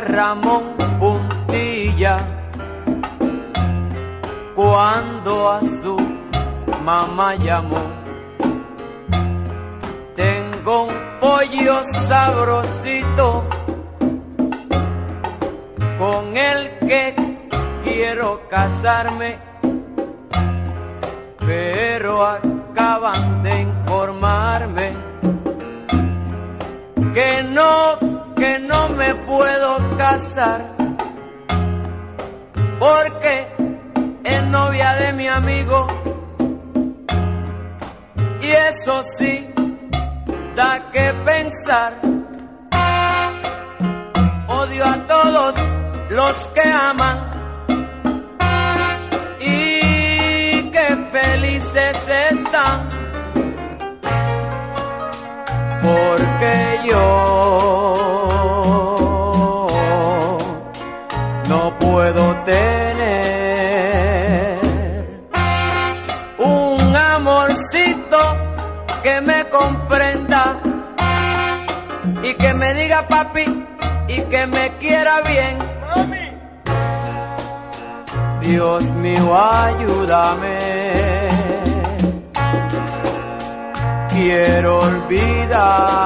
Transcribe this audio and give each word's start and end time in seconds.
Ramón 0.00 0.76
Puntilla 0.98 2.18
cuando 4.54 5.50
a 5.50 5.60
su 5.60 5.96
mamá 6.84 7.34
llamó. 7.36 7.82
Tengo 10.14 10.84
un 10.84 10.94
pollo 11.20 11.82
sabrosito 12.08 13.44
con 15.98 16.36
el 16.36 16.78
que 16.86 17.14
quiero 17.82 18.42
casarme, 18.48 19.38
pero 21.46 22.26
acaban 22.26 23.42
de 23.42 23.62
informarme 23.62 24.92
que 27.12 27.42
no 27.44 28.34
que 28.34 28.58
no 28.60 28.88
me 28.90 29.14
puedo 29.14 29.96
casar 29.96 30.74
porque 32.78 33.46
es 34.24 34.42
novia 34.48 34.94
de 34.94 35.12
mi 35.12 35.28
amigo 35.28 35.86
y 38.40 38.50
eso 38.50 39.02
sí 39.18 39.54
da 40.54 40.90
que 40.92 41.14
pensar. 41.24 41.94
Odio 44.48 44.84
a 44.84 44.96
todos 45.06 45.54
los 46.10 46.36
que 46.54 46.68
aman 46.68 47.33
y 50.84 50.88
que 50.88 50.96
felices 51.12 51.96
están 52.30 52.88
porque 55.82 56.80
yo 56.86 57.24
puedo 61.78 62.34
tener 62.44 63.04
un 66.38 66.96
amorcito 66.96 68.18
que 69.02 69.20
me 69.20 69.44
comprenda 69.48 70.60
y 72.22 72.34
que 72.34 72.54
me 72.54 72.74
diga 72.74 73.08
papi 73.08 73.44
y 74.08 74.20
que 74.22 74.46
me 74.46 74.70
quiera 74.78 75.20
bien. 75.22 75.73
Dios 78.46 78.84
mío, 79.04 79.36
ayúdame. 79.36 80.58
Quiero 84.10 84.80
olvidar. 84.80 86.04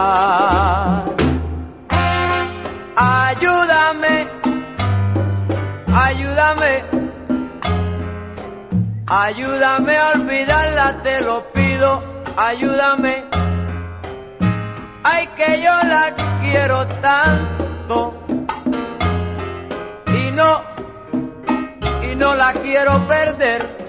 Ayúdame 2.96 4.38
ayúdame, 6.08 6.84
ayúdame 9.06 9.96
a 9.96 10.08
olvidarla, 10.14 11.02
te 11.02 11.20
lo 11.20 11.52
pido, 11.52 12.02
ayúdame. 12.36 13.24
Ay, 15.04 15.26
que 15.36 15.62
yo 15.62 15.74
la 15.92 16.14
quiero 16.42 16.86
tanto 17.08 18.14
y 20.06 20.30
no, 20.32 20.62
no 22.18 22.34
la 22.34 22.52
quiero 22.52 23.06
perder. 23.06 23.87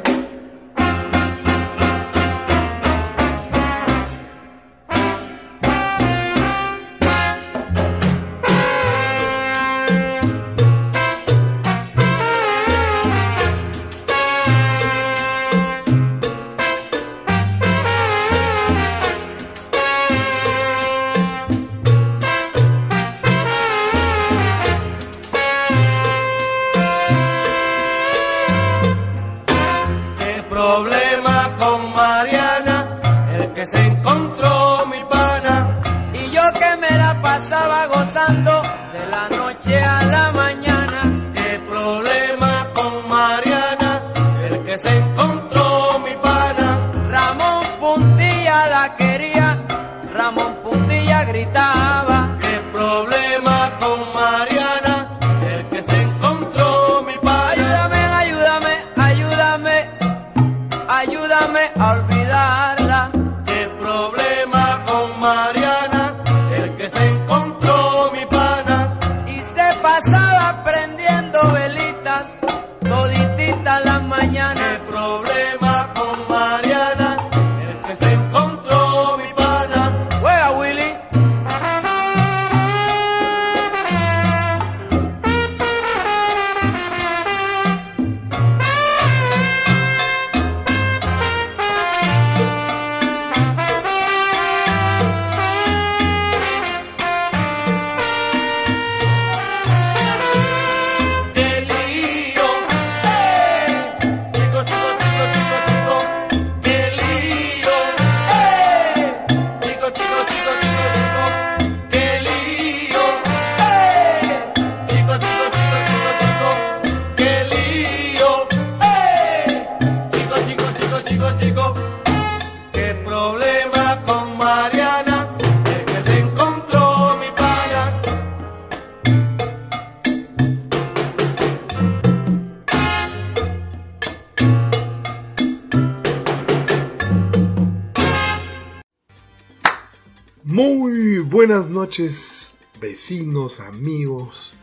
Noches, 141.90 142.60
vecinos, 142.80 143.62
amigos 143.62 144.54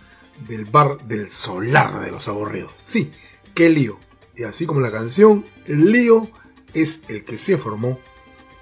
del 0.46 0.64
bar 0.64 1.08
del 1.08 1.28
solar 1.28 2.04
de 2.04 2.12
los 2.12 2.28
aburridos. 2.28 2.70
Sí, 2.80 3.10
qué 3.52 3.68
lío. 3.68 3.98
Y 4.36 4.44
así 4.44 4.64
como 4.64 4.78
la 4.78 4.92
canción, 4.92 5.44
el 5.66 5.90
lío 5.90 6.28
es 6.72 7.02
el 7.08 7.24
que 7.24 7.36
se 7.36 7.56
formó 7.56 7.98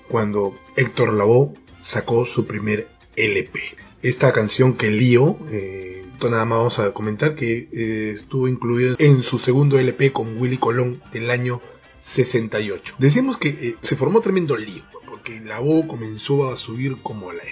cuando 0.08 0.58
Héctor 0.76 1.12
Lavoe 1.12 1.52
sacó 1.78 2.24
su 2.24 2.46
primer 2.46 2.88
LP. 3.16 3.60
Esta 4.00 4.32
canción 4.32 4.72
que 4.72 4.90
lío, 4.90 5.36
eh, 5.50 6.02
nada 6.22 6.46
más 6.46 6.56
vamos 6.56 6.78
a 6.78 6.94
comentar 6.94 7.34
que 7.34 7.68
eh, 7.70 8.12
estuvo 8.16 8.48
incluida 8.48 8.96
en 8.98 9.22
su 9.22 9.38
segundo 9.38 9.78
LP 9.78 10.10
con 10.10 10.40
Willy 10.40 10.56
Colón 10.56 11.02
del 11.12 11.30
año 11.30 11.60
68. 11.96 12.96
Decimos 12.98 13.36
que 13.36 13.50
eh, 13.50 13.76
se 13.82 13.96
formó 13.96 14.22
tremendo 14.22 14.56
lío, 14.56 14.84
porque 15.06 15.40
Lavoe 15.40 15.86
comenzó 15.86 16.48
a 16.48 16.56
subir 16.56 16.96
como 17.02 17.30
la 17.30 17.42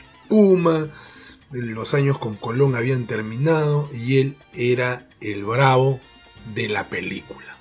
los 1.50 1.94
años 1.94 2.19
con 2.19 2.37
Colón 2.37 2.75
habían 2.75 3.06
terminado 3.06 3.88
y 3.93 4.19
él 4.19 4.37
era 4.55 5.06
el 5.20 5.44
bravo 5.44 6.00
de 6.55 6.69
la 6.69 6.88
película. 6.88 7.56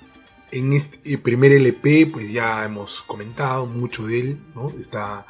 En 0.51 0.73
este 0.73 1.18
primer 1.18 1.51
LP, 1.51 2.07
pues 2.07 2.31
ya 2.31 2.65
hemos 2.65 3.01
comentado 3.03 3.65
mucho 3.65 4.07
de 4.07 4.19
él, 4.19 4.41
¿no? 4.56 4.69
Está 4.71 5.25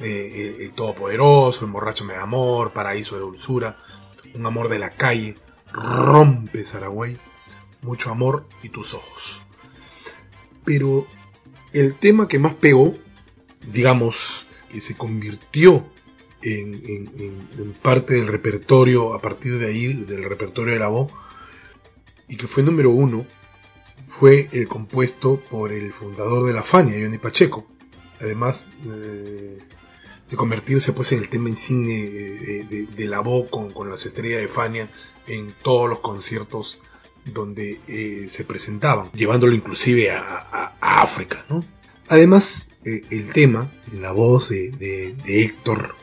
eh, 0.00 0.56
el, 0.60 0.72
Todopoderoso, 0.72 1.64
Emborráchame 1.64 2.14
de 2.14 2.20
Amor, 2.20 2.72
Paraíso 2.72 3.14
de 3.14 3.20
Dulzura, 3.20 3.76
Un 4.34 4.46
Amor 4.46 4.68
de 4.68 4.78
la 4.78 4.90
Calle, 4.90 5.36
Rompe 5.72 6.64
Saragüey, 6.64 7.16
Mucho 7.82 8.10
Amor 8.10 8.48
y 8.62 8.68
Tus 8.68 8.94
Ojos. 8.94 9.44
Pero 10.64 11.06
el 11.72 11.94
tema 11.94 12.26
que 12.26 12.38
más 12.38 12.54
pegó, 12.54 12.96
digamos, 13.62 14.48
que 14.72 14.80
se 14.80 14.96
convirtió 14.96 15.86
en, 16.44 17.74
parte 17.82 18.14
del 18.14 18.26
repertorio, 18.28 19.14
a 19.14 19.20
partir 19.20 19.58
de 19.58 19.66
ahí, 19.66 19.92
del 19.92 20.24
repertorio 20.24 20.74
de 20.74 20.80
la 20.80 20.88
voz, 20.88 21.10
y 22.28 22.36
que 22.36 22.46
fue 22.46 22.62
número 22.62 22.90
uno, 22.90 23.26
fue 24.06 24.48
el 24.52 24.68
compuesto 24.68 25.40
por 25.50 25.72
el 25.72 25.92
fundador 25.92 26.46
de 26.46 26.52
la 26.52 26.62
Fania, 26.62 26.98
Johnny 27.00 27.18
Pacheco. 27.18 27.66
Además 28.20 28.70
eh, 28.86 29.58
de 30.30 30.36
convertirse 30.36 30.92
pues 30.92 31.12
en 31.12 31.18
el 31.20 31.28
tema 31.28 31.48
insigne 31.48 31.94
de, 32.04 33.04
la 33.06 33.20
voz 33.20 33.48
con, 33.50 33.90
las 33.90 34.06
estrellas 34.06 34.40
de 34.40 34.48
Fania 34.48 34.90
en 35.26 35.54
todos 35.62 35.88
los 35.88 36.00
conciertos 36.00 36.80
donde 37.24 37.80
eh, 37.86 38.26
se 38.28 38.44
presentaban, 38.44 39.10
llevándolo 39.12 39.54
inclusive 39.54 40.10
a, 40.10 40.76
África. 40.80 41.44
Además, 42.08 42.70
eh, 42.84 43.02
el 43.10 43.30
tema, 43.32 43.70
la 43.92 44.12
voz 44.12 44.50
de 44.50 45.16
Héctor, 45.26 45.94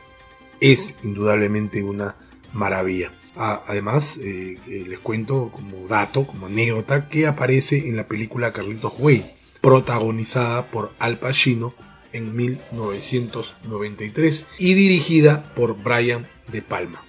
es 0.62 1.00
indudablemente 1.02 1.82
una 1.82 2.14
maravilla. 2.52 3.12
Además, 3.34 4.18
eh, 4.18 4.58
eh, 4.68 4.84
les 4.86 5.00
cuento 5.00 5.50
como 5.50 5.88
dato, 5.88 6.24
como 6.24 6.46
anécdota, 6.46 7.08
que 7.08 7.26
aparece 7.26 7.88
en 7.88 7.96
la 7.96 8.06
película 8.06 8.52
Carlitos 8.52 8.92
Way, 8.98 9.24
protagonizada 9.60 10.70
por 10.70 10.92
Al 11.00 11.18
Pacino 11.18 11.74
en 12.12 12.36
1993 12.36 14.48
y 14.58 14.74
dirigida 14.74 15.42
por 15.56 15.82
Brian 15.82 16.28
De 16.52 16.62
Palma. 16.62 17.02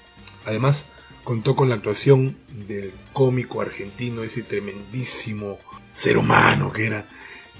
Además, 0.45 0.89
contó 1.23 1.55
con 1.55 1.69
la 1.69 1.75
actuación 1.75 2.35
del 2.67 2.91
cómico 3.11 3.61
argentino, 3.61 4.23
ese 4.23 4.41
tremendísimo 4.41 5.59
ser 5.93 6.17
humano 6.17 6.73
que 6.73 6.87
era, 6.87 7.07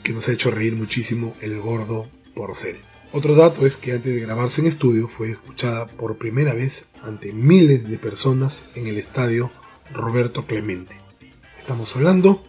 que 0.02 0.14
nos 0.14 0.28
ha 0.28 0.34
hecho 0.34 0.50
reír 0.50 0.76
muchísimo, 0.76 1.38
el 1.42 1.60
gordo 1.60 2.08
Porcel. 2.34 2.78
Otro 3.16 3.36
dato 3.36 3.68
es 3.68 3.78
que 3.78 3.92
antes 3.92 4.12
de 4.12 4.22
grabarse 4.22 4.62
en 4.62 4.68
estudio 4.68 5.08
fue 5.08 5.30
escuchada 5.30 5.86
por 5.86 6.18
primera 6.18 6.56
vez 6.56 6.90
ante 7.04 7.32
miles 7.32 7.88
de 7.88 8.00
personas 8.00 8.72
en 8.76 8.88
el 8.88 8.98
estadio 8.98 9.52
Roberto 9.94 10.48
Clemente. 10.48 10.96
Estamos 11.56 11.96
hablando 11.96 12.44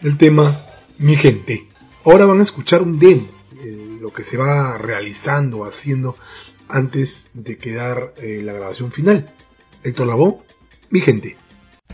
del 0.00 0.16
tema 0.16 0.54
Mi 1.00 1.16
gente. 1.16 1.66
Ahora 2.04 2.26
van 2.26 2.38
a 2.38 2.44
escuchar 2.44 2.82
un 2.82 3.00
demo, 3.00 3.26
eh, 3.64 3.98
lo 4.00 4.12
que 4.12 4.22
se 4.22 4.36
va 4.36 4.78
realizando, 4.78 5.64
haciendo 5.64 6.16
antes 6.68 7.30
de 7.34 7.58
quedar 7.58 8.14
eh, 8.18 8.40
la 8.44 8.52
grabación 8.52 8.92
final. 8.92 9.34
Héctor 9.82 10.06
Lavoe, 10.06 10.44
Mi 10.90 11.00
gente. 11.00 11.36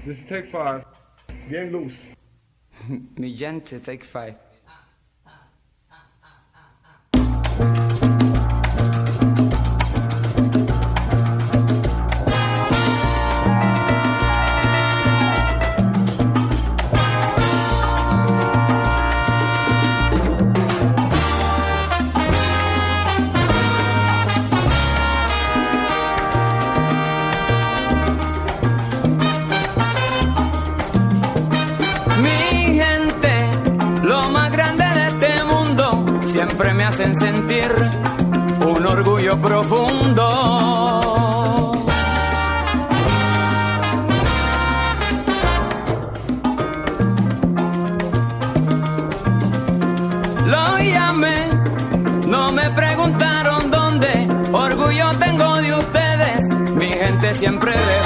This 0.04 0.18
is 0.18 0.26
take 0.26 0.44
five. 0.44 0.84
Bien 1.48 1.72
loose. 1.72 2.14
Mi 3.16 3.34
gente, 3.34 3.80
take 3.80 4.04
five. 4.04 4.36
Un 38.66 38.86
orgullo 38.86 39.36
profundo. 39.38 40.24
Lo 50.46 50.78
llamé, 50.78 51.36
no 52.26 52.52
me 52.52 52.70
preguntaron 52.70 53.70
dónde, 53.70 54.28
orgullo 54.52 55.10
tengo 55.18 55.56
de 55.56 55.74
ustedes, 55.74 56.48
mi 56.74 56.86
gente 56.92 57.34
siempre 57.34 57.72
responde. 57.72 57.99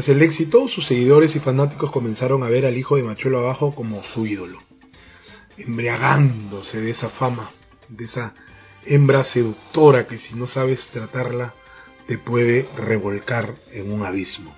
Tras 0.00 0.16
el 0.16 0.22
éxito, 0.22 0.66
sus 0.66 0.86
seguidores 0.86 1.36
y 1.36 1.40
fanáticos 1.40 1.90
comenzaron 1.90 2.42
a 2.42 2.48
ver 2.48 2.64
al 2.64 2.78
hijo 2.78 2.96
de 2.96 3.02
Machuelo 3.02 3.40
Abajo 3.40 3.74
como 3.74 4.02
su 4.02 4.26
ídolo, 4.26 4.58
embriagándose 5.58 6.80
de 6.80 6.88
esa 6.88 7.10
fama, 7.10 7.50
de 7.90 8.06
esa 8.06 8.34
hembra 8.86 9.22
seductora 9.22 10.06
que 10.06 10.16
si 10.16 10.36
no 10.36 10.46
sabes 10.46 10.88
tratarla 10.88 11.54
te 12.06 12.16
puede 12.16 12.66
revolcar 12.78 13.54
en 13.72 13.92
un 13.92 14.06
abismo. 14.06 14.56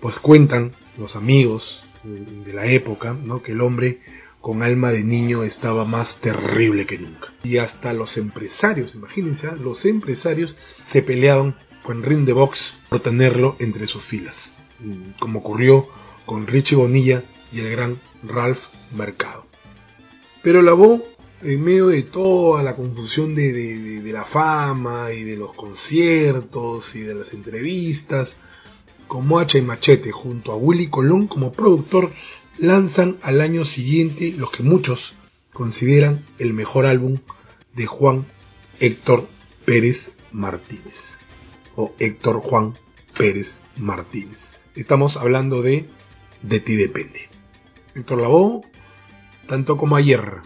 Pues 0.00 0.20
cuentan 0.20 0.72
los 0.96 1.16
amigos 1.16 1.82
de 2.04 2.52
la 2.52 2.66
época, 2.66 3.16
¿no? 3.24 3.42
que 3.42 3.50
el 3.50 3.60
hombre 3.60 3.98
con 4.40 4.62
alma 4.62 4.92
de 4.92 5.02
niño 5.02 5.42
estaba 5.42 5.84
más 5.84 6.20
terrible 6.20 6.86
que 6.86 6.98
nunca. 6.98 7.32
Y 7.42 7.56
hasta 7.56 7.92
los 7.92 8.16
empresarios, 8.16 8.94
imagínense, 8.94 9.48
¿ah? 9.48 9.56
los 9.60 9.84
empresarios 9.86 10.56
se 10.82 11.02
peleaban 11.02 11.56
con 11.86 12.02
ring 12.02 12.24
de 12.24 12.32
box 12.32 12.74
por 12.88 12.98
tenerlo 12.98 13.54
entre 13.60 13.86
sus 13.86 14.04
filas, 14.04 14.56
como 15.20 15.38
ocurrió 15.38 15.86
con 16.24 16.48
Richie 16.48 16.74
Bonilla 16.74 17.22
y 17.52 17.60
el 17.60 17.70
gran 17.70 18.00
Ralph 18.24 18.92
Mercado. 18.96 19.46
Pero 20.42 20.62
la 20.62 20.72
voz, 20.72 21.00
en 21.42 21.62
medio 21.62 21.86
de 21.86 22.02
toda 22.02 22.64
la 22.64 22.74
confusión 22.74 23.36
de 23.36 24.02
la 24.12 24.24
fama 24.24 25.12
y 25.12 25.22
de 25.22 25.36
los 25.36 25.54
conciertos 25.54 26.96
y 26.96 27.02
de 27.02 27.14
las 27.14 27.32
entrevistas, 27.34 28.38
como 29.06 29.38
Hacha 29.38 29.58
y 29.58 29.62
Machete 29.62 30.10
junto 30.10 30.50
a 30.50 30.56
Willy 30.56 30.88
Colón 30.88 31.28
como 31.28 31.52
productor, 31.52 32.10
lanzan 32.58 33.16
al 33.22 33.40
año 33.40 33.64
siguiente 33.64 34.34
lo 34.36 34.50
que 34.50 34.64
muchos 34.64 35.14
consideran 35.52 36.24
el 36.40 36.52
mejor 36.52 36.84
álbum 36.84 37.18
de 37.76 37.86
Juan 37.86 38.26
Héctor 38.80 39.24
Pérez 39.64 40.14
Martínez 40.32 41.20
o 41.76 41.92
Héctor 41.98 42.40
Juan 42.40 42.76
Pérez 43.16 43.62
Martínez. 43.76 44.64
Estamos 44.74 45.16
hablando 45.16 45.62
de 45.62 45.88
De 46.42 46.60
ti 46.60 46.76
depende. 46.76 47.28
Héctor 47.94 48.20
Lavoe, 48.20 48.62
tanto 49.46 49.76
como 49.76 49.96
ayer. 49.96 50.42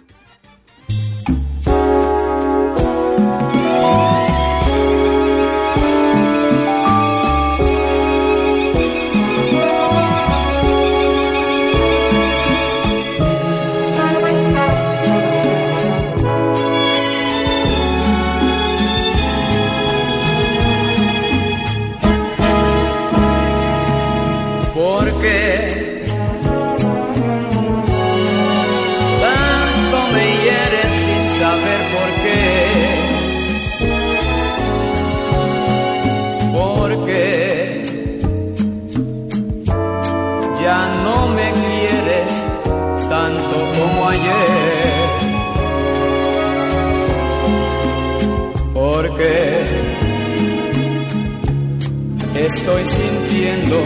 Estoy 52.78 52.84
sintiendo 52.84 53.82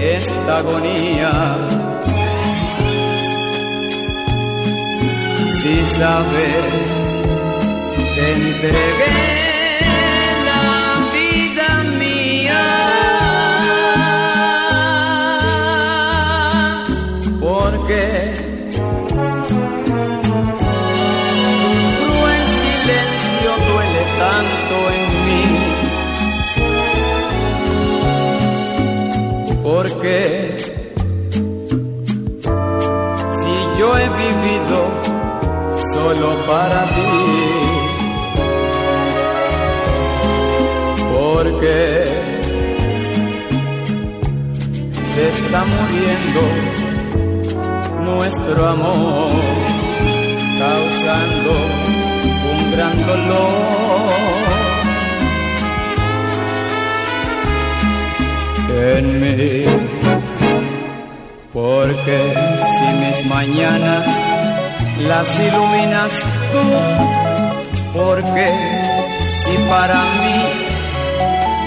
esta 0.00 0.58
agonía. 0.58 1.56
Si 5.62 5.84
sabes, 5.98 6.92
te 8.14 8.32
entregué 8.32 9.45
para 36.46 36.84
ti, 36.94 37.12
porque 41.18 42.04
se 45.14 45.28
está 45.28 45.64
muriendo 45.64 46.42
nuestro 48.04 48.68
amor, 48.68 49.30
causando 50.58 51.52
un 52.52 52.70
gran 52.72 53.06
dolor. 53.06 54.26
en 58.78 59.20
mí. 59.20 59.62
Porque 61.52 62.34
si 62.78 62.86
mis 62.98 63.26
mañanas 63.30 64.04
las 65.08 65.28
iluminas 65.40 66.10
porque 67.94 68.46
si 69.42 69.56
para 69.68 69.94
mí 69.94 70.40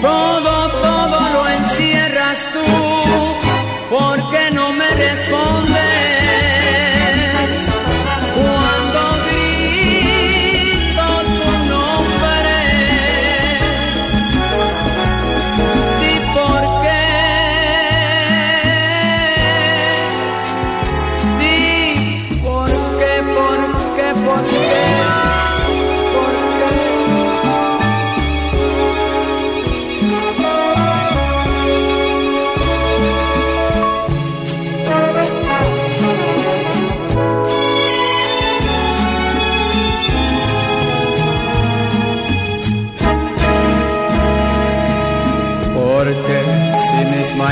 todo, 0.02 0.70
todo 0.82 1.30
lo 1.34 1.50
encierras 1.50 2.38
tú, 2.54 3.96
porque 3.96 4.52
no 4.52 4.72
me 4.74 4.90
respondes 4.90 6.19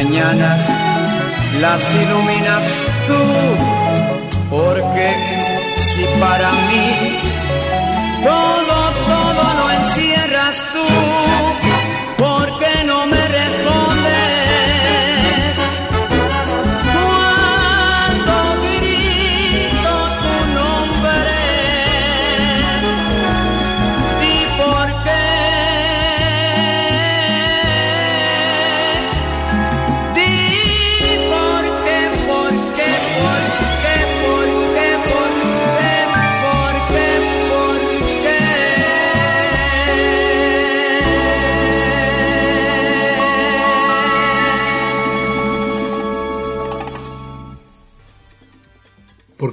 mañanas 0.08 0.60
las 1.60 1.82
iluminas 2.02 2.64
tú, 3.08 3.20
porque 4.50 5.08
si 5.82 6.20
para 6.20 6.50
mí 6.52 6.97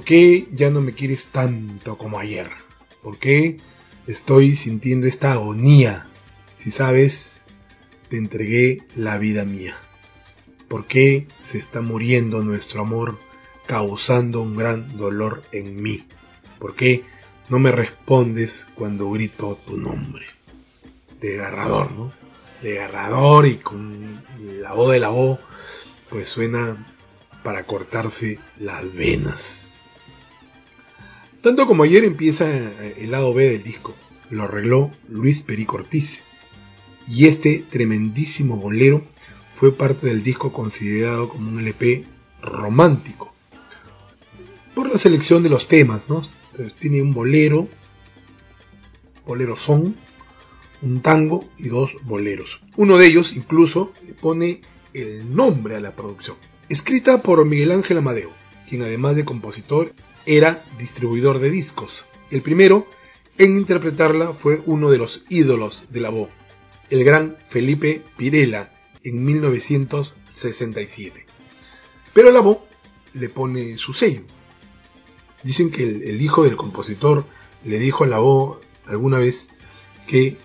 qué 0.05 0.47
ya 0.53 0.69
no 0.69 0.79
me 0.79 0.93
quieres 0.93 1.25
tanto 1.27 1.97
como 1.97 2.19
ayer? 2.19 2.49
¿Por 3.03 3.17
qué 3.17 3.57
estoy 4.07 4.55
sintiendo 4.55 5.07
esta 5.07 5.33
agonía? 5.33 6.07
Si 6.53 6.71
sabes, 6.71 7.45
te 8.09 8.17
entregué 8.17 8.83
la 8.95 9.17
vida 9.17 9.43
mía. 9.43 9.75
¿Por 10.69 10.85
qué 10.85 11.27
se 11.41 11.57
está 11.57 11.81
muriendo 11.81 12.41
nuestro 12.43 12.81
amor 12.81 13.19
causando 13.65 14.41
un 14.41 14.55
gran 14.55 14.97
dolor 14.97 15.43
en 15.51 15.81
mí? 15.81 16.05
¿Por 16.59 16.75
qué 16.75 17.03
no 17.49 17.59
me 17.59 17.71
respondes 17.71 18.69
cuando 18.75 19.11
grito 19.11 19.59
tu 19.65 19.75
nombre? 19.75 20.25
Desgarrador, 21.19 21.91
¿no? 21.91 22.11
Desgarrador 22.61 23.47
y 23.47 23.55
con 23.55 24.05
la 24.61 24.73
voz 24.73 24.91
de 24.91 24.99
la 24.99 25.09
voz, 25.09 25.39
pues 26.09 26.29
suena 26.29 26.77
para 27.43 27.63
cortarse 27.63 28.39
las 28.59 28.93
venas. 28.93 29.74
Tanto 31.45 31.67
como 31.67 31.83
ayer 31.83 32.03
empieza 32.03 32.49
eh, 32.49 32.95
el 33.01 33.11
lado 33.11 33.31
B 33.31 33.47
del 33.47 33.61
disco. 33.61 33.93
Lo 34.31 34.45
arregló 34.45 34.89
Luis 35.07 35.43
Perico 35.43 35.75
Ortiz. 35.75 36.25
Y 37.07 37.27
este 37.27 37.63
tremendísimo 37.69 38.57
bolero 38.57 39.03
fue 39.53 39.71
parte 39.71 40.07
del 40.07 40.23
disco 40.23 40.51
considerado 40.51 41.29
como 41.29 41.47
un 41.49 41.59
LP 41.59 42.03
romántico. 42.41 43.31
Por 44.73 44.89
la 44.89 44.97
selección 44.97 45.43
de 45.43 45.49
los 45.49 45.67
temas, 45.67 46.09
¿no? 46.09 46.23
Tiene 46.79 47.03
un 47.03 47.13
bolero, 47.13 47.67
bolero 49.27 49.55
son, 49.55 49.95
un 50.81 51.01
tango 51.03 51.47
y 51.59 51.67
dos 51.67 51.91
boleros. 52.05 52.59
Uno 52.75 52.97
de 52.97 53.05
ellos 53.05 53.35
incluso 53.35 53.93
pone 54.19 54.61
el 54.93 55.35
nombre 55.35 55.75
a 55.75 55.79
la 55.79 55.95
producción. 55.95 56.37
Escrita 56.69 57.21
por 57.21 57.45
Miguel 57.45 57.71
Ángel 57.71 57.99
Amadeo, 57.99 58.31
quien 58.67 58.81
además 58.81 59.15
de 59.15 59.25
compositor 59.25 59.91
era 60.25 60.65
distribuidor 60.77 61.39
de 61.39 61.49
discos. 61.49 62.05
El 62.31 62.41
primero 62.41 62.87
en 63.37 63.57
interpretarla 63.57 64.33
fue 64.33 64.61
uno 64.65 64.89
de 64.89 64.97
los 64.97 65.25
ídolos 65.29 65.85
de 65.89 65.99
la 65.99 66.09
voz, 66.09 66.29
el 66.89 67.03
gran 67.03 67.37
Felipe 67.43 68.01
Pirela, 68.17 68.71
en 69.03 69.23
1967. 69.23 71.25
Pero 72.13 72.31
la 72.31 72.39
voz 72.39 72.59
le 73.13 73.29
pone 73.29 73.77
su 73.77 73.93
sello. 73.93 74.21
Dicen 75.43 75.71
que 75.71 75.83
el, 75.83 76.21
hijo 76.21 76.43
del 76.43 76.55
compositor 76.55 77.25
le 77.65 77.77
dijo 77.77 78.03
a 78.03 78.07
la 78.07 78.19
voz 78.19 78.57
alguna 78.87 79.19
vez 79.19 79.51
que 80.07 80.37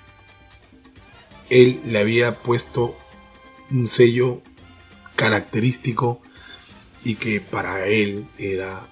él 1.49 1.81
le 1.87 1.99
había 1.99 2.35
puesto 2.35 2.95
un 3.71 3.89
sello 3.89 4.43
característico 5.17 6.21
y 7.05 7.15
que 7.15 7.41
para 7.41 7.87
él 7.87 8.27
era 8.39 8.87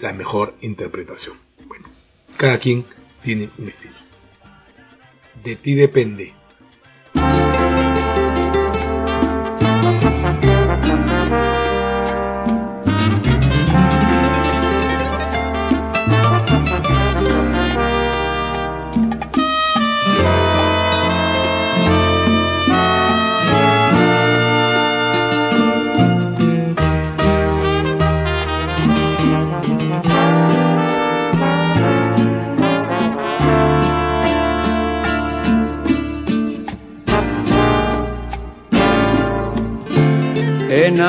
la 0.00 0.12
mejor 0.12 0.54
interpretación. 0.60 1.36
Bueno, 1.66 1.86
cada 2.36 2.58
quien 2.58 2.84
tiene 3.22 3.48
un 3.58 3.68
estilo. 3.68 3.94
De 5.44 5.56
ti 5.56 5.74
depende. 5.74 6.34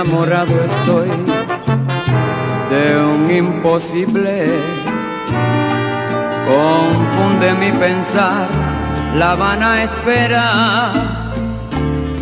Enamorado 0.02 0.64
estoy 0.64 1.10
de 2.72 3.04
un 3.04 3.30
imposible. 3.30 4.48
Confunde 6.48 7.54
mi 7.60 7.72
pensar 7.78 8.48
la 9.16 9.36
vana 9.36 9.84
espera. 9.84 10.92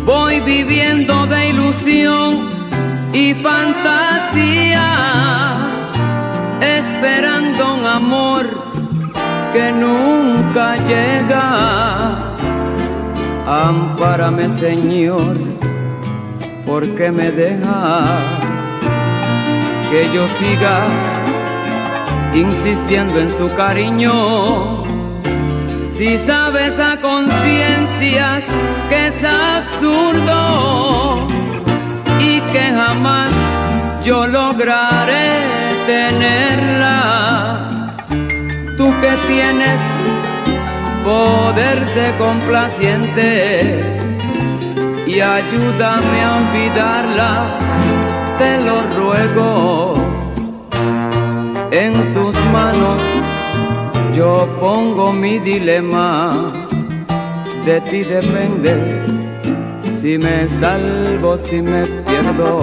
Voy 0.04 0.40
viviendo 0.40 1.26
de 1.26 1.48
ilusión 1.48 2.50
y 3.14 3.34
fantasía, 3.34 4.86
esperando 6.60 7.74
un 7.76 7.86
amor 7.86 8.46
que 9.54 9.72
nunca 9.72 10.76
llega. 10.76 12.36
Ampárame, 13.46 14.48
Señor 14.50 15.49
¿por 16.70 16.86
qué 16.94 17.10
me 17.10 17.30
deja 17.32 18.16
que 19.90 20.08
yo 20.14 20.24
siga 20.38 20.86
insistiendo 22.32 23.18
en 23.18 23.36
su 23.36 23.52
cariño? 23.56 24.84
Si 25.98 26.16
sabes 26.18 26.78
a 26.78 27.00
conciencias 27.00 28.44
que 28.88 29.08
es 29.08 29.24
absurdo 29.24 31.26
y 32.20 32.40
que 32.52 32.72
jamás 32.80 33.32
yo 34.04 34.28
lograré 34.28 35.40
tenerla, 35.88 37.68
tú 38.76 38.94
que 39.00 39.12
tienes 39.26 39.80
poder 41.04 41.84
de 41.96 42.16
complaciente 42.16 43.99
y 45.10 45.20
ayúdame 45.20 46.18
a 46.22 46.36
olvidarla, 46.36 47.58
te 48.38 48.50
lo 48.66 48.76
ruego. 48.98 49.94
En 51.72 51.92
tus 52.14 52.34
manos 52.52 53.02
yo 54.14 54.48
pongo 54.60 55.12
mi 55.12 55.38
dilema, 55.38 56.32
de 57.64 57.80
ti 57.88 58.02
depende 58.02 58.72
si 60.00 60.16
me 60.16 60.48
salvo, 60.60 61.36
si 61.38 61.60
me 61.60 61.84
pierdo. 62.06 62.60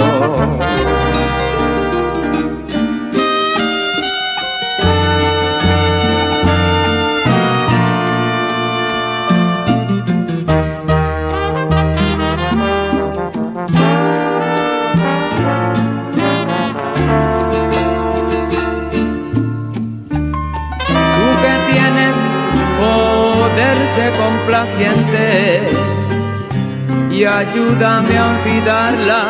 Y 27.12 27.26
ayúdame 27.26 28.18
a 28.18 28.26
olvidarla, 28.28 29.22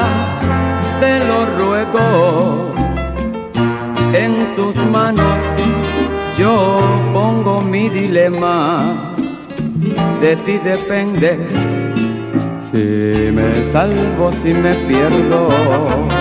te 0.99 1.19
lo 1.19 1.45
ruego. 1.57 2.71
En 4.13 4.55
tus 4.55 4.75
manos 4.91 5.37
yo 6.37 6.79
pongo 7.13 7.61
mi 7.61 7.89
dilema, 7.89 9.13
de 10.21 10.35
ti 10.37 10.57
depende 10.59 11.37
si 12.71 13.31
me 13.31 13.53
salvo, 13.71 14.31
si 14.43 14.53
me 14.53 14.73
pierdo. 14.87 16.16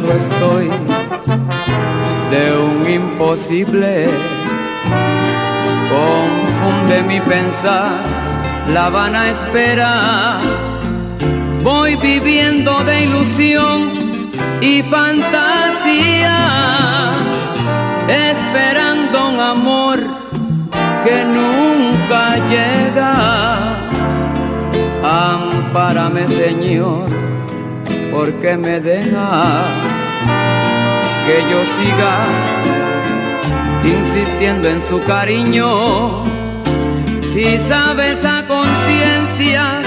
Estoy 0.00 0.68
de 2.30 2.58
un 2.58 2.90
imposible. 2.90 4.08
Confunde 5.88 7.02
mi 7.02 7.20
pensar, 7.20 8.04
la 8.72 8.90
vana 8.90 9.30
espera. 9.30 10.38
Voy 11.62 11.96
viviendo 11.96 12.82
de 12.84 13.04
ilusión 13.04 14.30
y 14.60 14.82
fantasía, 14.82 16.38
esperando 18.08 19.28
un 19.30 19.40
amor 19.40 19.98
que 21.04 21.24
nunca 21.24 22.36
llega. 22.48 23.76
Ampárame, 25.02 26.26
Señor, 26.28 27.06
porque 28.12 28.56
me 28.56 28.80
deja 28.80 29.85
que 31.26 31.36
yo 31.50 31.60
siga 31.76 32.14
insistiendo 33.84 34.68
en 34.68 34.80
su 34.88 35.00
cariño. 35.04 36.24
Si 37.32 37.58
sabes 37.68 38.24
a 38.24 38.46
conciencia 38.46 39.82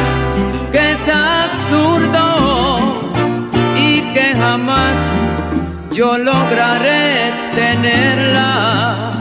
que 0.72 0.92
es 0.92 1.04
absurdo 1.10 2.26
y 3.78 4.02
que 4.14 4.36
jamás 4.36 4.98
yo 5.94 6.18
lograré 6.18 7.34
tenerla. 7.56 9.12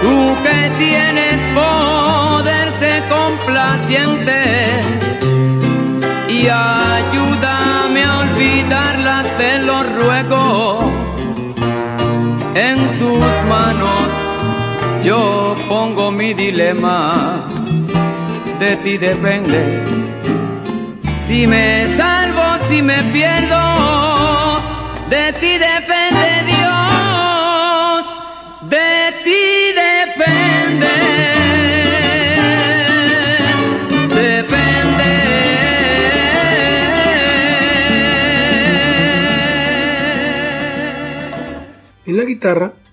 Tú 0.00 0.36
que 0.44 0.70
tienes 0.78 1.38
poder 1.54 2.72
complaciente 3.08 4.38
y 6.28 6.48
olvidarla, 6.48 7.09
te 9.40 9.58
lo 9.60 9.82
ruego. 9.82 10.42
En 12.68 12.78
tus 12.98 13.24
manos 13.54 14.06
yo 15.02 15.20
pongo 15.68 16.10
mi 16.10 16.34
dilema, 16.34 17.46
de 18.58 18.70
ti 18.82 18.98
depende. 18.98 19.60
Si 21.26 21.46
me 21.46 21.86
salvo, 21.96 22.46
si 22.68 22.82
me 22.82 22.98
pierdo, 23.14 23.62
de 25.14 25.24
ti 25.40 25.52
depende 25.70 26.49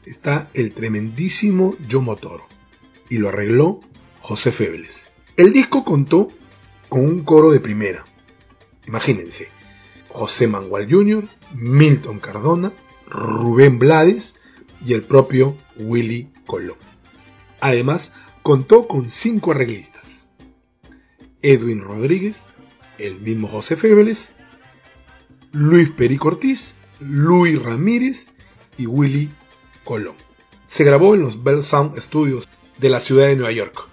está 0.05 0.49
el 0.53 0.73
tremendísimo 0.73 1.77
Yomo 1.87 2.17
Toro 2.17 2.45
y 3.09 3.17
lo 3.17 3.29
arregló 3.29 3.79
José 4.19 4.51
Febles. 4.51 5.13
El 5.37 5.53
disco 5.53 5.85
contó 5.85 6.29
con 6.89 7.01
un 7.05 7.23
coro 7.23 7.51
de 7.51 7.61
primera. 7.61 8.03
Imagínense, 8.87 9.47
José 10.09 10.47
Mangual 10.47 10.91
Jr., 10.91 11.29
Milton 11.55 12.19
Cardona, 12.19 12.73
Rubén 13.07 13.79
Blades 13.79 14.41
y 14.85 14.93
el 14.93 15.03
propio 15.03 15.57
Willy 15.77 16.29
Colón. 16.45 16.77
Además, 17.61 18.15
contó 18.43 18.87
con 18.87 19.09
cinco 19.09 19.51
arreglistas. 19.51 20.33
Edwin 21.41 21.81
Rodríguez, 21.81 22.49
el 22.99 23.21
mismo 23.21 23.47
José 23.47 23.77
Febles, 23.77 24.35
Luis 25.53 25.89
Perico 25.91 26.27
Ortiz, 26.27 26.79
Luis 26.99 27.61
Ramírez 27.61 28.36
y 28.77 28.85
Willy 28.85 29.29
Colón. 29.83 30.15
Se 30.65 30.83
grabó 30.83 31.15
en 31.15 31.21
los 31.21 31.43
Bell 31.43 31.63
Sound 31.63 31.97
Studios 31.97 32.47
de 32.77 32.89
la 32.89 32.99
ciudad 32.99 33.27
de 33.27 33.35
Nueva 33.35 33.51
York. 33.51 33.87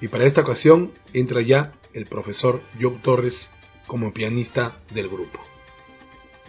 Y 0.00 0.08
para 0.08 0.24
esta 0.24 0.42
ocasión 0.42 0.92
entra 1.12 1.40
ya 1.40 1.72
el 1.92 2.06
profesor 2.06 2.62
Joe 2.80 2.98
Torres 3.02 3.50
como 3.86 4.12
pianista 4.12 4.80
del 4.90 5.08
grupo. 5.08 5.40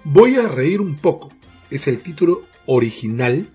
Voy 0.04 0.36
a 0.36 0.48
reír 0.48 0.82
un 0.82 0.96
poco. 0.96 1.32
Es 1.70 1.88
el 1.88 2.02
título 2.02 2.44
original 2.66 3.50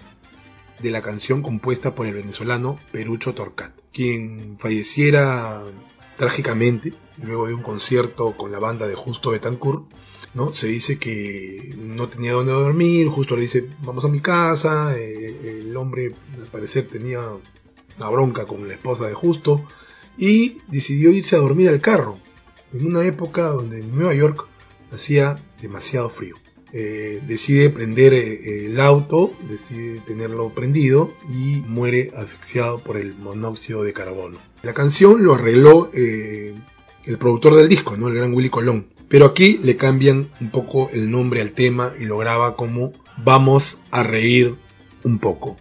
de 0.80 0.90
la 0.90 1.02
canción 1.02 1.42
compuesta 1.42 1.94
por 1.94 2.06
el 2.06 2.14
venezolano 2.14 2.78
Perucho 2.90 3.34
Torcat, 3.34 3.72
quien 3.92 4.56
falleciera 4.58 5.62
trágicamente 6.16 6.94
luego 7.22 7.46
de 7.46 7.54
un 7.54 7.62
concierto 7.62 8.36
con 8.36 8.50
la 8.50 8.58
banda 8.58 8.88
de 8.88 8.94
Justo 8.94 9.30
Betancourt 9.30 9.84
¿no? 10.34 10.52
Se 10.52 10.66
dice 10.66 10.98
que 10.98 11.74
no 11.78 12.08
tenía 12.08 12.32
dónde 12.32 12.52
dormir, 12.52 13.08
justo 13.08 13.36
le 13.36 13.42
dice, 13.42 13.68
vamos 13.82 14.04
a 14.04 14.08
mi 14.08 14.20
casa, 14.20 14.98
eh, 14.98 15.60
el 15.62 15.76
hombre 15.76 16.14
al 16.36 16.46
parecer 16.46 16.86
tenía 16.86 17.20
una 17.96 18.08
bronca 18.08 18.44
con 18.44 18.66
la 18.66 18.74
esposa 18.74 19.06
de 19.06 19.14
Justo 19.14 19.64
y 20.18 20.58
decidió 20.68 21.10
irse 21.10 21.36
a 21.36 21.40
dormir 21.40 21.68
al 21.68 21.80
carro, 21.80 22.18
en 22.72 22.86
una 22.86 23.04
época 23.04 23.46
donde 23.48 23.80
en 23.80 23.94
Nueva 23.94 24.14
York 24.14 24.46
hacía 24.92 25.40
demasiado 25.62 26.08
frío. 26.08 26.36
Eh, 26.76 27.22
decide 27.28 27.70
prender 27.70 28.12
eh, 28.14 28.66
el 28.66 28.80
auto, 28.80 29.32
decide 29.48 30.00
tenerlo 30.00 30.48
prendido 30.48 31.12
y 31.30 31.62
muere 31.68 32.10
asfixiado 32.16 32.80
por 32.80 32.96
el 32.96 33.14
monóxido 33.14 33.84
de 33.84 33.92
carbono. 33.92 34.38
La 34.62 34.74
canción 34.74 35.22
lo 35.22 35.34
arregló 35.34 35.90
el 35.92 37.18
productor 37.18 37.54
del 37.54 37.68
disco, 37.68 37.96
¿no? 37.96 38.08
el 38.08 38.14
gran 38.14 38.34
Willy 38.34 38.50
Colón. 38.50 38.88
Pero 39.14 39.26
aquí 39.26 39.60
le 39.62 39.76
cambian 39.76 40.28
un 40.40 40.50
poco 40.50 40.90
el 40.92 41.08
nombre 41.08 41.40
al 41.40 41.52
tema 41.52 41.92
y 42.00 42.04
lo 42.04 42.18
graba 42.18 42.56
como 42.56 42.92
Vamos 43.16 43.84
a 43.92 44.02
reír 44.02 44.56
un 45.04 45.20
poco. 45.20 45.56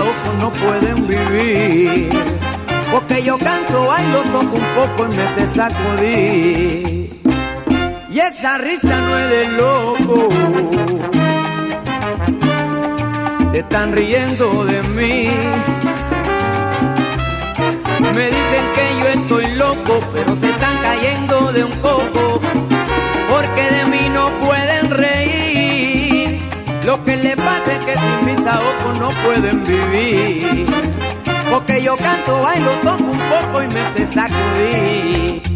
Ojos 0.00 0.34
no 0.38 0.52
pueden 0.52 1.06
vivir. 1.06 2.10
Porque 2.92 3.22
yo 3.24 3.38
canto, 3.38 3.86
bailo, 3.86 4.22
toco 4.22 4.56
un 4.56 4.68
poco 4.74 5.06
y 5.06 5.16
me 5.16 5.26
sé 5.34 5.48
sacudir. 5.48 7.20
Y 8.10 8.18
esa 8.18 8.58
risa 8.58 9.00
no 9.00 9.18
es 9.18 9.30
de 9.30 9.48
loco. 9.48 10.28
Se 13.52 13.58
están 13.58 13.92
riendo 13.92 14.64
de 14.66 14.82
mí. 14.82 15.24
Me 18.14 18.26
dicen 18.26 18.64
que 18.74 18.84
yo 19.00 19.08
estoy 19.20 19.46
loco, 19.52 20.00
pero 20.12 20.38
se 20.38 20.50
están 20.50 20.76
cayendo 20.82 21.52
de 21.52 21.64
un 21.64 21.72
coco. 21.80 22.40
Porque 23.30 23.62
de 23.62 23.84
mí 23.86 24.08
no 24.10 24.28
pueden 24.40 24.51
que 27.80 27.94
sin 27.96 28.24
mis 28.26 28.46
ahogos 28.46 28.98
no 28.98 29.08
pueden 29.24 29.64
vivir. 29.64 30.66
Porque 31.50 31.82
yo 31.82 31.96
canto, 31.96 32.40
bailo, 32.40 32.70
toco 32.80 33.04
un 33.04 33.18
poco 33.18 33.62
y 33.62 33.68
me 33.68 33.92
sé 33.92 34.06
sacudir. 34.06 35.51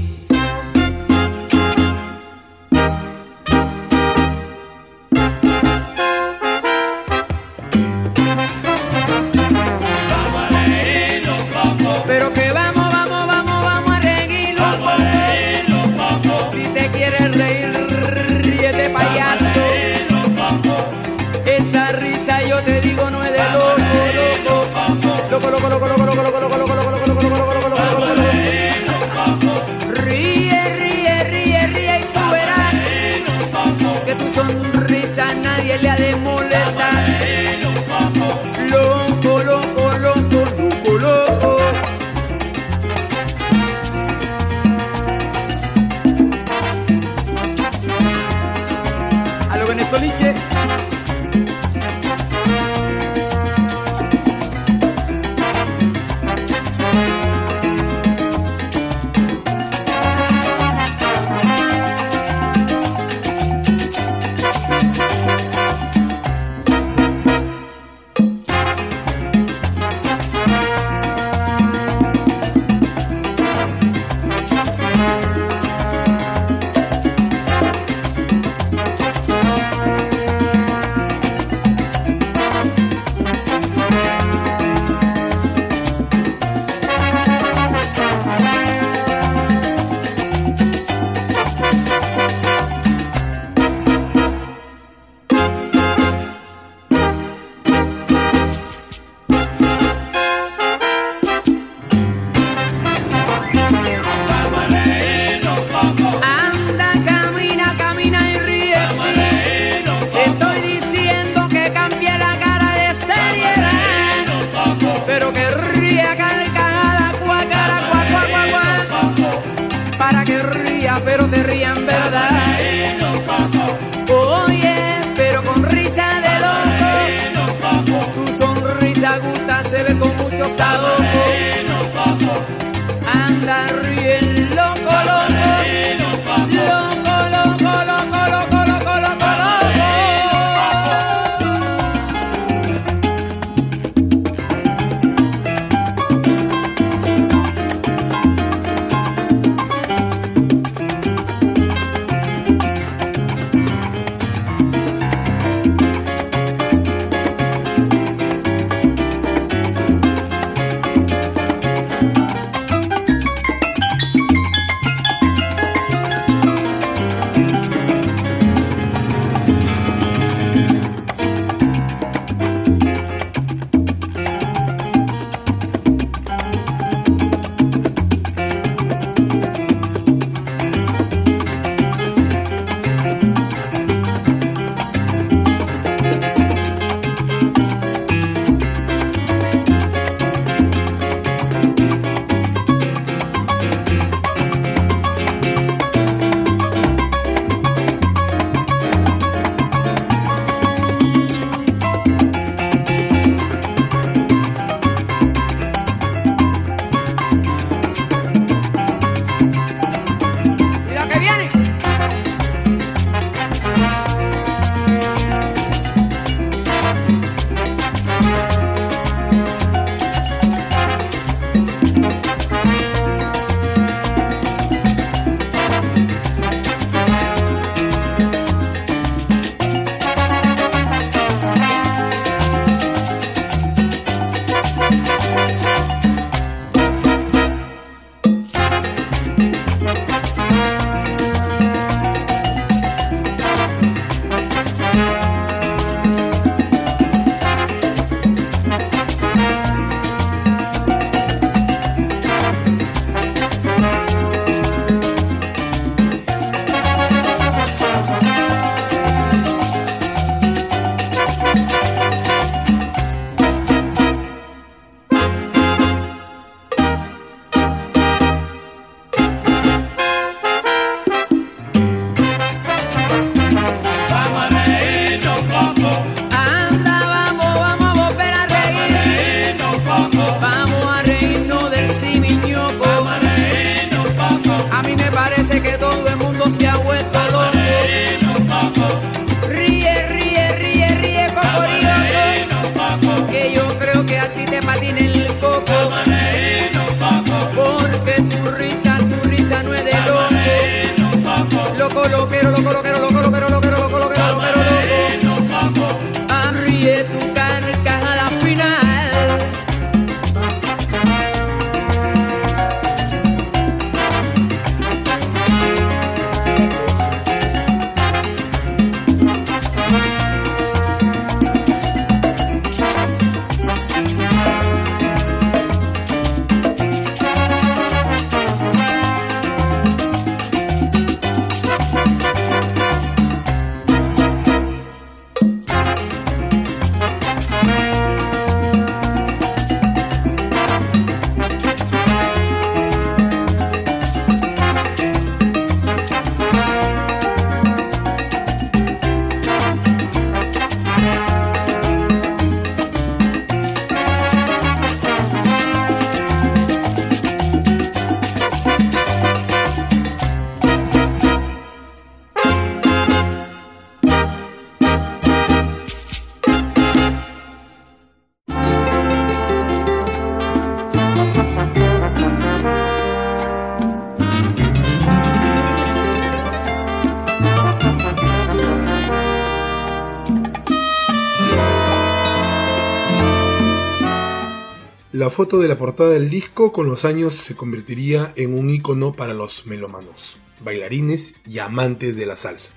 Foto 385.37 385.59
de 385.59 385.69
la 385.69 385.77
portada 385.77 386.13
del 386.13 386.31
disco 386.31 386.73
con 386.73 386.89
los 386.89 387.05
años 387.05 387.35
se 387.35 387.55
convertiría 387.55 388.33
en 388.37 388.59
un 388.59 388.71
icono 388.71 389.13
para 389.13 389.35
los 389.35 389.67
melómanos, 389.67 390.39
bailarines 390.61 391.43
y 391.45 391.59
amantes 391.59 392.17
de 392.17 392.25
la 392.25 392.35
salsa. 392.35 392.73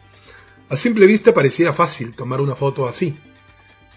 A 0.68 0.76
simple 0.76 1.08
vista 1.08 1.34
pareciera 1.34 1.72
fácil 1.72 2.14
tomar 2.14 2.42
una 2.42 2.56
foto 2.56 2.86
así, 2.86 3.18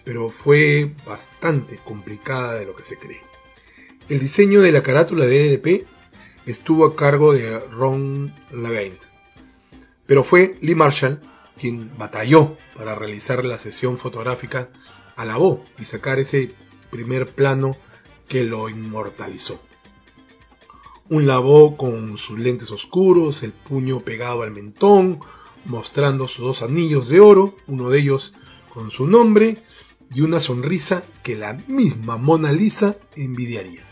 pero 0.04 0.30
fue 0.30 0.94
bastante 1.04 1.76
complicada 1.78 2.54
de 2.54 2.66
lo 2.66 2.76
que 2.76 2.84
se 2.84 3.00
cree. 3.00 3.20
El 4.08 4.20
diseño 4.20 4.60
de 4.60 4.70
la 4.70 4.84
carátula 4.84 5.26
del 5.26 5.54
LP 5.54 5.84
estuvo 6.46 6.86
a 6.86 6.94
cargo 6.94 7.32
de 7.32 7.58
Ron 7.58 8.32
Levine, 8.52 8.96
pero 10.06 10.22
fue 10.22 10.56
Lee 10.60 10.76
Marshall 10.76 11.20
quien 11.58 11.98
batalló 11.98 12.56
para 12.76 12.94
realizar 12.94 13.44
la 13.44 13.58
sesión 13.58 13.98
fotográfica, 13.98 14.70
alabó 15.16 15.64
y 15.80 15.84
sacar 15.84 16.20
ese 16.20 16.54
primer 16.92 17.26
plano 17.26 17.76
que 18.32 18.44
lo 18.44 18.70
inmortalizó. 18.70 19.60
Un 21.10 21.26
lavó 21.26 21.76
con 21.76 22.16
sus 22.16 22.38
lentes 22.38 22.70
oscuros, 22.70 23.42
el 23.42 23.52
puño 23.52 24.00
pegado 24.00 24.40
al 24.40 24.52
mentón, 24.52 25.20
mostrando 25.66 26.26
sus 26.26 26.46
dos 26.46 26.62
anillos 26.62 27.10
de 27.10 27.20
oro, 27.20 27.54
uno 27.66 27.90
de 27.90 27.98
ellos 27.98 28.32
con 28.72 28.90
su 28.90 29.06
nombre, 29.06 29.62
y 30.14 30.22
una 30.22 30.40
sonrisa 30.40 31.04
que 31.22 31.36
la 31.36 31.52
misma 31.68 32.16
Mona 32.16 32.52
Lisa 32.52 32.96
envidiaría. 33.16 33.82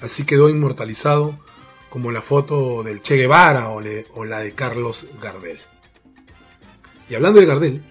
Así 0.00 0.26
quedó 0.26 0.48
inmortalizado 0.48 1.38
como 1.88 2.10
la 2.10 2.20
foto 2.20 2.82
del 2.82 3.00
Che 3.00 3.14
Guevara 3.14 3.68
o, 3.68 4.24
la 4.24 4.40
de 4.40 4.54
Carlos 4.56 5.06
Gardel. 5.20 5.60
Y 7.08 7.14
hablando 7.14 7.38
de 7.38 7.46
Gardel, 7.46 7.84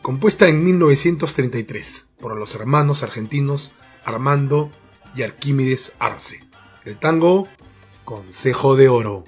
compuesta 0.00 0.48
en 0.48 0.64
1933 0.64 2.12
por 2.18 2.34
los 2.34 2.54
hermanos 2.54 3.02
argentinos 3.02 3.74
Armando 4.04 4.70
y 5.14 5.22
Arquímedes 5.22 5.96
Arce. 5.98 6.40
El 6.84 6.98
tango 6.98 7.48
Consejo 8.04 8.76
de 8.76 8.88
Oro. 8.88 9.24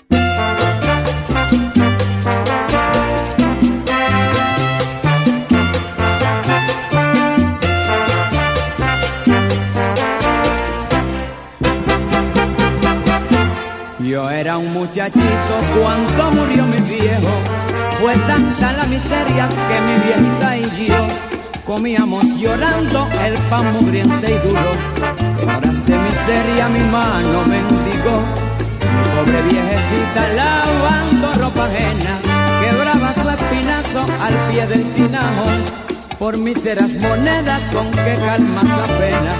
Yo 14.00 14.28
era 14.30 14.58
un 14.58 14.72
muchachito 14.72 15.60
cuando 15.78 16.32
murió 16.32 16.66
mi 16.66 16.80
viejo. 16.80 17.30
Fue 18.00 18.16
tanta 18.16 18.72
la 18.72 18.86
miseria 18.86 19.48
que 19.48 19.80
mi 19.80 19.94
viejita 19.94 20.56
y 20.56 20.86
yo 20.86 21.31
comíamos 21.64 22.24
llorando 22.36 23.08
el 23.24 23.34
pan 23.48 23.72
mugriente 23.74 24.30
y 24.30 24.48
duro. 24.48 24.60
En 25.40 25.48
horas 25.48 25.86
de 25.86 25.98
miseria 25.98 26.68
mi 26.68 26.80
mano 26.90 27.44
mendigó. 27.44 28.22
Mi 28.94 29.04
pobre 29.16 29.42
viejecita 29.42 30.28
lavando 30.34 31.34
ropa 31.34 31.66
ajena, 31.66 32.20
quebraba 32.62 33.14
su 33.14 33.28
espinazo 33.28 34.06
al 34.20 34.50
pie 34.50 34.66
del 34.66 34.92
tinajo. 34.94 35.44
Por 36.18 36.38
miseras 36.38 36.94
monedas 36.94 37.64
con 37.74 37.90
que 37.90 38.14
calma 38.14 38.60
su 38.60 38.92
pena 38.98 39.36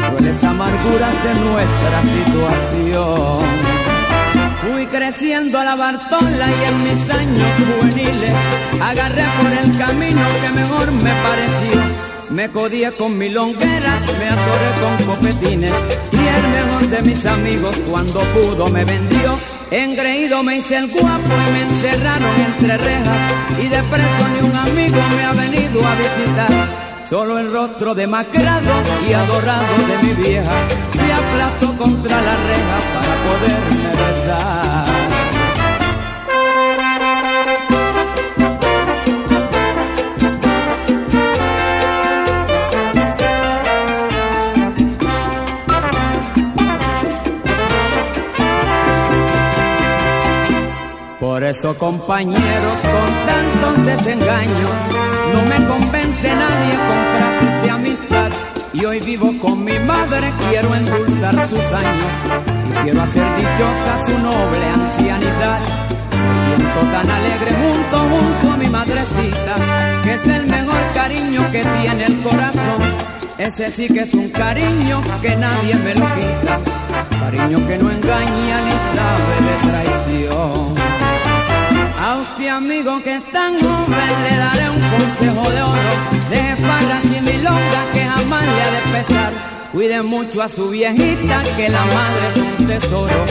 las 0.00 0.10
crueles 0.10 0.44
amarguras 0.44 1.24
de 1.24 1.34
nuestra 1.34 2.02
situación. 2.02 3.69
Fui 4.70 4.86
creciendo 4.86 5.58
a 5.58 5.64
la 5.64 5.74
Bartola 5.74 6.46
y 6.46 6.64
en 6.64 6.84
mis 6.84 7.10
años 7.10 7.52
juveniles 7.58 8.32
agarré 8.80 9.24
por 9.42 9.52
el 9.52 9.78
camino 9.78 10.20
que 10.40 10.48
mejor 10.52 10.92
me 10.92 11.10
pareció. 11.10 11.80
Me 12.30 12.50
codía 12.52 12.92
con 12.96 13.18
milongueras, 13.18 14.06
me 14.16 14.28
atoré 14.28 14.70
con 14.80 15.06
copetines 15.06 15.72
y 16.12 16.16
el 16.16 16.48
mejor 16.52 16.88
de 16.88 17.02
mis 17.02 17.26
amigos 17.26 17.80
cuando 17.90 18.20
pudo 18.20 18.68
me 18.68 18.84
vendió. 18.84 19.38
Engreído 19.72 20.42
me 20.44 20.58
hice 20.58 20.76
el 20.76 20.88
guapo 20.88 21.30
y 21.48 21.52
me 21.52 21.62
encerraron 21.62 22.40
entre 22.46 22.78
rejas 22.78 23.32
y 23.58 23.68
de 23.68 23.82
preso 23.82 24.28
ni 24.34 24.48
un 24.48 24.56
amigo 24.56 25.02
me 25.16 25.24
ha 25.24 25.32
venido 25.32 25.86
a 25.86 25.94
visitar. 25.96 26.89
Solo 27.10 27.40
el 27.40 27.52
rostro 27.52 27.92
demacrado 27.92 28.70
y 29.08 29.12
adorado 29.12 29.76
de 29.88 29.98
mi 29.98 30.12
vieja 30.12 30.68
se 30.92 31.12
aplastó 31.12 31.76
contra 31.76 32.20
la 32.20 32.36
reja 32.36 32.78
para 32.94 33.14
poderme 33.26 33.90
besar. 33.96 34.84
Por 51.18 51.42
eso 51.42 51.76
compañeros 51.76 52.78
con 52.82 53.26
tantos 53.26 53.84
desengaños 53.84 54.92
no 55.32 55.42
me 55.46 55.66
convence 55.66 55.99
nadie 56.28 56.74
con 56.86 57.16
frases 57.16 57.62
de 57.62 57.70
amistad. 57.70 58.30
Y 58.72 58.84
hoy 58.84 59.00
vivo 59.00 59.32
con 59.40 59.64
mi 59.64 59.78
madre, 59.80 60.32
quiero 60.48 60.74
endulzar 60.74 61.48
sus 61.48 61.58
años. 61.58 62.12
Y 62.68 62.72
quiero 62.84 63.02
hacer 63.02 63.36
dichosa 63.36 63.96
su 64.06 64.18
noble 64.18 64.66
ancianidad. 64.66 65.60
Me 66.28 66.46
siento 66.46 66.80
tan 66.80 67.10
alegre 67.10 67.50
junto, 67.54 67.98
junto 67.98 68.52
a 68.52 68.56
mi 68.56 68.68
madrecita, 68.68 69.54
que 70.04 70.14
es 70.14 70.26
el 70.26 70.46
mejor 70.46 70.92
cariño 70.94 71.50
que 71.50 71.64
tiene 71.64 72.04
el 72.04 72.22
corazón. 72.22 72.82
Ese 73.38 73.70
sí 73.70 73.86
que 73.88 74.00
es 74.00 74.14
un 74.14 74.28
cariño 74.28 75.00
que 75.22 75.34
nadie 75.34 75.74
me 75.76 75.94
lo 75.94 76.06
quita. 76.14 76.58
Cariño 77.20 77.66
que 77.66 77.78
no 77.78 77.90
engaña 77.90 78.60
ni 78.60 78.70
sabe 78.70 79.34
de 79.48 79.68
traición. 79.70 81.19
A 82.10 82.16
usted 82.16 82.48
amigo 82.48 83.00
que 83.04 83.14
es 83.14 83.24
tan 83.30 83.56
joven 83.56 84.22
le 84.24 84.36
daré 84.36 84.68
un 84.68 84.80
consejo 84.80 85.48
de 85.48 85.62
oro. 85.62 85.90
Deje 86.28 86.56
farras 86.56 87.04
y 87.04 87.20
milongas 87.20 87.86
que 87.92 88.04
jamás 88.04 88.42
le 88.42 88.62
ha 88.62 88.70
de 88.72 88.98
pesar. 88.98 89.32
Cuide 89.70 90.02
mucho 90.02 90.42
a 90.42 90.48
su 90.48 90.70
viejita 90.70 91.40
que 91.56 91.68
la 91.68 91.84
madre 91.84 92.28
es 92.34 92.36
un 92.36 92.66
tesoro. 92.66 93.24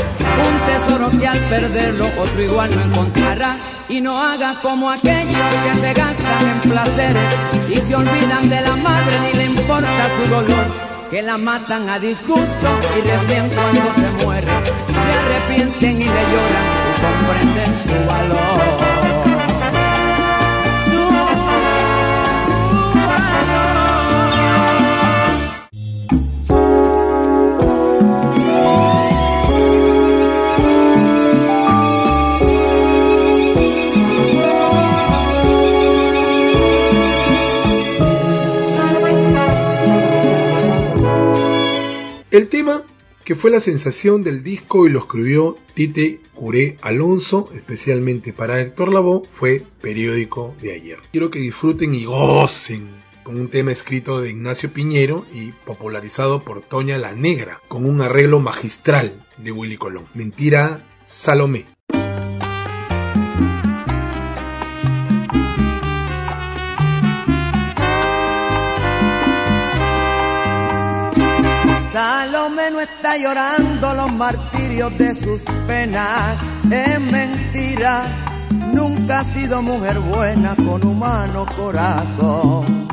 Un 0.48 0.60
tesoro 0.66 1.20
que 1.20 1.28
al 1.28 1.40
perderlo 1.50 2.06
otro 2.20 2.42
igual 2.42 2.74
no 2.74 2.82
encontrará. 2.84 3.86
Y 3.90 4.00
no 4.00 4.18
haga 4.18 4.62
como 4.62 4.90
aquellos 4.90 5.50
que 5.66 5.82
se 5.82 5.94
gastan 5.94 6.48
en 6.48 6.70
placeres 6.72 7.36
y 7.70 7.76
se 7.76 7.96
olvidan 7.96 8.50
de 8.50 8.62
la 8.62 8.76
madre 8.78 9.16
ni 9.26 9.40
le 9.40 9.46
importa 9.46 10.10
su 10.16 10.30
dolor 10.30 10.90
que 11.12 11.22
la 11.22 11.38
matan 11.38 11.90
a 11.90 12.00
disgusto 12.00 12.70
y 12.96 13.02
recién 13.02 13.50
cuando 13.50 13.94
se 13.96 14.24
muere 14.24 14.48
se 14.48 15.14
arrepienten 15.20 16.02
y 16.02 16.06
le 16.06 16.22
lloran 16.22 16.69
comprenden 17.02 17.76
su 17.76 18.06
valor. 18.08 18.60
El 42.32 42.48
tema 42.48 42.80
que 43.30 43.36
fue 43.36 43.52
la 43.52 43.60
sensación 43.60 44.24
del 44.24 44.42
disco 44.42 44.88
y 44.88 44.90
lo 44.90 45.02
escribió 45.02 45.56
Tite 45.76 46.20
Curé 46.34 46.80
Alonso, 46.82 47.48
especialmente 47.54 48.34
para 48.34 48.60
Héctor 48.60 48.92
Lavoe, 48.92 49.22
fue 49.30 49.64
Periódico 49.82 50.56
de 50.64 50.74
ayer. 50.74 50.98
Quiero 51.12 51.30
que 51.30 51.38
disfruten 51.38 51.94
y 51.94 52.06
gocen 52.06 52.90
con 53.22 53.40
un 53.40 53.48
tema 53.48 53.72
escrito 53.72 54.20
de 54.20 54.32
Ignacio 54.32 54.74
Piñero 54.74 55.28
y 55.32 55.52
popularizado 55.52 56.44
por 56.44 56.64
Toña 56.64 56.98
la 56.98 57.12
Negra, 57.12 57.60
con 57.68 57.86
un 57.86 58.02
arreglo 58.02 58.40
magistral 58.40 59.14
de 59.38 59.52
Willy 59.52 59.78
Colón. 59.78 60.08
Mentira 60.16 60.84
Salomé. 61.00 61.68
No 72.56 72.80
está 72.82 73.16
llorando 73.16 73.94
los 73.94 74.12
martirios 74.14 74.98
de 74.98 75.14
sus 75.14 75.42
penas, 75.68 76.42
es 76.70 77.00
mentira. 77.00 78.02
Nunca 78.74 79.20
ha 79.20 79.24
sido 79.24 79.62
mujer 79.62 80.00
buena 80.00 80.56
con 80.56 80.84
humano 80.86 81.46
corazón. 81.56 82.88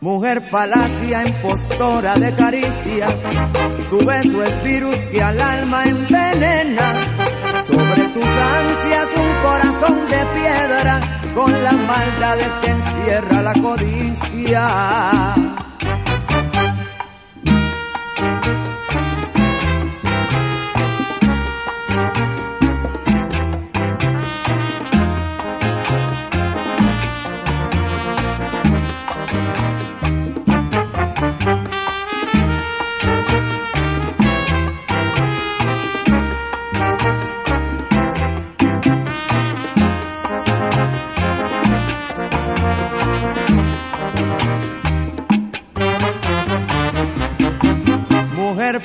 Mujer 0.00 0.40
falacia, 0.42 1.26
impostora 1.26 2.14
de 2.14 2.34
caricias, 2.34 3.14
tu 3.90 3.98
beso 4.04 4.42
es 4.42 4.62
virus 4.62 4.96
que 4.96 5.22
al 5.22 5.40
alma 5.40 5.84
envenena. 5.84 6.94
Sobre 7.66 8.08
tus 8.08 8.24
ansias 8.24 9.08
un 9.16 9.32
corazón 9.42 10.08
de 10.08 10.26
piedra, 10.40 11.00
con 11.34 11.52
las 11.62 11.74
maldades 11.74 12.52
que 12.62 12.70
encierra 12.70 13.42
la 13.42 13.52
codicia. 13.52 15.61
Thank 18.22 18.46
you. 18.46 18.61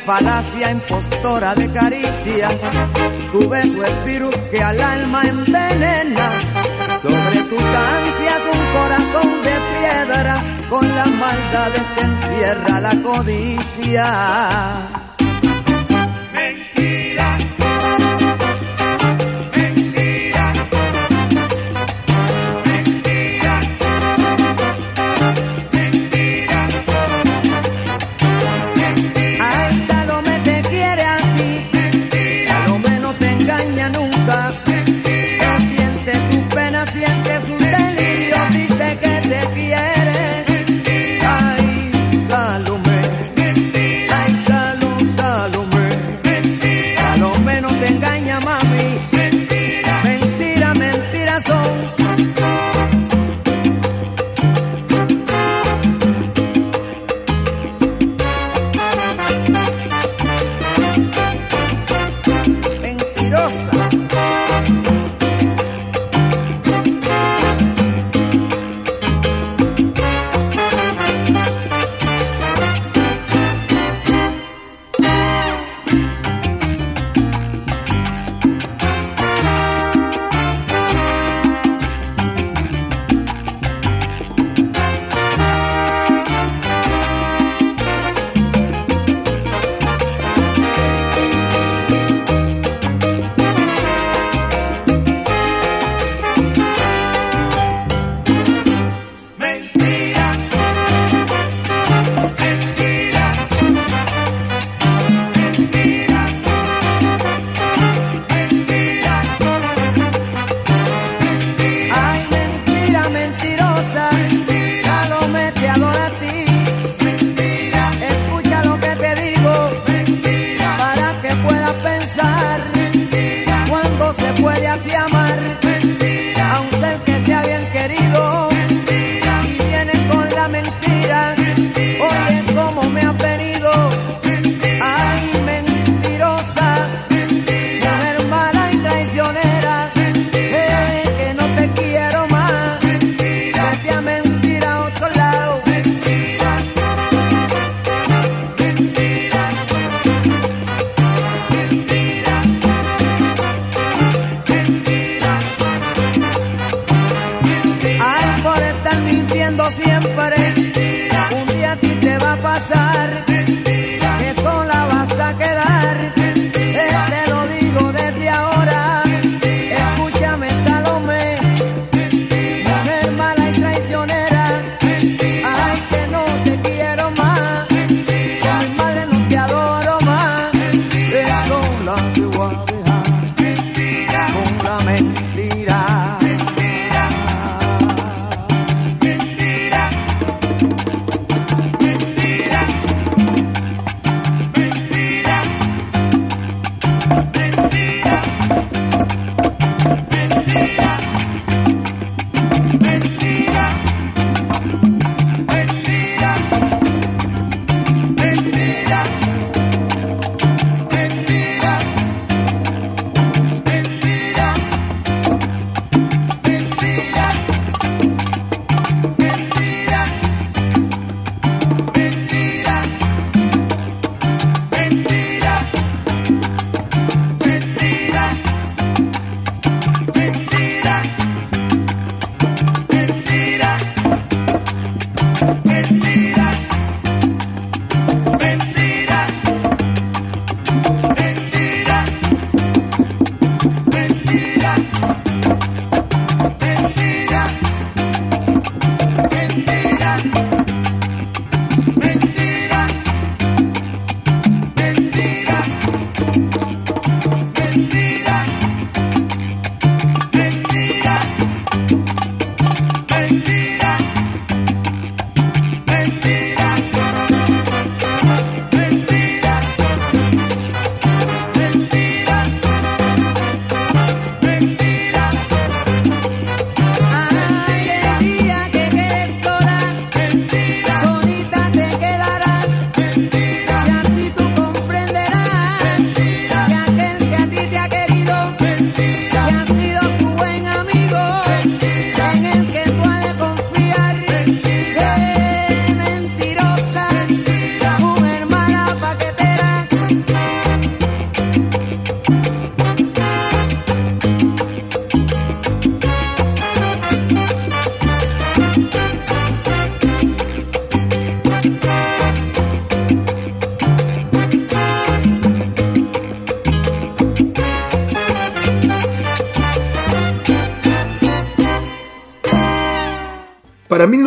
Falacia 0.07 0.71
impostora 0.71 1.53
de 1.53 1.69
caricias, 1.69 2.55
tu 3.33 3.49
beso 3.49 3.83
es 3.83 4.05
virus 4.05 4.33
que 4.49 4.63
al 4.63 4.79
alma 4.79 5.21
envenena. 5.23 6.29
Sobre 7.01 7.43
tus 7.43 7.61
ansias 7.61 8.41
un 8.53 8.61
corazón 8.77 9.29
de 9.43 9.55
piedra, 9.75 10.35
con 10.69 10.87
la 10.87 11.05
maldad 11.07 11.73
que 11.93 12.01
encierra 12.01 12.79
la 12.79 13.01
codicia. 13.03 14.07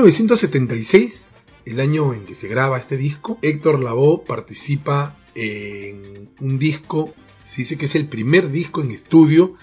1976, 0.01 1.28
el 1.66 1.78
año 1.78 2.14
en 2.14 2.24
que 2.24 2.34
se 2.34 2.48
graba 2.48 2.78
este 2.78 2.96
disco, 2.96 3.38
Héctor 3.42 3.80
Lavoe 3.80 4.24
participa 4.26 5.14
en 5.34 6.30
un 6.40 6.59
disco, 6.59 7.12
se 7.42 7.59
dice 7.59 7.76
que 7.76 7.84
es 7.84 7.94
el 7.96 8.09
primer 8.09 8.51
disco 8.51 8.80
en 8.80 8.92
estudio 8.92 9.55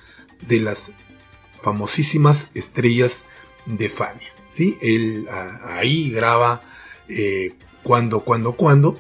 de 0.47 0.59
las 0.59 0.93
famosísimas 1.59 2.51
estrellas 2.53 3.25
de 3.65 3.89
Fania. 3.89 4.27
¿sí? 4.47 4.77
Él 4.79 5.27
ahí 5.63 6.11
graba 6.11 6.61
eh, 7.09 7.55
Cuando, 7.81 8.23
Cuando, 8.23 8.55
Cuando, 8.55 8.99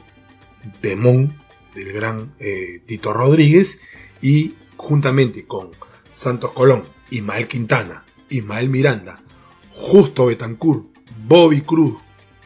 Demón 0.81 1.33
del 1.75 1.93
gran 1.93 2.33
eh, 2.39 2.81
Tito 2.87 3.13
Rodríguez 3.13 3.81
y 4.23 4.55
juntamente 4.75 5.45
con 5.45 5.69
Santos 6.09 6.51
Colón, 6.53 6.83
Ismael 7.11 7.47
Quintana, 7.47 8.03
Ismael 8.29 8.69
Miranda, 8.69 9.21
Justo 9.69 10.25
Betancourt, 10.25 10.96
Bobby 11.27 11.61
Cruz, 11.61 11.97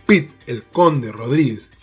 Pete 0.06 0.32
el 0.48 0.64
Conde 0.64 1.12
Rodríguez 1.12 1.74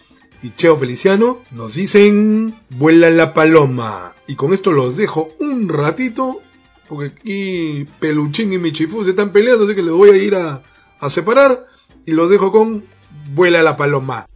y 0.43 0.51
Cheo 0.55 0.77
Feliciano 0.77 1.41
nos 1.51 1.75
dicen 1.75 2.55
vuela 2.71 3.11
la 3.11 3.35
paloma. 3.35 4.13
Y 4.27 4.35
con 4.35 4.53
esto 4.53 4.73
los 4.73 4.97
dejo 4.97 5.31
un 5.41 5.69
ratito 5.69 6.43
porque 6.89 7.07
aquí 7.15 7.87
Peluchín 8.01 8.53
y 8.53 8.59
Michifú 8.59 9.05
se 9.05 9.11
están 9.11 9.31
peleando, 9.31 9.65
así 9.65 9.75
que 9.75 9.83
les 9.83 9.93
voy 9.93 10.11
a 10.11 10.17
ir 10.17 10.35
a, 10.35 10.63
a 11.01 11.11
separar 11.11 11.67
y 12.07 12.13
los 12.13 12.31
dejo 12.31 12.51
con 12.51 12.85
vuela 13.35 13.63
la 13.63 13.77
paloma. 13.77 14.27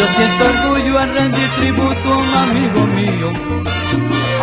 Yo 0.00 0.06
siento 0.16 0.44
orgullo 0.46 0.98
al 0.98 1.12
rendir 1.12 1.48
tributo 1.58 2.14
a 2.14 2.16
un 2.16 2.34
amigo 2.34 2.86
mío. 2.86 3.32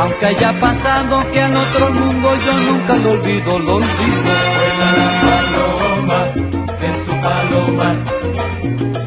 Aunque 0.01 0.25
haya 0.27 0.59
pasado 0.59 1.31
que 1.31 1.39
en 1.39 1.55
otro 1.55 1.89
mundo 1.89 2.35
yo 2.45 2.53
nunca 2.67 2.93
lo 2.97 3.11
olvido, 3.13 3.57
lo 3.57 3.75
olvido. 3.77 4.31
Vuela 4.55 4.89
la 4.99 5.09
paloma 5.25 6.19
de 6.81 6.89
su 7.03 7.11
paloma 7.25 7.89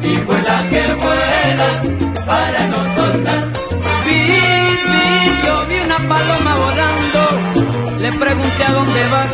y 0.03 0.17
vuela 0.25 0.63
que 0.69 0.83
vuela 1.05 1.69
para 2.25 2.67
no 2.67 2.79
tornar. 2.97 3.43
Vi, 4.05 4.19
vi, 4.91 5.47
yo 5.47 5.65
vi 5.67 5.79
una 5.79 5.99
paloma 5.99 6.55
volando, 6.65 7.21
le 8.01 8.11
pregunté 8.11 8.63
a 8.65 8.73
dónde 8.73 9.07
vas. 9.07 9.33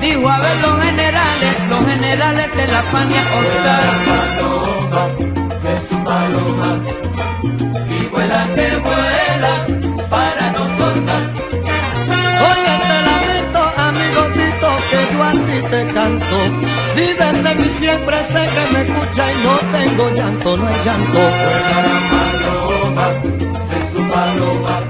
Dijo 0.00 0.26
a 0.26 0.38
ver 0.38 0.56
los 0.62 0.84
generales, 0.84 1.54
los 1.68 1.84
generales 1.84 2.56
de 2.56 2.66
la 2.66 2.82
Fania 2.82 3.22
Oscar 3.40 3.84
paloma 4.06 5.43
y 7.90 8.06
vuela 8.06 8.46
que 8.54 8.68
vuela 8.86 9.52
para 10.08 10.52
no 10.52 10.64
cortar. 10.78 11.22
Oye, 12.50 12.74
te 12.88 12.96
lamento, 13.08 13.60
amigo 13.88 14.22
Tito, 14.34 14.70
que 14.90 15.00
yo 15.12 15.22
a 15.22 15.32
ti 15.32 15.58
te 15.70 15.94
canto. 15.94 16.36
En 16.96 17.56
mi 17.58 17.70
siempre, 17.70 18.16
sé 18.24 18.48
que 18.54 18.64
me 18.72 18.82
escucha 18.82 19.32
y 19.32 19.36
no 19.44 19.54
tengo 19.76 20.10
llanto, 20.10 20.56
no 20.56 20.66
hay 20.66 20.74
llanto. 20.84 21.20
Vuela 21.20 21.78
la 21.86 21.98
paloma 22.12 23.06
de 23.70 23.78
su 23.90 24.00
paloma 24.08 24.83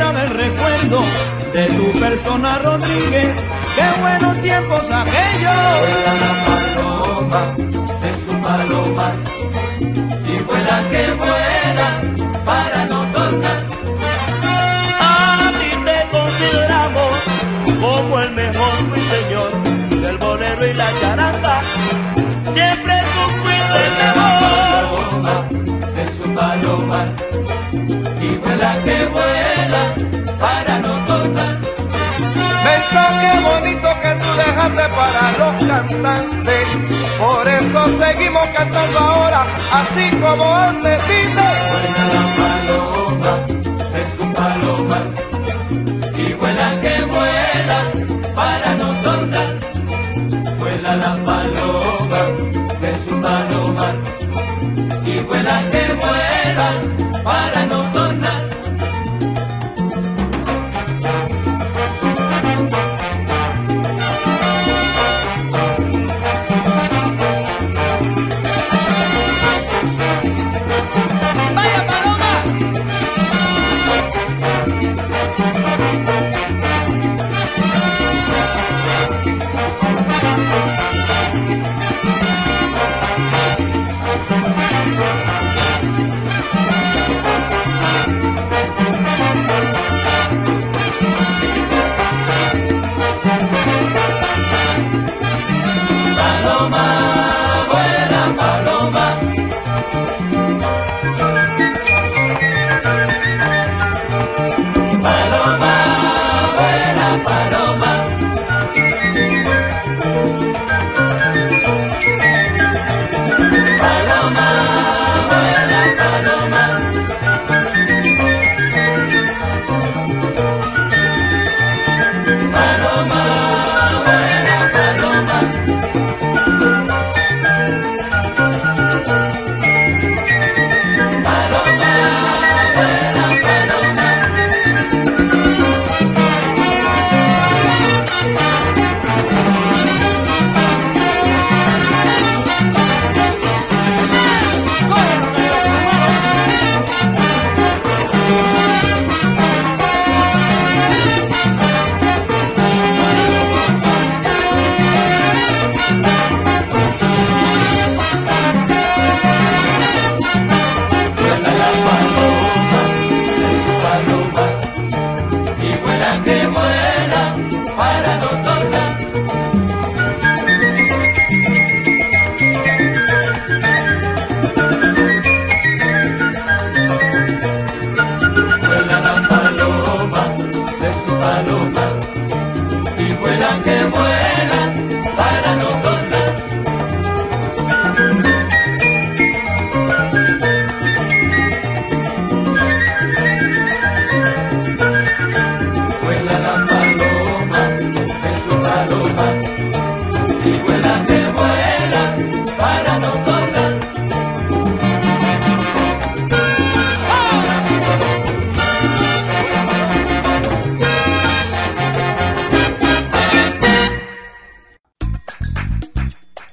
belleza 0.00 0.12
del 0.12 0.30
recuerdo 0.30 1.00
de 1.52 1.66
tu 1.66 2.00
persona, 2.00 2.58
Rodríguez. 2.58 3.36
Qué 3.76 4.00
buenos 4.00 4.42
tiempos 4.42 4.82
aquellos. 4.90 5.60
Vuela 5.80 6.14
la 6.24 6.32
paloma 6.46 7.42
de 8.02 8.14
su 8.14 8.32
paloma 8.40 9.12
y 10.26 10.42
vuela 10.42 10.82
que 10.90 11.12
vuela 11.12 11.88
para 12.44 12.84
no 12.86 13.02
tornar. 13.12 13.60
A 15.00 15.52
ti 15.60 15.70
te 15.84 16.16
consideramos 16.16 17.12
como 17.80 18.20
el 18.20 18.32
mejor 18.32 18.72
señor 19.10 19.50
del 20.02 20.18
bolero 20.18 20.66
y 20.66 20.74
la 20.74 20.90
charanga. 21.00 21.60
Siempre 22.54 22.94
tú 23.14 23.22
fuiste 23.42 23.78
el 23.86 23.94
mejor. 24.02 24.30
De 25.94 26.06
su 26.06 26.34
paloma 26.34 27.04
y 28.22 28.36
vuela 28.36 28.82
que 28.84 29.09
dejaste 34.44 34.82
para 34.98 35.22
los 35.38 35.64
cantantes, 35.64 36.66
por 37.18 37.48
eso 37.48 37.80
seguimos 37.98 38.46
cantando 38.56 38.98
ahora, 38.98 39.46
así 39.72 40.10
como 40.16 40.54
antes. 40.54 41.00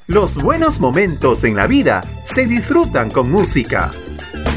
Los 0.07 0.41
buenos 0.41 0.79
momentos 0.79 1.43
en 1.43 1.57
la 1.57 1.67
vida 1.67 1.99
se 2.23 2.45
disfrutan 2.45 3.11
con 3.11 3.29
música. 3.29 3.89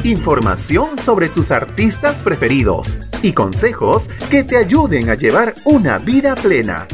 Información 0.04 0.96
sobre 0.96 1.28
tus 1.28 1.50
artistas 1.50 2.22
preferidos 2.22 3.00
y 3.20 3.32
consejos 3.32 4.08
que 4.30 4.44
te 4.44 4.56
ayuden 4.56 5.10
a 5.10 5.16
llevar 5.16 5.56
una 5.64 5.98
vida 5.98 6.36
plena. 6.36 6.86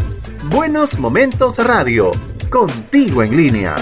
Buenos 0.49 0.99
Momentos 0.99 1.59
Radio, 1.59 2.13
contigo 2.49 3.23
en 3.23 3.37
línea. 3.37 3.75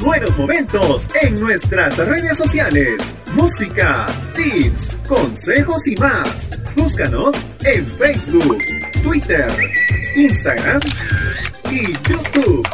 Buenos 0.00 0.36
momentos 0.36 1.06
en 1.20 1.38
nuestras 1.38 1.96
redes 1.98 2.36
sociales. 2.38 3.14
Música, 3.34 4.06
tips, 4.34 4.88
consejos 5.06 5.86
y 5.86 5.94
más. 5.96 6.48
Búscanos 6.74 7.36
en 7.64 7.86
Facebook, 7.86 8.64
Twitter, 9.02 9.46
Instagram 10.16 10.80
y 11.70 11.92
YouTube. 11.92 12.66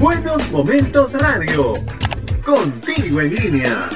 Buenos 0.00 0.50
Momentos 0.50 1.12
Radio. 1.12 1.74
Contigo 2.44 3.20
en 3.20 3.34
línea. 3.34 3.88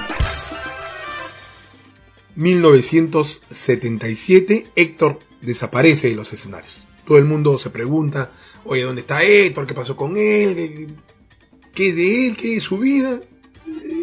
1977, 2.36 4.70
Héctor 4.76 5.18
desaparece 5.40 6.10
de 6.10 6.16
los 6.16 6.32
escenarios. 6.32 6.86
Todo 7.06 7.18
el 7.18 7.24
mundo 7.24 7.58
se 7.58 7.70
pregunta, 7.70 8.30
oye, 8.64 8.82
¿dónde 8.82 9.00
está 9.00 9.22
Héctor? 9.22 9.66
¿Qué 9.66 9.74
pasó 9.74 9.96
con 9.96 10.16
él? 10.16 10.94
¿Qué, 11.74 11.84
qué 11.84 11.88
es 11.90 11.96
de 11.96 12.26
él? 12.28 12.36
¿Qué 12.36 12.56
es 12.56 12.62
su 12.62 12.78
vida? 12.78 13.20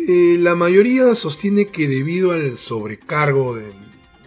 Eh, 0.07 0.37
la 0.39 0.55
mayoría 0.55 1.13
sostiene 1.15 1.67
que 1.67 1.87
debido 1.87 2.31
al 2.31 2.57
sobrecargo 2.57 3.55
de, 3.55 3.71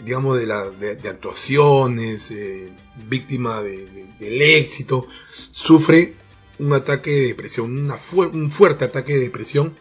digamos, 0.04 0.36
de, 0.38 0.46
de, 0.78 0.96
de 0.96 1.08
actuaciones, 1.08 2.30
eh, 2.30 2.68
víctima 3.08 3.62
de- 3.62 3.86
de- 3.86 4.06
del 4.20 4.42
éxito, 4.42 5.06
sufre 5.52 6.14
un 6.58 6.72
ataque 6.72 7.10
de 7.10 7.26
depresión, 7.28 7.90
un 8.32 8.52
fuerte 8.52 8.84
ataque 8.84 9.14
de 9.14 9.20
depresión 9.20 9.74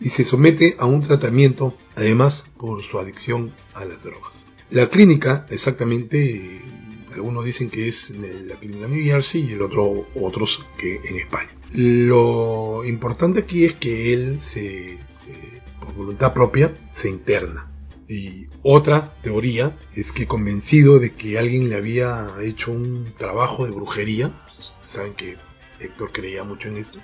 y 0.00 0.08
se 0.10 0.24
somete 0.24 0.76
a 0.78 0.86
un 0.86 1.02
tratamiento, 1.02 1.76
además 1.96 2.46
por 2.56 2.82
su 2.84 2.98
adicción 2.98 3.52
a 3.74 3.84
las 3.84 4.02
drogas. 4.04 4.46
La 4.70 4.88
clínica, 4.88 5.46
exactamente, 5.50 6.60
algunos 7.14 7.44
dicen 7.44 7.70
que 7.70 7.88
es 7.88 8.10
la 8.46 8.54
clínica 8.56 8.86
New 8.86 9.02
Jersey 9.04 9.42
y 9.48 9.52
el 9.54 9.62
otro, 9.62 10.06
otros 10.14 10.64
que 10.78 11.00
en 11.04 11.16
España. 11.16 11.50
Lo 11.72 12.84
importante 12.84 13.40
aquí 13.40 13.64
es 13.64 13.74
que 13.74 14.12
él 14.12 14.40
se, 14.40 14.98
se- 15.06 15.60
por 15.78 15.94
voluntad 15.94 16.32
propia, 16.32 16.72
se 16.90 17.10
interna. 17.10 17.66
Y 18.08 18.48
otra 18.62 19.14
teoría 19.22 19.76
es 19.94 20.10
que 20.12 20.26
convencido 20.26 20.98
de 20.98 21.12
que 21.12 21.38
alguien 21.38 21.68
le 21.68 21.76
había 21.76 22.28
hecho 22.42 22.72
un 22.72 23.12
trabajo 23.16 23.64
de 23.66 23.70
brujería, 23.70 24.32
saben 24.80 25.14
que 25.14 25.36
Héctor 25.78 26.10
creía 26.12 26.42
mucho 26.42 26.68
en 26.68 26.78
esto, 26.78 26.98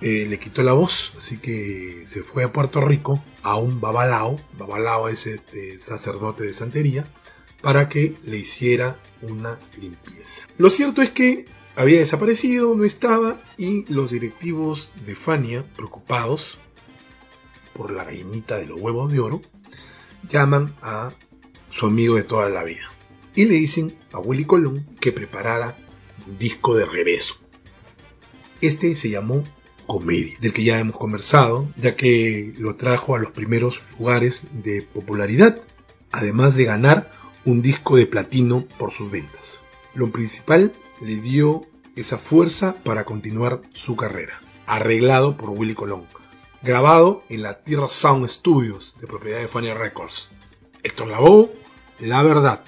eh, 0.00 0.26
le 0.28 0.38
quitó 0.40 0.62
la 0.64 0.72
voz, 0.72 1.12
así 1.16 1.38
que 1.38 2.02
se 2.06 2.22
fue 2.22 2.42
a 2.42 2.52
Puerto 2.52 2.80
Rico 2.80 3.22
a 3.42 3.54
un 3.56 3.80
babalao, 3.80 4.40
babalao 4.58 5.08
es 5.08 5.26
este 5.28 5.78
sacerdote 5.78 6.42
de 6.42 6.52
santería, 6.54 7.04
para 7.62 7.88
que 7.88 8.16
le 8.24 8.38
hiciera 8.38 8.98
una 9.22 9.58
limpieza. 9.80 10.48
Lo 10.58 10.70
cierto 10.70 11.02
es 11.02 11.10
que 11.10 11.44
había 11.80 12.00
desaparecido, 12.00 12.74
no 12.74 12.84
estaba, 12.84 13.40
y 13.56 13.90
los 13.90 14.10
directivos 14.10 14.92
de 15.06 15.14
Fania, 15.14 15.64
preocupados 15.74 16.58
por 17.72 17.90
la 17.90 18.04
gallinita 18.04 18.58
de 18.58 18.66
los 18.66 18.78
huevos 18.78 19.10
de 19.10 19.18
oro, 19.18 19.40
llaman 20.28 20.76
a 20.82 21.14
su 21.70 21.86
amigo 21.86 22.16
de 22.16 22.24
toda 22.24 22.50
la 22.50 22.64
vida 22.64 22.86
y 23.34 23.46
le 23.46 23.54
dicen 23.54 23.96
a 24.12 24.18
Willy 24.18 24.44
Colón 24.44 24.86
que 25.00 25.10
preparara 25.10 25.74
un 26.26 26.36
disco 26.36 26.74
de 26.74 26.84
regreso. 26.84 27.36
Este 28.60 28.94
se 28.94 29.08
llamó 29.08 29.42
Comedia, 29.86 30.36
del 30.38 30.52
que 30.52 30.64
ya 30.64 30.78
hemos 30.78 30.98
conversado, 30.98 31.66
ya 31.76 31.96
que 31.96 32.52
lo 32.58 32.76
trajo 32.76 33.16
a 33.16 33.20
los 33.20 33.32
primeros 33.32 33.84
lugares 33.98 34.48
de 34.62 34.82
popularidad, 34.82 35.58
además 36.12 36.56
de 36.56 36.64
ganar 36.64 37.10
un 37.46 37.62
disco 37.62 37.96
de 37.96 38.04
platino 38.04 38.66
por 38.78 38.92
sus 38.92 39.10
ventas. 39.10 39.62
Lo 39.94 40.10
principal 40.10 40.74
le 41.00 41.16
dio 41.16 41.69
esa 41.96 42.18
fuerza 42.18 42.76
para 42.84 43.04
continuar 43.04 43.60
su 43.74 43.96
carrera, 43.96 44.40
arreglado 44.66 45.36
por 45.36 45.50
Willy 45.50 45.74
Colón, 45.74 46.06
grabado 46.62 47.22
en 47.28 47.42
la 47.42 47.60
Tierra 47.60 47.88
Sound 47.88 48.28
Studios 48.28 48.94
de 49.00 49.06
propiedad 49.06 49.40
de 49.40 49.48
Fania 49.48 49.74
Records. 49.74 50.30
Héctor 50.82 51.08
Lavoe, 51.08 51.52
La 51.98 52.22
Verdad. 52.22 52.64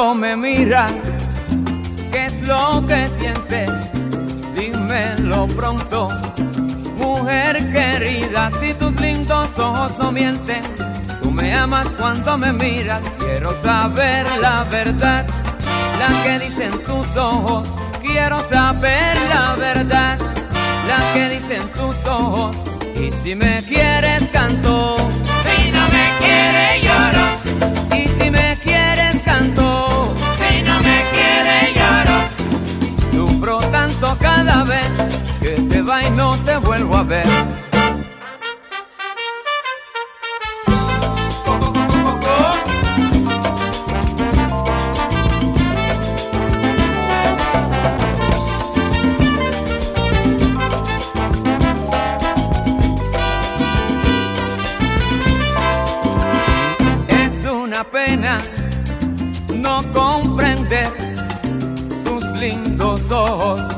Cuando 0.00 0.14
me 0.14 0.34
miras, 0.34 0.92
¿qué 2.10 2.24
es 2.24 2.40
lo 2.48 2.82
que 2.86 3.06
sientes? 3.18 3.70
Dímelo 4.56 5.46
pronto, 5.48 6.08
mujer 6.96 7.70
querida, 7.70 8.50
si 8.62 8.72
tus 8.72 8.98
lindos 8.98 9.50
ojos 9.58 9.92
no 9.98 10.10
mienten. 10.10 10.62
Tú 11.20 11.30
me 11.30 11.54
amas 11.54 11.86
cuando 11.98 12.38
me 12.38 12.50
miras, 12.50 13.02
quiero 13.18 13.52
saber 13.60 14.26
la 14.40 14.64
verdad, 14.64 15.26
la 15.98 16.22
que 16.22 16.46
dicen 16.46 16.72
tus 16.82 17.14
ojos, 17.14 17.68
quiero 18.00 18.42
saber 18.48 19.18
la 19.28 19.54
verdad, 19.56 20.18
la 20.88 21.12
que 21.12 21.28
dicen 21.28 21.62
tus 21.74 21.94
ojos, 22.06 22.56
y 22.96 23.12
si 23.22 23.34
me 23.34 23.62
quieres 23.64 24.22
canto, 24.32 24.96
si 25.44 25.70
no 25.70 25.82
me 25.88 26.08
quieres 26.20 26.84
lloro, 26.84 28.02
y 28.02 28.08
si 28.08 28.30
me 28.30 28.49
cada 34.20 34.64
vez 34.64 34.88
que 35.40 35.50
te 35.50 35.82
va 35.82 36.02
y 36.02 36.10
no 36.10 36.36
te 36.44 36.56
vuelvo 36.58 36.96
a 36.96 37.02
ver. 37.02 37.26
Es 57.08 57.44
una 57.44 57.84
pena 57.84 58.40
no 59.54 59.82
comprender 59.92 60.90
tus 62.04 62.24
lindos 62.38 63.10
ojos. 63.10 63.69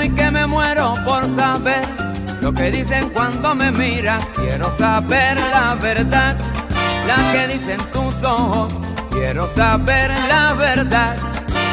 Estoy 0.00 0.16
que 0.16 0.30
me 0.30 0.46
muero 0.46 0.94
por 1.04 1.26
saber 1.36 1.82
lo 2.40 2.54
que 2.54 2.70
dicen 2.70 3.10
cuando 3.10 3.54
me 3.54 3.70
miras. 3.70 4.24
Quiero 4.30 4.74
saber 4.78 5.38
la 5.38 5.74
verdad, 5.74 6.38
la 7.06 7.32
que 7.32 7.52
dicen 7.52 7.78
tus 7.92 8.14
ojos. 8.24 8.72
Quiero 9.10 9.46
saber 9.46 10.10
la 10.26 10.54
verdad, 10.54 11.16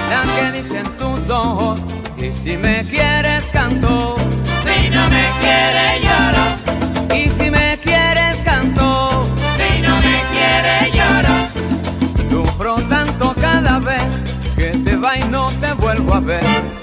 la 0.10 0.24
que 0.36 0.62
dicen 0.62 0.84
tus 0.98 1.30
ojos. 1.30 1.80
Y 2.18 2.34
si 2.34 2.58
me 2.58 2.84
quieres 2.84 3.46
canto, 3.46 4.18
Si 4.62 4.90
no 4.90 5.08
me 5.08 5.26
quiere 5.40 6.02
lloro, 6.02 7.16
y 7.16 7.30
si 7.30 7.50
me 7.50 7.78
quieres 7.82 8.36
canto, 8.44 9.26
si 9.56 9.82
no 9.82 9.96
me 9.96 10.22
quiere 10.34 10.92
lloro, 10.98 11.36
sufro 12.30 12.76
tanto 12.90 13.34
cada 13.40 13.80
vez 13.80 14.04
que 14.58 14.72
te 14.84 14.98
va 14.98 15.18
y 15.18 15.24
no 15.30 15.50
te 15.62 15.72
vuelvo 15.76 16.16
a 16.16 16.20
ver. 16.20 16.77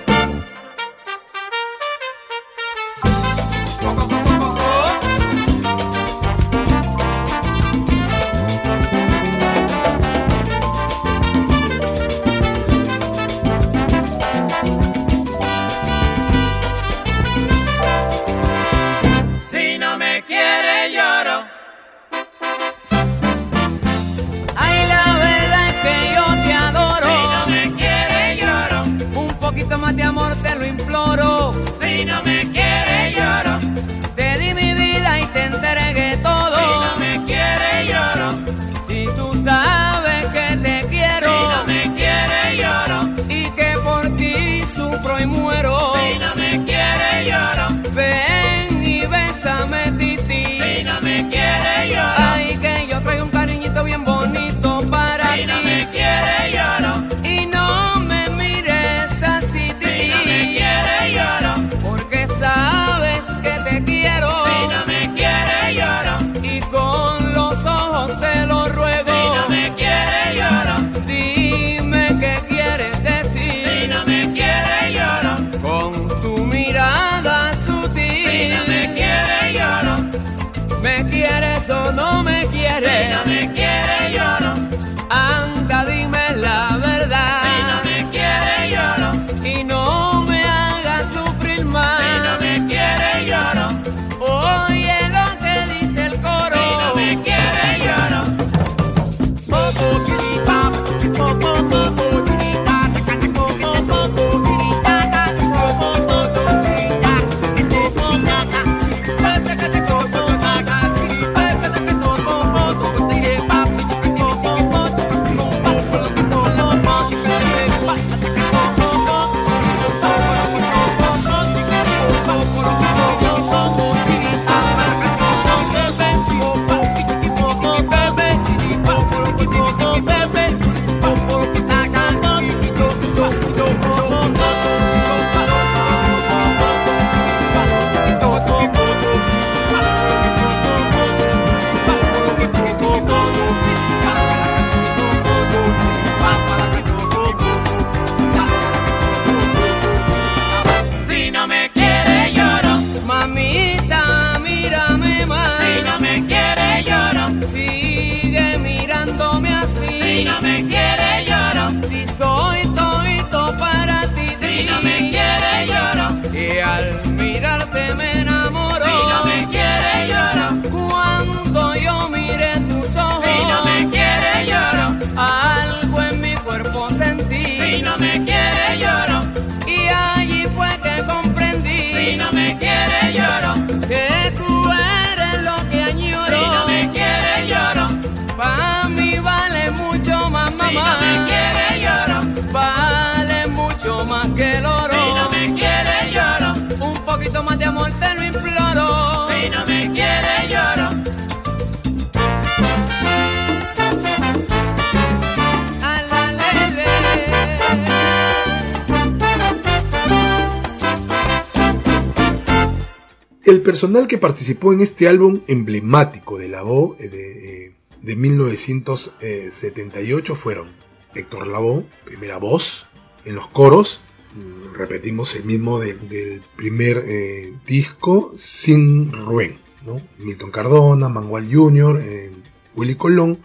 Que 214.08 214.18
participó 214.18 214.72
en 214.72 214.80
este 214.80 215.06
álbum 215.08 215.40
emblemático 215.46 216.36
de 216.38 216.48
la 216.48 216.62
eh, 216.98 217.08
de, 217.08 217.66
eh, 217.66 217.72
de 218.02 218.16
1978 218.16 220.34
fueron 220.34 220.68
Héctor 221.14 221.46
Lavoe, 221.46 221.84
primera 222.04 222.38
voz, 222.38 222.86
en 223.24 223.36
los 223.36 223.46
coros, 223.46 224.00
mm, 224.34 224.74
repetimos 224.74 225.34
el 225.36 225.44
mismo 225.44 225.78
de- 225.80 225.94
del 225.94 226.42
primer 226.56 227.04
eh, 227.06 227.54
disco, 227.66 228.32
Sin 228.36 229.12
Ruen, 229.12 229.58
¿no? 229.86 230.00
Milton 230.18 230.50
Cardona, 230.50 231.08
Manuel 231.08 231.48
Jr., 231.54 232.00
eh, 232.04 232.32
Willy 232.74 232.96
Colón, 232.96 233.38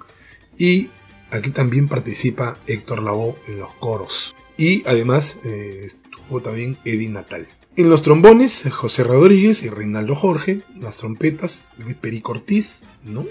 y 0.58 0.89
aquí 1.32 1.52
también 1.52 1.88
participa 1.88 2.58
Héctor 2.68 3.02
Lavoe 3.04 3.36
en 3.47 3.60
los 3.60 3.72
coros. 3.76 4.36
Y 4.58 4.82
además 4.88 5.39
eh, 5.45 5.82
estuvo 5.86 6.41
también 6.41 6.78
Eddie 6.84 7.10
Natal. 7.10 7.47
En 7.80 7.89
los 7.89 8.01
trombones, 8.01 8.67
José 8.69 9.05
Rodríguez 9.05 9.63
y 9.63 9.69
Reinaldo 9.69 10.13
Jorge. 10.13 10.63
Las 10.82 10.97
trompetas, 10.97 11.69
Luis 11.77 11.95
Perico 11.95 12.34
Ortiz, 12.34 12.88
¿no? 13.05 13.25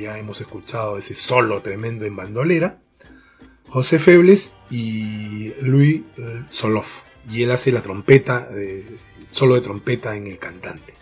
Ya 0.00 0.16
hemos 0.18 0.40
escuchado 0.40 0.96
ese 0.96 1.16
solo 1.16 1.62
tremendo 1.62 2.04
en 2.04 2.14
bandolera. 2.14 2.78
José 3.66 3.98
Febles 3.98 4.58
y 4.70 5.52
Luis 5.62 6.02
eh, 6.16 6.44
Soloff. 6.48 7.06
Y 7.28 7.42
él 7.42 7.50
hace 7.50 7.72
la 7.72 7.82
trompeta, 7.82 8.46
eh, 8.56 8.86
solo 9.28 9.56
de 9.56 9.62
trompeta 9.62 10.14
en 10.16 10.28
el 10.28 10.38
cantante. 10.38 10.94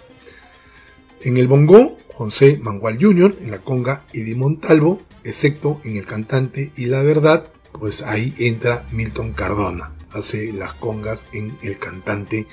En 1.20 1.36
el 1.36 1.48
bongo, 1.48 1.98
José 2.08 2.58
Mangual 2.62 2.96
Jr., 2.98 3.36
en 3.42 3.50
la 3.50 3.58
conga 3.58 4.06
Eddie 4.14 4.36
Montalvo, 4.36 5.02
excepto 5.22 5.82
en 5.84 5.96
el 5.96 6.06
cantante 6.06 6.72
y 6.78 6.86
la 6.86 7.02
verdad, 7.02 7.46
pues 7.72 8.04
ahí 8.04 8.32
entra 8.38 8.86
Milton 8.90 9.34
Cardona, 9.34 9.92
hace 10.12 10.50
las 10.50 10.72
congas 10.72 11.28
en 11.34 11.54
el 11.60 11.76
cantante 11.76 12.46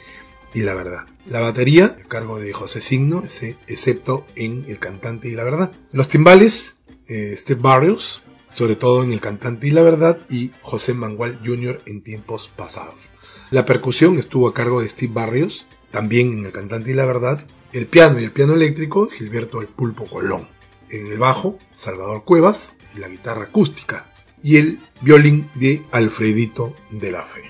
y 0.54 0.62
la 0.62 0.74
verdad. 0.74 1.06
La 1.26 1.39
batería, 1.39 1.86
a 1.86 2.08
cargo 2.08 2.39
de 2.39 2.54
José 2.54 2.82
Signo, 2.82 3.24
excepto 3.68 4.26
en 4.36 4.66
el 4.68 4.80
cantante 4.80 5.30
y 5.30 5.32
la 5.32 5.43
verdad. 5.43 5.72
Los 5.91 6.10
timbales, 6.10 6.84
eh, 7.08 7.34
Steve 7.36 7.62
Barrios, 7.62 8.24
sobre 8.54 8.76
todo 8.76 9.04
en 9.04 9.12
El 9.12 9.20
Cantante 9.20 9.68
y 9.68 9.72
la 9.72 9.82
Verdad 9.82 10.20
y 10.30 10.51
José 10.62 10.93
Mangual 10.93 11.39
Jr. 11.43 11.82
en 11.88 12.04
tiempos 12.04 12.47
pasados. 12.47 13.14
La 13.49 13.66
percusión 13.66 14.18
estuvo 14.18 14.47
a 14.47 14.54
cargo 14.54 14.82
de 14.82 14.89
Steve 14.89 15.12
Barrios, 15.12 15.66
también 15.89 16.38
en 16.38 16.45
El 16.45 16.51
Cantante 16.51 16.91
y 16.91 16.93
la 16.93 17.08
Verdad, 17.08 17.43
el 17.72 17.88
piano 17.88 18.20
y 18.20 18.26
el 18.26 18.32
piano 18.32 18.54
eléctrico 18.54 19.10
Gilberto 19.10 19.60
El 19.60 19.68
Pulpo 19.68 20.06
Colón, 20.06 20.47
en 20.89 21.08
el 21.08 21.18
bajo 21.18 21.58
Salvador 21.72 22.24
Cuevas 22.26 22.78
y 22.95 22.99
la 22.99 23.10
guitarra 23.10 23.45
acústica, 23.45 24.06
y 24.43 24.58
el 24.58 24.80
violín 25.01 25.49
de 25.56 25.82
Alfredito 25.91 26.76
de 26.91 27.12
la 27.12 27.24
Fe. 27.24 27.41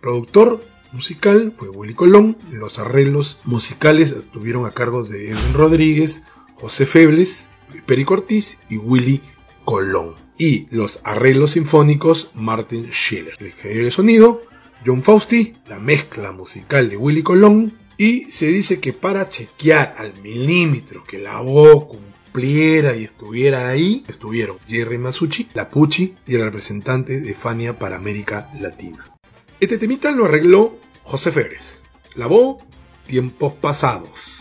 Productor 0.00 0.60
musical 0.92 1.52
fue 1.56 1.68
Willy 1.68 1.94
Colón, 1.94 2.36
los 2.50 2.78
arreglos 2.78 3.40
musicales 3.44 4.12
estuvieron 4.12 4.66
a 4.66 4.72
cargo 4.72 5.02
de 5.04 5.30
Edwin 5.30 5.54
Rodríguez, 5.54 6.26
José 6.54 6.86
Febles, 6.86 7.50
Perico 7.86 8.14
Ortiz 8.14 8.62
y 8.68 8.76
Willy 8.76 9.20
Colón. 9.64 10.14
Y 10.38 10.74
los 10.74 11.00
arreglos 11.04 11.52
sinfónicos 11.52 12.30
Martin 12.34 12.88
Schiller. 12.90 13.34
El 13.38 13.48
ingeniero 13.48 13.84
de 13.84 13.90
sonido 13.90 14.42
John 14.86 15.02
Fausti, 15.02 15.54
la 15.66 15.78
mezcla 15.78 16.32
musical 16.32 16.88
de 16.88 16.96
Willy 16.96 17.22
Colón. 17.22 17.76
Y 17.96 18.30
se 18.30 18.46
dice 18.46 18.80
que 18.80 18.92
para 18.92 19.28
chequear 19.28 19.96
al 19.98 20.14
milímetro 20.22 21.02
que 21.02 21.18
la 21.18 21.40
voz 21.40 21.86
cumpliera 21.86 22.96
y 22.96 23.02
estuviera 23.02 23.68
ahí, 23.68 24.04
estuvieron 24.06 24.58
Jerry 24.68 24.98
Masucci, 24.98 25.48
la 25.54 25.68
Pucci 25.68 26.14
y 26.26 26.36
el 26.36 26.42
representante 26.42 27.20
de 27.20 27.34
Fania 27.34 27.76
para 27.76 27.96
América 27.96 28.48
Latina. 28.60 29.17
Este 29.60 29.76
temita 29.76 30.12
lo 30.12 30.26
arregló 30.26 30.78
José 31.02 31.32
Febres. 31.32 31.80
La 32.14 32.28
voz, 32.28 32.62
tiempos 33.08 33.54
pasados. 33.54 34.37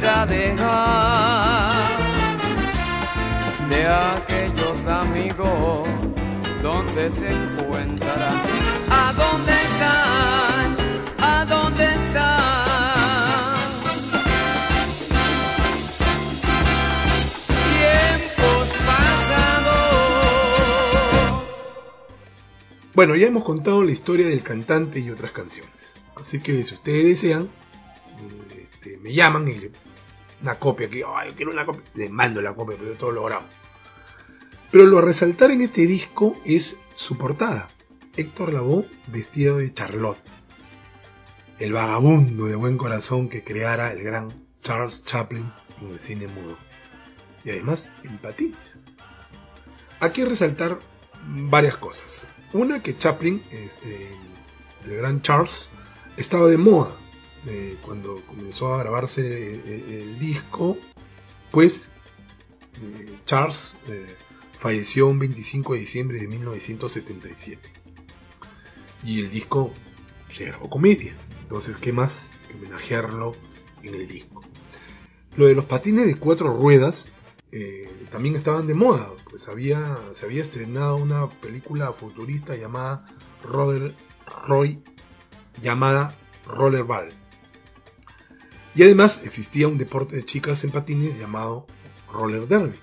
Quisiera 0.00 0.24
dejar 0.26 1.70
de 3.68 3.86
aquellos 3.86 4.86
amigos, 4.86 5.88
¿dónde 6.62 7.10
se 7.10 7.28
encuentran? 7.28 8.34
¿A 8.90 9.12
dónde 9.12 9.52
están? 9.52 10.76
¿A 11.18 11.44
dónde 11.44 11.84
están? 11.84 12.40
Tiempos 17.76 18.68
pasados. 18.86 19.84
Bueno, 22.94 23.16
ya 23.16 23.26
hemos 23.26 23.44
contado 23.44 23.82
la 23.82 23.90
historia 23.92 24.26
del 24.28 24.42
cantante 24.42 25.00
y 25.00 25.10
otras 25.10 25.32
canciones. 25.32 25.92
Así 26.16 26.40
que 26.40 26.64
si 26.64 26.74
ustedes 26.74 27.04
desean, 27.04 27.44
eh, 27.44 28.66
este, 28.72 28.96
me 28.98 29.12
llaman 29.12 29.46
y 29.48 29.70
una 30.42 30.58
copia, 30.58 30.88
que 30.88 31.04
ay, 31.06 31.32
quiero 31.36 31.52
una 31.52 31.66
copia, 31.66 31.82
les 31.94 32.10
mando 32.10 32.40
la 32.40 32.54
copia, 32.54 32.76
pero 32.78 32.92
todo 32.94 33.10
lo 33.10 33.24
grabo. 33.24 33.44
Pero 34.70 34.86
lo 34.86 34.98
a 34.98 35.02
resaltar 35.02 35.50
en 35.50 35.62
este 35.62 35.86
disco 35.86 36.36
es 36.44 36.76
su 36.94 37.18
portada. 37.18 37.68
Héctor 38.16 38.52
Lavoe 38.52 38.88
vestido 39.08 39.58
de 39.58 39.72
Charlotte. 39.72 40.18
El 41.58 41.72
vagabundo 41.72 42.46
de 42.46 42.54
buen 42.54 42.78
corazón 42.78 43.28
que 43.28 43.42
creara 43.42 43.92
el 43.92 44.02
gran 44.02 44.28
Charles 44.62 45.04
Chaplin 45.04 45.50
en 45.80 45.90
el 45.90 46.00
cine 46.00 46.28
mudo. 46.28 46.56
Y 47.44 47.50
además 47.50 47.90
en 48.04 48.18
patines. 48.18 48.78
Aquí 50.00 50.24
resaltar 50.24 50.78
varias 51.26 51.76
cosas. 51.76 52.24
Una 52.52 52.82
que 52.82 52.96
Chaplin, 52.96 53.42
este, 53.50 54.08
el 54.86 54.96
gran 54.96 55.20
Charles, 55.22 55.68
estaba 56.16 56.48
de 56.48 56.56
moda 56.56 56.92
eh, 57.46 57.76
cuando 57.82 58.20
comenzó 58.26 58.74
a 58.74 58.78
grabarse 58.78 59.20
el, 59.52 59.60
el- 59.66 59.92
el 59.94 60.18
disco, 60.18 60.76
pues 61.50 61.88
eh, 62.82 63.12
Charles 63.24 63.74
eh, 63.88 64.14
falleció 64.58 65.06
un 65.08 65.18
25 65.18 65.74
de 65.74 65.80
diciembre 65.80 66.18
de 66.18 66.26
1977 66.28 67.70
y 69.04 69.20
el 69.20 69.30
disco 69.30 69.72
se 70.34 70.44
grabó 70.46 70.68
comedia. 70.68 71.14
Entonces, 71.42 71.76
¿qué 71.78 71.92
más 71.92 72.30
que 72.48 72.54
homenajearlo 72.56 73.32
en 73.82 73.94
el 73.94 74.06
disco? 74.06 74.42
Lo 75.36 75.46
de 75.46 75.54
los 75.54 75.64
patines 75.64 76.06
de 76.06 76.16
cuatro 76.16 76.56
ruedas 76.56 77.12
eh, 77.52 77.88
también 78.12 78.36
estaban 78.36 78.66
de 78.66 78.74
moda, 78.74 79.10
pues 79.30 79.48
había, 79.48 79.98
se 80.14 80.26
había 80.26 80.42
estrenado 80.42 80.96
una 80.96 81.28
película 81.28 81.92
futurista 81.92 82.54
llamada 82.56 83.04
Roder, 83.42 83.94
Roy, 84.46 84.80
llamada 85.62 86.14
Rollerball. 86.46 87.08
Y 88.74 88.82
además 88.82 89.22
existía 89.24 89.68
un 89.68 89.78
deporte 89.78 90.16
de 90.16 90.24
chicas 90.24 90.64
en 90.64 90.70
patines 90.70 91.18
llamado 91.18 91.66
Roller 92.12 92.46
Derby. 92.46 92.78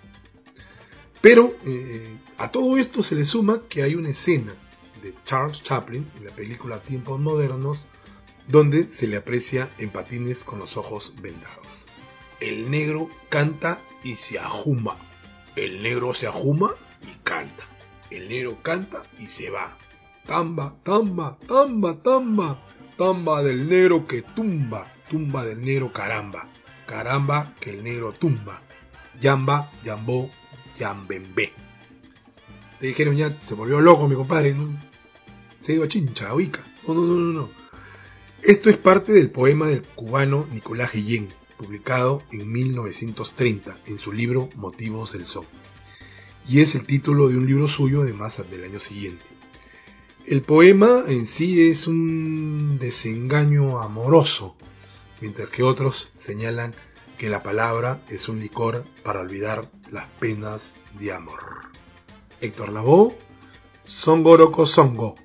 Pero 1.22 1.56
eh, 1.66 2.18
a 2.38 2.52
todo 2.52 2.78
esto 2.78 3.04
se 3.04 3.16
le 3.16 3.26
suma 3.26 3.64
que 3.70 3.84
hay 3.84 3.96
una 3.96 4.10
escena 4.10 4.54
de 5.02 5.14
Charles 5.26 5.64
Chaplin 5.64 6.10
en 6.18 6.26
la 6.26 6.32
película 6.32 6.82
Tiempos 6.82 7.20
Modernos 7.20 7.88
donde 8.48 8.90
se 8.90 9.08
le 9.08 9.18
aprecia 9.18 9.70
en 9.78 9.90
patines 9.90 10.44
con 10.44 10.60
los 10.60 10.78
ojos 10.78 11.14
vendados. 11.22 11.86
El 12.40 12.72
negro 12.72 13.10
canta 13.30 13.80
y 14.04 14.16
se 14.16 14.40
ajuma. 14.40 14.96
El 15.56 15.84
negro 15.84 16.14
se 16.14 16.28
ajuma 16.28 16.74
y 17.02 17.12
canta. 17.24 17.64
El 18.10 18.30
negro 18.30 18.58
canta 18.62 19.04
y 19.20 19.28
se 19.28 19.50
va. 19.50 19.76
Tamba, 20.26 20.76
tamba, 20.84 21.38
tamba, 21.48 22.02
tamba. 22.02 22.64
Tamba 22.98 23.44
del 23.44 23.68
negro 23.68 24.08
que 24.08 24.22
tumba. 24.22 24.94
Tumba 25.10 25.46
del 25.46 25.62
negro 25.62 25.92
caramba. 25.92 26.48
Caramba 26.86 27.54
que 27.60 27.72
el 27.72 27.84
negro 27.84 28.14
tumba. 28.14 28.62
Yamba, 29.20 29.72
yambó, 29.84 30.30
yambembe. 30.78 31.52
Te 32.80 32.88
dijeron 32.88 33.16
ya, 33.16 33.36
se 33.44 33.56
volvió 33.56 33.82
loco 33.82 34.08
mi 34.08 34.16
compadre. 34.16 34.56
Se 35.60 35.74
iba 35.74 35.88
chincha, 35.88 36.34
uica. 36.34 36.62
No, 36.88 36.94
no, 36.94 37.02
no, 37.02 37.16
no, 37.16 37.34
no. 37.42 37.50
Esto 38.44 38.70
es 38.70 38.78
parte 38.78 39.12
del 39.14 39.32
poema 39.32 39.68
del 39.68 39.82
cubano 39.82 40.48
Nicolás 40.54 40.94
Guillén, 40.94 41.28
publicado 41.58 42.22
en 42.32 42.52
1930 42.52 43.78
en 43.88 43.98
su 43.98 44.14
libro 44.14 44.50
Motivos 44.56 45.14
del 45.14 45.26
Son. 45.26 45.46
Y 46.48 46.62
es 46.62 46.76
el 46.76 46.86
título 46.86 47.28
de 47.28 47.36
un 47.36 47.48
libro 47.48 47.68
suyo 47.68 48.04
además 48.04 48.42
del 48.50 48.64
año 48.64 48.80
siguiente. 48.80 49.26
El 50.28 50.44
poema 50.44 51.04
en 51.08 51.26
sí 51.26 51.68
es 51.68 51.88
un 51.88 52.78
desengaño 52.80 53.82
amoroso, 53.82 54.56
mientras 55.22 55.50
que 55.50 55.64
otros 55.64 56.12
señalan 56.16 56.74
que 57.18 57.30
la 57.30 57.42
palabra 57.42 58.00
es 58.10 58.30
un 58.30 58.40
licor 58.40 58.84
para 59.04 59.22
olvidar 59.22 59.68
las 59.92 60.08
penas 60.20 60.80
de 61.00 61.12
amor. 61.14 61.72
Héctor 62.42 62.70
Lavoe, 62.70 63.16
Songoroco 63.86 64.66
Songo. 64.66 65.16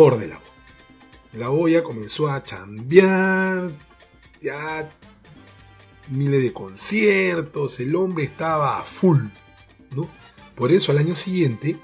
De 0.00 0.28
la 0.28 0.36
voz. 0.36 0.48
La 1.34 1.48
voz 1.48 1.70
ya 1.70 1.82
comenzó 1.82 2.30
a 2.30 2.42
chambear, 2.42 3.70
ya 4.40 4.90
miles 6.08 6.42
de 6.42 6.52
conciertos, 6.54 7.78
el 7.80 7.94
hombre 7.94 8.24
estaba 8.24 8.78
a 8.78 8.82
full, 8.82 9.18
¿no? 9.94 10.08
Por 10.54 10.72
eso 10.72 10.90
al 10.90 10.98
año 10.98 11.14
siguiente, 11.14 11.76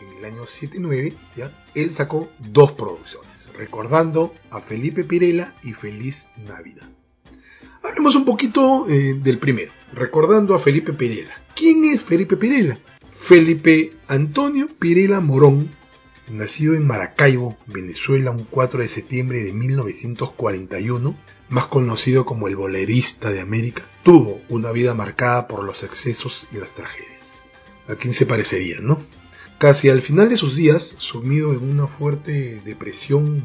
en 0.00 0.18
el 0.18 0.24
año 0.24 0.44
79, 0.44 1.14
ya, 1.36 1.52
él 1.76 1.94
sacó 1.94 2.28
dos 2.38 2.72
producciones, 2.72 3.48
recordando 3.56 4.34
a 4.50 4.60
Felipe 4.60 5.04
Pirela 5.04 5.54
y 5.62 5.72
Feliz 5.72 6.26
Navidad. 6.48 6.88
Hablemos 7.84 8.16
un 8.16 8.24
poquito 8.24 8.88
eh, 8.88 9.14
del 9.14 9.38
primero, 9.38 9.70
recordando 9.92 10.54
a 10.56 10.58
Felipe 10.58 10.92
Pirela. 10.92 11.40
¿Quién 11.54 11.84
es 11.84 12.02
Felipe 12.02 12.36
Pirela? 12.36 12.76
Felipe 13.12 13.92
Antonio 14.08 14.66
Pirela 14.66 15.20
Morón, 15.20 15.70
nacido 16.28 16.74
en 16.74 16.86
Maracaibo, 16.86 17.56
Venezuela, 17.66 18.30
un 18.30 18.44
4 18.44 18.80
de 18.80 18.88
septiembre 18.88 19.44
de 19.44 19.52
1941, 19.52 21.16
más 21.48 21.66
conocido 21.66 22.26
como 22.26 22.48
el 22.48 22.56
bolerista 22.56 23.30
de 23.30 23.40
América, 23.40 23.82
tuvo 24.02 24.40
una 24.48 24.72
vida 24.72 24.94
marcada 24.94 25.46
por 25.46 25.64
los 25.64 25.82
excesos 25.82 26.46
y 26.52 26.56
las 26.56 26.74
tragedias. 26.74 27.42
¿A 27.88 27.94
quién 27.94 28.14
se 28.14 28.26
parecería, 28.26 28.80
no? 28.80 29.00
Casi 29.58 29.88
al 29.88 30.02
final 30.02 30.28
de 30.28 30.36
sus 30.36 30.56
días, 30.56 30.94
sumido 30.98 31.52
en 31.52 31.62
una 31.62 31.86
fuerte 31.86 32.60
depresión, 32.64 33.42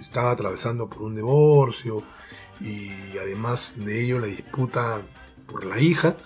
estaba 0.00 0.30
atravesando 0.30 0.88
por 0.88 1.02
un 1.02 1.16
divorcio 1.16 2.02
y 2.60 2.90
además 3.18 3.74
de 3.76 4.02
ello 4.02 4.18
la 4.18 4.28
disputa 4.28 5.02
por 5.46 5.66
la 5.66 5.80
hija, 5.80 6.16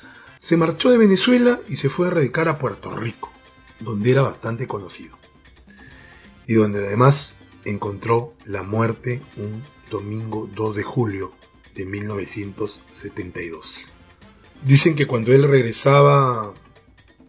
se 0.41 0.57
marchó 0.57 0.91
de 0.91 0.99
Venezuela 0.99 1.61
y 1.69 1.77
se 1.77 1.89
fue 1.89 2.09
a 2.09 2.11
radicar 2.11 2.49
a 2.49 2.59
Puerto 2.59 2.91
Rico, 2.91 3.33
donde 3.81 4.11
era 4.11 4.23
bastante 4.23 4.67
conocido. 4.67 5.17
Y 6.47 6.55
donde 6.55 6.87
además 6.87 7.37
encontró 7.65 8.35
la 8.45 8.63
muerte 8.63 9.23
un 9.37 9.63
domingo 9.91 10.49
2 10.55 10.77
de 10.77 10.83
julio 10.83 11.33
de 11.75 11.85
1972. 11.85 13.81
Dicen 14.65 14.97
que 14.97 15.07
cuando 15.07 15.33
él 15.33 15.43
regresaba 15.49 16.55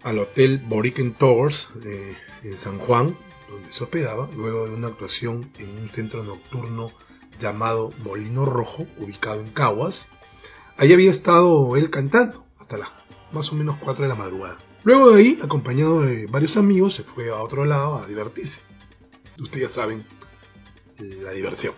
al 0.04 0.20
hotel 0.20 0.62
Boriken 0.68 1.14
Towers 1.14 1.70
eh, 1.84 2.16
en 2.44 2.58
San 2.58 2.78
Juan, 2.80 3.16
donde 3.50 3.74
se 3.74 3.84
hospedaba, 3.84 4.30
luego 4.36 4.68
de 4.68 4.74
una 4.74 4.88
actuación 4.88 5.52
en 5.58 5.70
un 5.70 5.90
centro 5.90 6.24
nocturno 6.24 6.92
llamado 7.40 7.92
Molino 8.04 8.46
Rojo, 8.46 8.86
ubicado 8.98 9.42
en 9.42 9.48
Caguas, 9.48 10.08
ahí 10.78 10.94
había 10.94 11.12
estado 11.12 11.76
él 11.76 11.90
cantando 11.90 12.46
hasta 12.60 12.78
las 12.78 12.90
más 13.32 13.52
o 13.52 13.56
menos 13.56 13.78
4 13.84 14.04
de 14.04 14.10
la 14.10 14.16
madrugada. 14.16 14.58
Luego 14.84 15.12
de 15.12 15.22
ahí, 15.22 15.40
acompañado 15.42 16.02
de 16.04 16.28
varios 16.28 16.58
amigos, 16.58 16.94
se 16.94 17.04
fue 17.04 17.30
a 17.30 17.42
otro 17.42 17.66
lado 17.66 17.98
a 17.98 18.06
divertirse. 18.06 18.62
Ustedes 19.40 19.74
saben 19.74 20.06
la 20.99 21.32
diversión. 21.32 21.74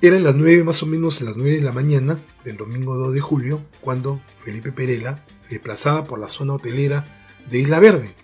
Eran 0.00 0.24
las 0.24 0.34
9 0.36 0.62
más 0.62 0.82
o 0.82 0.86
menos 0.86 1.20
las 1.22 1.36
9 1.36 1.56
de 1.56 1.62
la 1.62 1.72
mañana 1.72 2.18
del 2.44 2.56
domingo 2.56 2.96
2 2.96 3.14
de 3.14 3.20
julio 3.20 3.62
cuando 3.80 4.20
Felipe 4.38 4.70
Perela 4.70 5.24
se 5.38 5.50
desplazaba 5.50 6.04
por 6.04 6.18
la 6.18 6.28
zona 6.28 6.54
hotelera 6.54 7.04
de 7.50 7.58
Isla 7.58 7.80
Verde, 7.80 8.14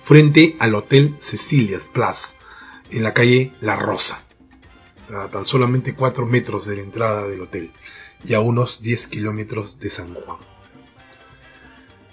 frente 0.00 0.56
al 0.58 0.74
Hotel 0.74 1.14
Cecilia's 1.20 1.86
Plus, 1.86 2.34
en 2.90 3.02
la 3.02 3.14
calle 3.14 3.52
La 3.60 3.76
Rosa, 3.76 4.22
a 5.14 5.28
tan 5.28 5.44
solamente 5.44 5.94
4 5.94 6.26
metros 6.26 6.66
de 6.66 6.76
la 6.76 6.82
entrada 6.82 7.26
del 7.26 7.40
hotel 7.40 7.70
y 8.24 8.34
a 8.34 8.40
unos 8.40 8.82
10 8.82 9.06
kilómetros 9.06 9.80
de 9.80 9.90
San 9.90 10.14
Juan 10.14 10.38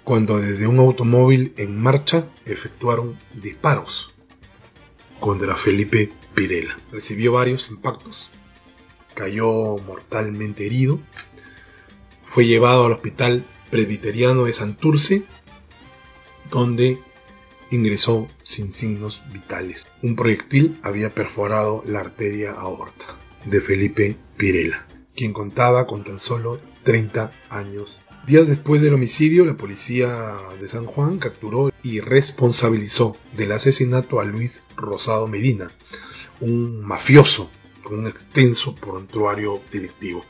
cuando 0.06 0.38
desde 0.38 0.68
un 0.68 0.78
automóvil 0.78 1.56
en 1.58 1.82
marcha 1.82 2.30
efectuaron 2.46 3.18
disparos 3.34 4.15
contra 5.20 5.56
Felipe 5.56 6.12
Pirela. 6.34 6.78
Recibió 6.92 7.34
varios 7.34 7.70
impactos, 7.70 8.30
cayó 9.14 9.78
mortalmente 9.78 10.66
herido, 10.66 11.00
fue 12.24 12.46
llevado 12.46 12.86
al 12.86 12.94
hospital 12.94 13.44
presbiteriano 13.70 14.46
de 14.46 14.54
Santurce, 14.54 15.24
donde 16.52 16.98
ingresó 17.72 18.28
sin 18.44 18.72
signos 18.72 19.22
vitales. 19.32 19.88
Un 20.02 20.16
proyectil 20.16 20.78
había 20.84 21.10
perforado 21.10 21.84
la 21.86 22.02
arteria 22.02 22.52
aorta 22.52 23.06
de 23.46 23.62
Felipe 23.62 24.18
Pirela, 24.38 24.86
quien 25.16 25.34
contaba 25.34 25.88
con 25.88 26.04
tan 26.04 26.20
solo 26.20 26.60
30 26.84 27.32
años 27.50 28.02
Días 28.26 28.48
después 28.48 28.82
del 28.82 28.96
homicidio, 28.96 29.46
la 29.46 29.54
policía 29.54 30.36
de 30.60 30.68
San 30.68 30.88
Juan 30.88 31.20
capturó 31.20 31.72
y 31.84 32.00
responsabilizó 32.00 33.16
del 33.38 33.52
asesinato 33.52 34.20
a 34.20 34.26
Luis 34.26 34.64
Rosado 34.76 35.28
Medina, 35.28 35.70
un 36.42 36.82
mafioso 36.82 37.52
con 37.84 38.00
un 38.00 38.08
extenso 38.08 38.74
prontuario 38.74 39.62
delictivo, 39.72 40.26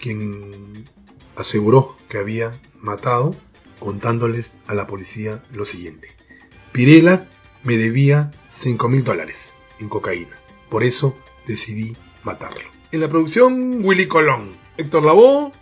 quien 0.00 0.86
aseguró 1.36 1.98
que 2.08 2.16
había 2.16 2.52
matado 2.80 3.36
contándoles 3.78 4.56
a 4.66 4.72
la 4.72 4.86
policía 4.86 5.44
lo 5.52 5.66
siguiente. 5.66 6.08
Pirela 6.72 7.26
me 7.62 7.76
debía 7.76 8.32
5 8.54 8.88
mil 8.88 9.04
dólares 9.04 9.52
en 9.80 9.90
cocaína, 9.90 10.34
por 10.70 10.82
eso 10.82 11.14
decidí 11.46 11.94
matarlo. 12.24 12.70
En 12.90 13.00
la 13.02 13.10
producción, 13.10 13.84
Willy 13.84 14.08
Colón, 14.08 14.52
Héctor 14.78 15.04
Lavoe, 15.04 15.52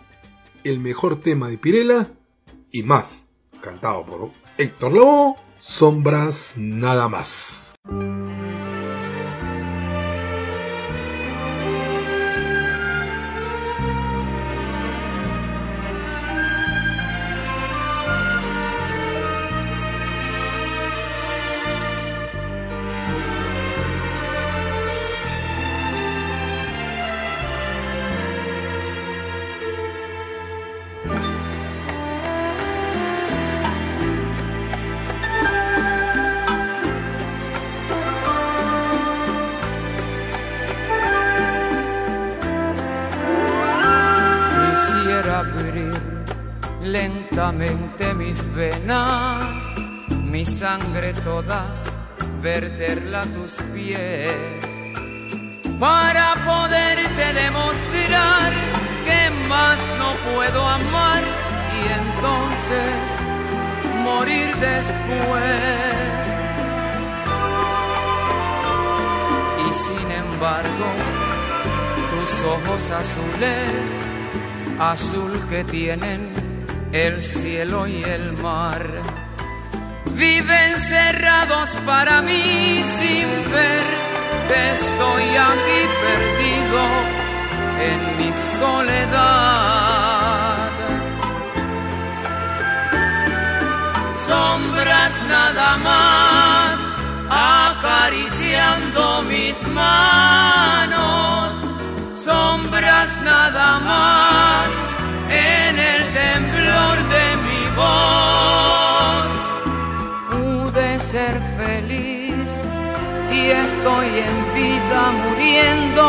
el 0.64 0.80
mejor 0.80 1.20
tema 1.20 1.48
de 1.48 1.58
Pirela 1.58 2.08
y 2.70 2.82
más, 2.82 3.26
cantado 3.60 4.04
por 4.04 4.30
Héctor 4.58 4.92
Lobo, 4.92 5.36
Sombras 5.58 6.54
nada 6.56 7.08
más. 7.08 7.74
Tienen 75.80 76.20
el 76.92 77.22
cielo 77.22 77.86
y 77.86 78.02
el 78.02 78.36
mar, 78.42 78.86
viven 80.12 80.78
cerrados 80.78 81.70
para 81.86 82.20
mí 82.20 82.84
sin 82.98 83.28
ver. 83.50 83.86
Estoy 84.72 85.24
aquí 85.50 85.82
perdido 86.04 86.82
en 87.88 88.00
mi 88.18 88.30
soledad. 88.60 89.00
Sombras 94.28 95.22
nada 95.30 95.70
más 95.88 96.74
acariciando 97.70 99.22
mis 99.22 99.56
manos, 99.68 101.54
sombras 102.14 103.18
nada 103.22 103.78
más 103.78 104.89
estoy 113.70 114.08
en 114.28 114.36
vida 114.54 115.00
muriendo 115.22 116.04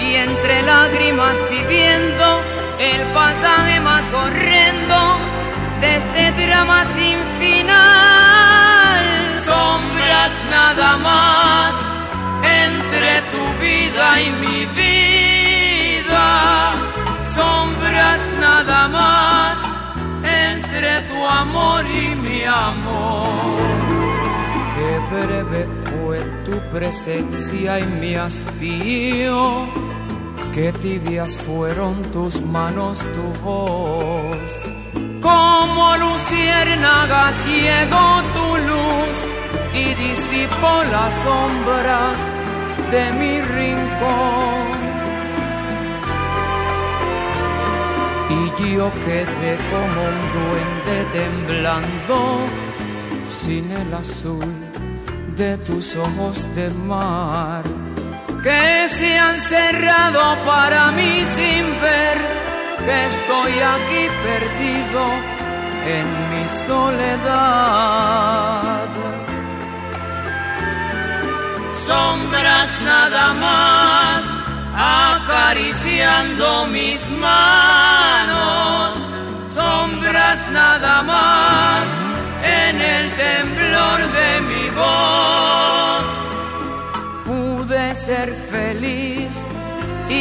y 0.00 0.14
entre 0.26 0.62
lágrimas 0.62 1.34
viviendo 1.50 2.26
el 2.78 3.02
pasaje 3.12 3.80
más 3.80 4.04
horrendo 4.12 4.98
de 5.82 5.96
este 5.96 6.32
drama 6.46 6.78
sin 6.96 7.18
final. 7.40 9.04
Sombras 9.38 10.32
nada 10.50 10.96
más 11.08 11.72
entre 12.62 13.10
tu 13.32 13.44
vida 13.64 14.06
y 14.26 14.28
mi 14.44 14.60
vida. 14.82 16.26
Sombras 17.36 18.20
nada 18.40 18.88
más 18.88 19.56
entre 20.48 20.90
tu 21.10 21.18
amor 21.26 21.84
y 21.86 22.14
mi 22.26 22.44
amor. 22.44 23.74
Qué 24.74 24.90
breve 25.14 25.66
fue 25.84 26.18
presencia 26.74 27.78
y 27.78 27.86
mi 28.00 28.16
hastío, 28.16 29.68
qué 30.52 30.72
tibias 30.72 31.36
fueron 31.36 32.02
tus 32.10 32.40
manos, 32.40 32.98
tu 32.98 33.26
voz. 33.44 34.36
Como 35.22 35.96
luciérnaga 36.04 37.30
ciego 37.44 38.04
tu 38.34 38.48
luz 38.70 39.16
y 39.72 39.84
disipó 39.94 40.72
las 40.90 41.14
sombras 41.22 42.16
de 42.90 43.04
mi 43.20 43.40
rincón. 43.40 44.74
Y 48.30 48.74
yo 48.74 48.90
quedé 49.06 49.52
como 49.70 50.00
un 50.12 50.20
duende 50.34 50.98
temblando 51.12 52.16
sin 53.28 53.70
el 53.70 53.94
azul 53.94 54.63
de 55.36 55.58
tus 55.58 55.96
ojos 55.96 56.36
de 56.54 56.70
mar 56.70 57.64
que 58.42 58.88
se 58.88 59.18
han 59.18 59.40
cerrado 59.40 60.36
para 60.44 60.92
mí 60.92 61.24
sin 61.36 61.80
ver 61.80 62.18
que 62.84 63.06
estoy 63.06 63.52
aquí 63.74 64.08
perdido 64.22 65.02
en 65.96 66.06
mi 66.30 66.44
soledad. 66.66 67.74
Sombras 71.86 72.80
nada 72.82 73.34
más 73.34 74.22
acariciando 74.76 76.66
mis 76.66 77.10
manos, 77.10 78.92
sombras 79.48 80.48
nada 80.50 81.02
más 81.02 82.03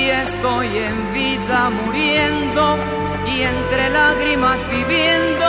y 0.03 0.09
estoy 0.09 0.77
en 0.77 1.13
vida 1.13 1.69
muriendo 1.69 2.77
y 3.25 3.43
entre 3.43 3.89
lágrimas 3.89 4.59
viviendo 4.69 5.47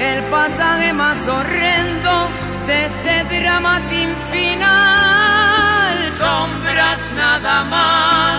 el 0.00 0.24
pasaje 0.24 0.92
más 0.92 1.28
horrendo 1.28 2.28
de 2.66 2.86
este 2.86 3.24
drama 3.34 3.80
sin 3.88 4.08
final. 4.32 6.10
Sombras 6.18 7.00
nada 7.16 7.64
más 7.76 8.36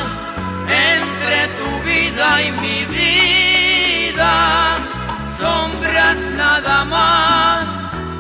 entre 0.92 1.40
tu 1.60 1.70
vida 1.92 2.28
y 2.48 2.50
mi 2.64 2.80
vida. 3.00 4.34
Sombras 5.40 6.18
nada 6.36 6.78
más 6.86 7.66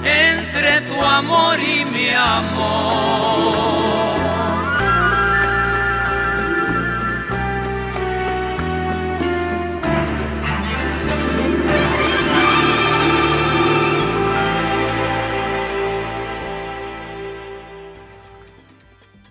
entre 0.04 0.82
tu 0.82 1.04
amor 1.04 1.60
y 1.60 1.86
mi 1.94 2.10
amor. 2.10 4.17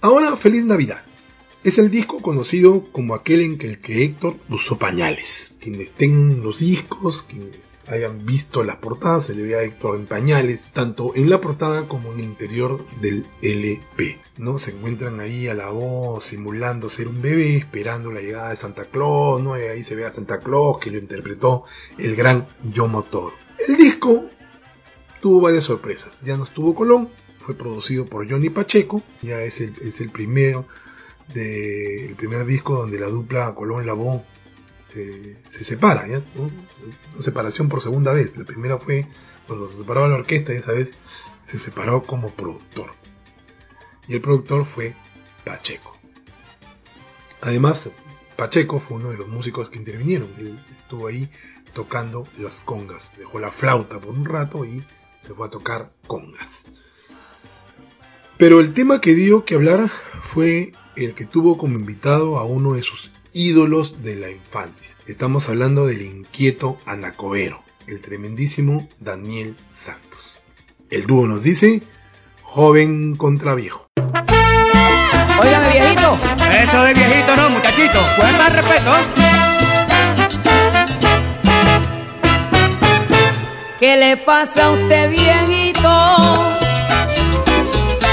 Ahora, 0.07 0.37
feliz 0.37 0.65
Navidad. 0.65 1.03
Es 1.65 1.79
el 1.79 1.91
disco 1.91 2.23
conocido 2.23 2.85
como 2.93 3.17
aquel 3.17 3.41
en 3.41 3.59
que 3.59 3.67
el 3.67 3.81
que 3.81 4.05
Héctor 4.05 4.37
usó 4.49 4.79
pañales. 4.79 5.57
Quienes 5.59 5.91
tengan 5.91 6.45
los 6.45 6.61
discos, 6.61 7.23
quienes 7.23 7.59
hayan 7.89 8.25
visto 8.25 8.63
las 8.63 8.77
portadas, 8.77 9.27
se 9.27 9.35
le 9.35 9.43
ve 9.43 9.57
a 9.57 9.65
Héctor 9.65 9.97
en 9.97 10.07
pañales, 10.07 10.65
tanto 10.73 11.11
en 11.17 11.29
la 11.29 11.41
portada 11.41 11.89
como 11.89 12.13
en 12.13 12.21
el 12.21 12.25
interior 12.25 12.87
del 13.01 13.27
LP. 13.43 14.17
¿no? 14.39 14.61
Se 14.61 14.71
encuentran 14.71 15.19
ahí 15.19 15.49
a 15.49 15.55
la 15.55 15.71
voz 15.71 16.23
simulando 16.23 16.89
ser 16.89 17.09
un 17.09 17.21
bebé, 17.21 17.57
esperando 17.57 18.13
la 18.13 18.21
llegada 18.21 18.51
de 18.51 18.57
Santa 18.57 18.85
Claus, 18.85 19.43
¿no? 19.43 19.59
Y 19.59 19.63
ahí 19.63 19.83
se 19.83 19.97
ve 19.97 20.05
a 20.05 20.13
Santa 20.13 20.39
Claus 20.39 20.79
que 20.79 20.93
lo 20.93 21.01
interpretó 21.01 21.65
el 21.99 22.15
gran 22.15 22.47
Yo 22.73 22.87
Motor. 22.87 23.33
El 23.67 23.77
disco 23.77 24.27
tuvo 25.21 25.41
varias 25.41 25.65
sorpresas. 25.65 26.21
Ya 26.25 26.37
no 26.37 26.45
estuvo 26.45 26.77
Colón, 26.77 27.09
fue 27.39 27.55
producido 27.55 28.07
por 28.07 28.29
Johnny 28.29 28.51
Pacheco, 28.51 29.03
ya 29.23 29.43
es 29.43 29.61
el, 29.61 29.75
es 29.83 30.01
el 30.01 30.11
primero 30.11 30.67
del 31.33 32.15
primer 32.17 32.47
disco 32.47 32.77
donde 32.77 32.99
la 32.99 33.07
dupla 33.07 33.55
Colón 33.55 33.87
Labón 33.87 34.23
eh, 34.95 35.37
se 35.49 35.65
separa, 35.65 36.07
separación 37.21 37.69
por 37.69 37.83
segunda 37.83 38.13
vez. 38.13 38.37
La 38.37 38.45
primera 38.45 38.79
fue 38.79 39.07
cuando 39.47 39.69
se 39.69 39.79
separaba 39.79 40.09
la 40.09 40.17
orquesta 40.17 40.53
y 40.53 40.57
esa 40.57 40.73
vez 40.73 40.95
se 41.45 41.59
separó 41.59 42.03
como 42.03 42.31
productor. 42.31 42.91
Y 44.09 44.15
el 44.15 44.21
productor 44.21 44.65
fue 44.65 44.95
Pacheco. 45.45 45.97
Además, 47.43 47.91
Pacheco 48.37 48.79
fue 48.79 48.99
uno 48.99 49.11
de 49.11 49.19
los 49.19 49.29
músicos 49.29 49.69
que 49.69 49.79
intervinieron. 49.79 50.29
Él 50.39 50.59
estuvo 50.81 51.09
ahí 51.09 51.31
tocando 51.75 52.27
las 52.39 52.61
congas. 52.61 53.13
Dejó 53.17 53.39
la 53.39 53.51
flauta 53.51 53.99
por 53.99 54.11
un 54.11 54.25
rato 54.25 54.65
y 54.65 54.83
se 55.23 55.35
fue 55.35 55.47
a 55.47 55.51
tocar 55.51 55.93
congas. 56.07 56.65
Pero 58.39 58.61
el 58.61 58.75
tema 58.75 59.01
que 59.01 59.15
dio 59.15 59.47
que 59.47 59.55
hablar 59.55 59.91
fue 60.21 60.73
el 60.95 61.15
que 61.15 61.25
tuvo 61.25 61.57
como 61.57 61.79
invitado 61.79 62.39
a 62.39 62.45
uno 62.45 62.75
de 62.75 62.83
sus 62.83 63.11
ídolos 63.33 64.03
de 64.03 64.17
la 64.17 64.31
infancia. 64.31 64.95
Estamos 65.07 65.49
hablando 65.49 65.87
del 65.87 66.03
inquieto 66.03 66.77
Anacobero, 66.85 67.63
el 67.87 68.03
tremendísimo 68.03 68.89
Daniel 69.01 69.57
Santos. 69.73 70.37
El 70.91 71.07
dúo 71.07 71.27
nos 71.27 71.45
dice, 71.45 71.83
joven 72.43 73.17
contra 73.17 73.55
viejo. 73.55 73.87
Óigame, 75.41 75.71
viejito. 75.73 76.19
Eso 76.51 76.83
de 76.83 76.93
viejito 76.93 77.37
no, 77.37 77.51
muchachito. 77.51 78.01
Pues 78.19 78.33
más 78.33 78.53
respeto. 78.53 78.93
¿Qué 83.81 83.97
le 83.97 84.17
pasa 84.19 84.67
a 84.67 84.71
usted, 84.73 85.11
viejito? 85.11 86.26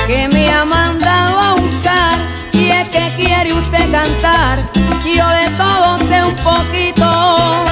Que 0.08 0.28
me 0.34 0.52
ha 0.52 0.66
mandado 0.66 1.40
a 1.40 1.54
buscar. 1.54 2.20
Si 2.50 2.70
es 2.70 2.88
que 2.90 3.14
quiere 3.16 3.54
usted 3.54 3.90
cantar, 3.90 4.60
yo 5.06 5.28
de 5.30 5.50
todo 5.58 5.98
sé 6.00 6.24
un 6.26 6.36
poquito. 6.36 7.64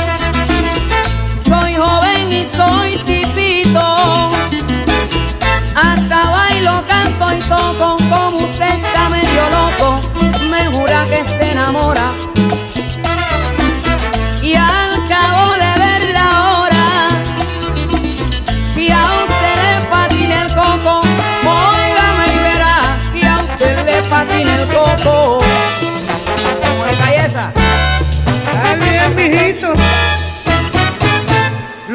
Soy 1.44 1.76
joven 1.76 2.32
y 2.32 2.48
soy 2.56 2.98
tipito. 3.04 4.30
Hasta 5.76 6.30
bailo, 6.32 6.84
canto 6.88 7.34
y 7.34 7.40
toco. 7.50 7.98
Como 8.10 8.38
usted 8.50 8.76
está 8.76 9.10
medio 9.10 9.44
loco, 9.58 10.00
me 10.50 10.66
jura 10.68 11.06
que 11.10 11.26
se 11.26 11.52
enamora. 11.52 12.12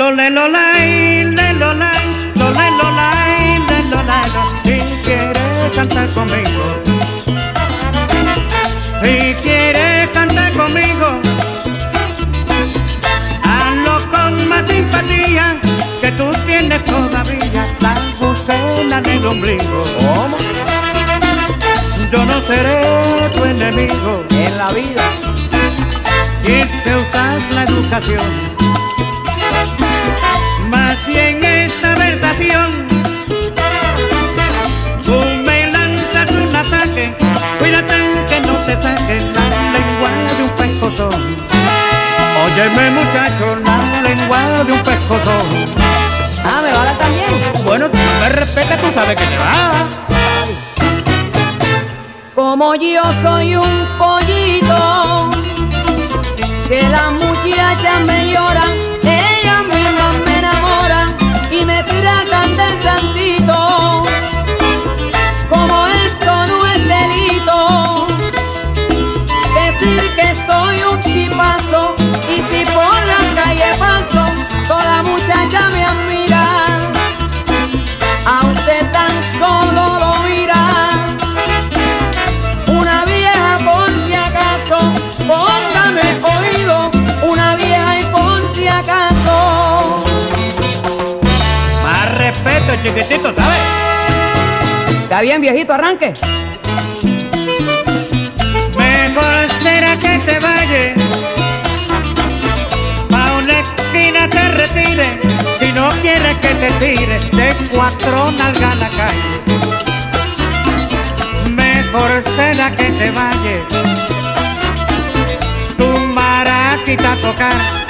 Lo 0.06 0.12
le 0.12 0.30
lo 0.30 0.46
lai, 0.46 1.24
le 1.34 1.52
lo 1.54 1.74
lai, 1.74 2.06
lo 2.36 2.50
le 2.52 2.70
lo 2.78 2.88
lai, 2.92 3.58
le 3.68 3.78
lo 3.90 4.00
lai. 4.04 4.30
Si 4.62 4.78
quieres 5.04 5.74
cantar 5.74 6.08
conmigo, 6.10 6.62
si 9.02 9.34
quieres 9.42 10.08
cantar 10.10 10.52
conmigo, 10.52 11.08
hazlo 13.42 13.94
con 14.12 14.48
más 14.48 14.64
simpatía 14.70 15.56
que 16.00 16.12
tú 16.12 16.30
tienes 16.46 16.84
todavía 16.84 17.76
la 17.80 17.94
gucena 18.20 18.98
en 18.98 19.06
el 19.06 19.26
ombligo. 19.26 19.84
¿Cómo? 19.98 20.36
Yo 22.12 22.24
no 22.24 22.40
seré 22.42 23.28
tu 23.34 23.44
enemigo. 23.44 24.24
En 24.30 24.56
la 24.56 24.70
vida. 24.70 25.02
si 26.44 26.52
es 26.52 26.70
que 26.84 26.94
usas 26.94 27.50
la 27.50 27.64
educación. 27.64 28.95
Si 31.04 31.18
en 31.18 31.42
esta 31.44 31.94
versación 31.94 32.86
tú 35.04 35.18
me 35.44 35.70
lanzas 35.70 36.30
un 36.30 36.54
ataque, 36.54 37.14
cuídate 37.58 37.94
que 38.28 38.40
no 38.40 38.54
te 38.66 38.74
saque 38.82 39.20
la 39.34 39.46
lengua 39.74 40.10
de 40.36 40.42
un 40.44 40.50
pescozón. 40.50 41.36
Óyeme 42.44 42.90
muchacho, 42.90 43.56
la 43.64 44.02
lengua 44.02 44.64
de 44.64 44.72
un 44.72 44.80
pescozón. 44.80 45.46
Ah, 46.44 46.60
¿me 46.62 46.72
va 46.72 46.82
a 46.82 46.84
dar 46.84 46.98
también? 46.98 47.28
Bueno, 47.64 47.88
si 47.92 47.98
no 47.98 48.20
me 48.20 48.28
respetas, 48.28 48.80
tú 48.80 48.90
sabes 48.94 49.16
que 49.16 49.24
te 49.24 49.38
va. 49.38 49.72
Como 52.34 52.74
yo 52.74 53.02
soy 53.22 53.56
un 53.56 53.88
pollito, 53.98 55.30
que 56.68 56.82
las 56.88 57.12
muchachas 57.12 58.00
me 58.04 58.30
lloran, 58.30 58.85
tratan 61.86 62.56
de 62.56 62.82
santito. 62.82 63.65
Chiquitito, 92.82 93.34
¿sabes? 93.34 93.86
Está 95.02 95.20
bien, 95.20 95.40
viejito, 95.40 95.72
arranque. 95.72 96.12
Mejor 98.76 99.50
será 99.62 99.96
que 99.96 100.18
te 100.18 100.38
vayas. 100.40 100.98
Pa' 103.08 103.32
una 103.38 103.60
esquina 103.60 104.28
te 104.28 104.48
retire. 104.48 105.20
Si 105.58 105.72
no 105.72 105.88
quieres 106.02 106.36
que 106.38 106.48
te 106.48 106.70
tire 106.80 107.18
de 107.18 107.54
cuatro 107.72 108.30
nalgas 108.32 108.72
a 108.72 108.74
la 108.74 108.88
calle. 108.90 109.40
Mejor 111.50 112.22
será 112.34 112.70
que 112.74 112.84
te 112.84 113.10
vayas. 113.10 113.62
Tu 115.78 115.86
maraquita 116.14 117.16
tocar. 117.22 117.85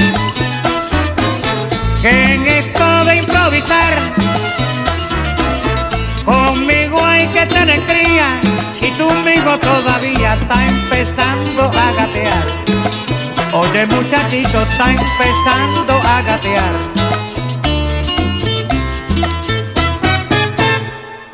En 2.08 2.46
esto 2.46 3.04
de 3.04 3.16
improvisar. 3.16 3.94
Conmigo 6.24 7.04
hay 7.04 7.26
que 7.28 7.46
tener 7.46 7.82
cría 7.84 8.40
y 8.80 8.92
tú 8.92 9.10
mismo 9.24 9.58
todavía 9.58 10.34
está 10.34 10.68
empezando 10.68 11.64
a 11.64 11.92
gatear. 11.98 12.44
Oye 13.52 13.86
muchachito, 13.86 14.62
está 14.62 14.92
empezando 14.92 15.94
a 15.94 16.22
gatear. 16.22 16.72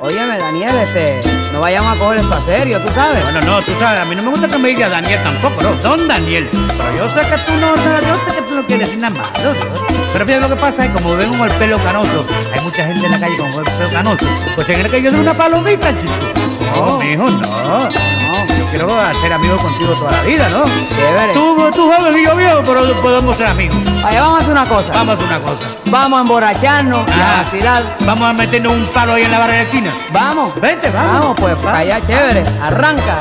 Óyeme, 0.00 0.38
Daniel, 0.38 0.76
este, 0.78 1.20
no 1.52 1.60
vayamos 1.60 1.94
a 1.94 1.98
coger 1.98 2.18
esto 2.18 2.34
a 2.34 2.40
serio, 2.40 2.80
tú 2.80 2.90
sabes. 2.92 3.22
Bueno, 3.24 3.40
no, 3.42 3.62
tú 3.62 3.72
sabes, 3.78 4.00
a 4.00 4.04
mí 4.06 4.16
no 4.16 4.22
me 4.22 4.30
gusta 4.30 4.48
que 4.48 4.58
me 4.58 4.68
diga 4.68 4.88
Daniel 4.88 5.20
tampoco, 5.22 5.62
no, 5.62 5.74
don 5.76 6.08
Daniel. 6.08 6.48
Pero 6.50 6.96
yo 6.96 7.08
sé 7.08 7.20
que 7.20 7.38
tú 7.38 7.52
no, 7.60 7.76
yo 7.76 8.14
sé 8.24 8.36
que 8.36 8.42
tú 8.48 8.54
no 8.56 8.66
quieres 8.66 8.96
nada 8.96 9.14
malo. 9.14 9.54
¿no? 9.54 10.02
Pero 10.12 10.26
fíjate 10.26 10.40
lo 10.40 10.48
que 10.48 10.56
pasa 10.56 10.84
es 10.86 10.90
como 10.90 11.14
ven 11.14 11.30
con 11.36 11.48
el 11.48 11.54
pelo 11.56 11.78
canoso, 11.78 12.26
hay 12.54 12.60
mucha 12.62 12.86
gente 12.86 13.06
en 13.06 13.12
la 13.12 13.20
calle 13.20 13.36
con 13.36 13.48
el 13.48 13.64
pelo 13.64 13.90
canoso, 13.90 14.26
pues 14.54 14.66
se 14.66 14.74
cree 14.74 14.90
que 14.90 15.02
yo 15.02 15.10
soy 15.10 15.20
una 15.20 15.34
palomita, 15.34 15.90
chico. 16.00 16.61
No, 16.76 16.98
mijo, 16.98 17.24
no, 17.24 17.78
no, 17.78 18.46
yo 18.56 18.64
quiero 18.70 18.88
ser 19.20 19.32
amigo 19.32 19.56
contigo 19.58 19.94
toda 19.94 20.10
la 20.12 20.22
vida, 20.22 20.48
¿no? 20.48 20.62
Chévere. 20.96 21.32
Tú, 21.32 21.56
tú 21.74 21.90
joven 21.92 22.16
y 22.18 22.24
yo 22.24 22.36
viejo, 22.36 22.60
pero 22.64 22.82
podemos 23.02 23.36
ser 23.36 23.46
amigos. 23.46 23.76
Vaya, 24.02 24.20
vamos 24.22 24.38
a 24.38 24.42
hacer 24.42 24.52
una 24.52 24.66
cosa. 24.66 24.90
Vamos 24.92 25.08
a 25.08 25.12
hacer 25.12 25.26
una 25.26 25.40
cosa. 25.40 25.68
Vamos 25.86 26.18
a 26.18 26.22
emborracharnos 26.22 27.06
y 27.08 27.20
a 27.20 27.32
Ah. 27.40 27.42
vacilar. 27.44 27.96
Vamos 28.04 28.28
a 28.28 28.32
meternos 28.32 28.72
un 28.72 28.86
palo 28.86 29.12
ahí 29.14 29.22
en 29.24 29.30
la 29.30 29.38
barra 29.38 29.52
de 29.54 29.62
esquina. 29.62 29.90
Vamos. 30.12 30.54
Vente, 30.60 30.90
vamos. 30.90 31.12
Vamos, 31.20 31.36
pues, 31.38 31.56
para 31.56 31.78
allá, 31.78 32.00
chévere. 32.06 32.42
Arranca. 32.62 33.16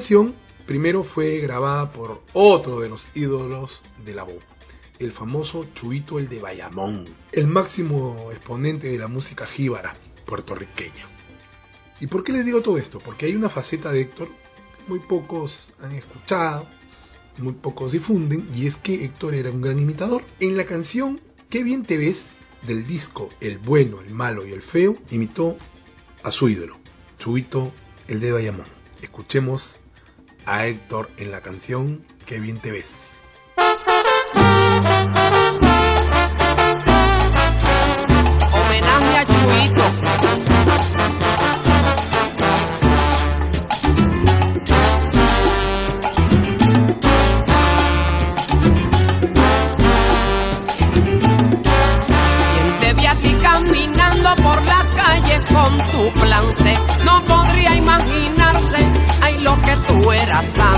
Canción 0.00 0.34
primero 0.64 1.02
fue 1.02 1.40
grabada 1.40 1.92
por 1.92 2.22
otro 2.32 2.80
de 2.80 2.88
los 2.88 3.14
ídolos 3.16 3.82
de 4.06 4.14
la 4.14 4.22
voz, 4.22 4.42
el 4.98 5.12
famoso 5.12 5.66
Chuito 5.74 6.18
el 6.18 6.30
de 6.30 6.40
Bayamón, 6.40 7.06
el 7.32 7.48
máximo 7.48 8.30
exponente 8.32 8.86
de 8.88 8.96
la 8.96 9.08
música 9.08 9.44
jíbara 9.44 9.94
puertorriqueña. 10.24 11.06
¿Y 12.00 12.06
por 12.06 12.24
qué 12.24 12.32
les 12.32 12.46
digo 12.46 12.62
todo 12.62 12.78
esto? 12.78 12.98
Porque 13.00 13.26
hay 13.26 13.34
una 13.34 13.50
faceta 13.50 13.92
de 13.92 14.00
Héctor 14.00 14.26
muy 14.88 15.00
pocos 15.00 15.72
han 15.82 15.92
escuchado, 15.92 16.66
muy 17.36 17.52
pocos 17.52 17.92
difunden, 17.92 18.42
y 18.54 18.64
es 18.64 18.76
que 18.76 19.04
Héctor 19.04 19.34
era 19.34 19.50
un 19.50 19.60
gran 19.60 19.78
imitador. 19.78 20.24
En 20.40 20.56
la 20.56 20.64
canción 20.64 21.20
Qué 21.50 21.62
bien 21.62 21.84
te 21.84 21.98
ves 21.98 22.36
del 22.62 22.86
disco 22.86 23.28
El 23.40 23.58
bueno, 23.58 24.00
el 24.00 24.14
malo 24.14 24.46
y 24.46 24.52
el 24.52 24.62
feo, 24.62 24.96
imitó 25.10 25.54
a 26.22 26.30
su 26.30 26.48
ídolo, 26.48 26.74
Chuito 27.18 27.70
el 28.08 28.20
de 28.20 28.32
Bayamón. 28.32 28.80
Escuchemos 29.02 29.80
a 30.46 30.66
Héctor 30.66 31.08
en 31.18 31.30
la 31.30 31.40
canción 31.40 32.00
Qué 32.26 32.38
bien 32.38 32.58
te 32.58 32.70
ves. 32.70 33.24
Tú 60.42 60.69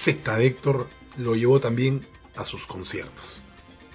faceta 0.00 0.38
de 0.38 0.46
Héctor 0.46 0.88
lo 1.18 1.36
llevó 1.36 1.60
también 1.60 2.02
a 2.36 2.42
sus 2.42 2.64
conciertos. 2.66 3.42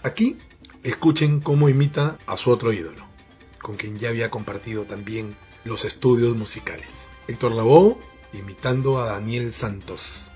Aquí 0.03 0.38
escuchen 0.84 1.40
cómo 1.40 1.68
imita 1.68 2.19
a 2.27 2.38
su 2.38 2.52
otro 2.52 2.72
ídolo, 2.72 3.03
con 3.64 3.76
quien 3.76 3.98
ya 3.98 4.10
había 4.10 4.30
compartido 4.30 4.84
también 4.84 5.36
los 5.64 5.84
estudios 5.84 6.36
musicales. 6.36 7.07
Héctor 7.27 7.56
Lavoe 7.56 7.98
imitando 8.34 8.99
a 8.99 9.14
Daniel 9.14 9.52
Santos. 9.52 10.34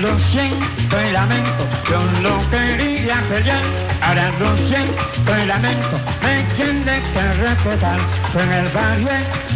Lo 0.00 0.18
siento 0.18 0.96
y 1.00 1.12
lamento, 1.12 1.66
yo 1.90 2.00
no 2.22 2.48
quería 2.50 3.20
pelear. 3.28 3.62
Ahora 4.00 4.30
lo 4.38 4.56
siento 4.68 5.38
y 5.42 5.46
lamento, 5.46 6.00
me 6.22 6.44
tiene 6.56 7.02
que 7.12 7.32
respetar. 7.34 7.98
Fue 8.32 8.42
en 8.42 8.52
el 8.52 8.68
barrio 8.68 9.10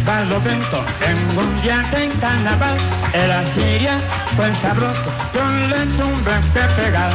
Barlovento, 0.05 0.83
en 1.01 1.37
un 1.37 1.61
día 1.61 1.85
de 1.91 2.09
carnaval. 2.19 2.77
Era 3.13 3.53
Siria, 3.53 3.99
fue 4.35 4.53
sabroso, 4.61 5.11
yo 5.33 5.49
le 5.69 5.85
tuve 5.97 6.35
que 6.53 6.81
pegar. 6.81 7.13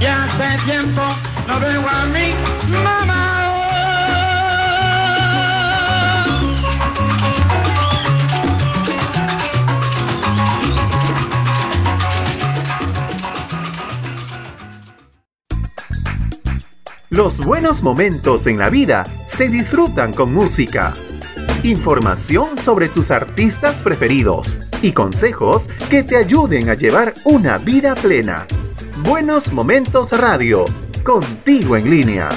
Y 0.00 0.06
hace 0.06 0.58
tiempo 0.64 1.02
no 1.46 1.60
veo 1.60 1.88
a 1.88 2.04
mi 2.06 2.34
mamá. 2.82 3.37
Los 17.10 17.38
buenos 17.38 17.82
momentos 17.82 18.46
en 18.46 18.58
la 18.58 18.68
vida 18.68 19.02
se 19.26 19.48
disfrutan 19.48 20.12
con 20.12 20.34
música. 20.34 20.92
Información 21.62 22.58
sobre 22.58 22.90
tus 22.90 23.10
artistas 23.10 23.80
preferidos 23.80 24.58
y 24.82 24.92
consejos 24.92 25.70
que 25.88 26.02
te 26.02 26.16
ayuden 26.16 26.68
a 26.68 26.74
llevar 26.74 27.14
una 27.24 27.56
vida 27.56 27.94
plena. 27.94 28.46
Buenos 29.04 29.54
Momentos 29.54 30.12
Radio, 30.12 30.66
contigo 31.02 31.78
en 31.78 31.88
línea. 31.88 32.28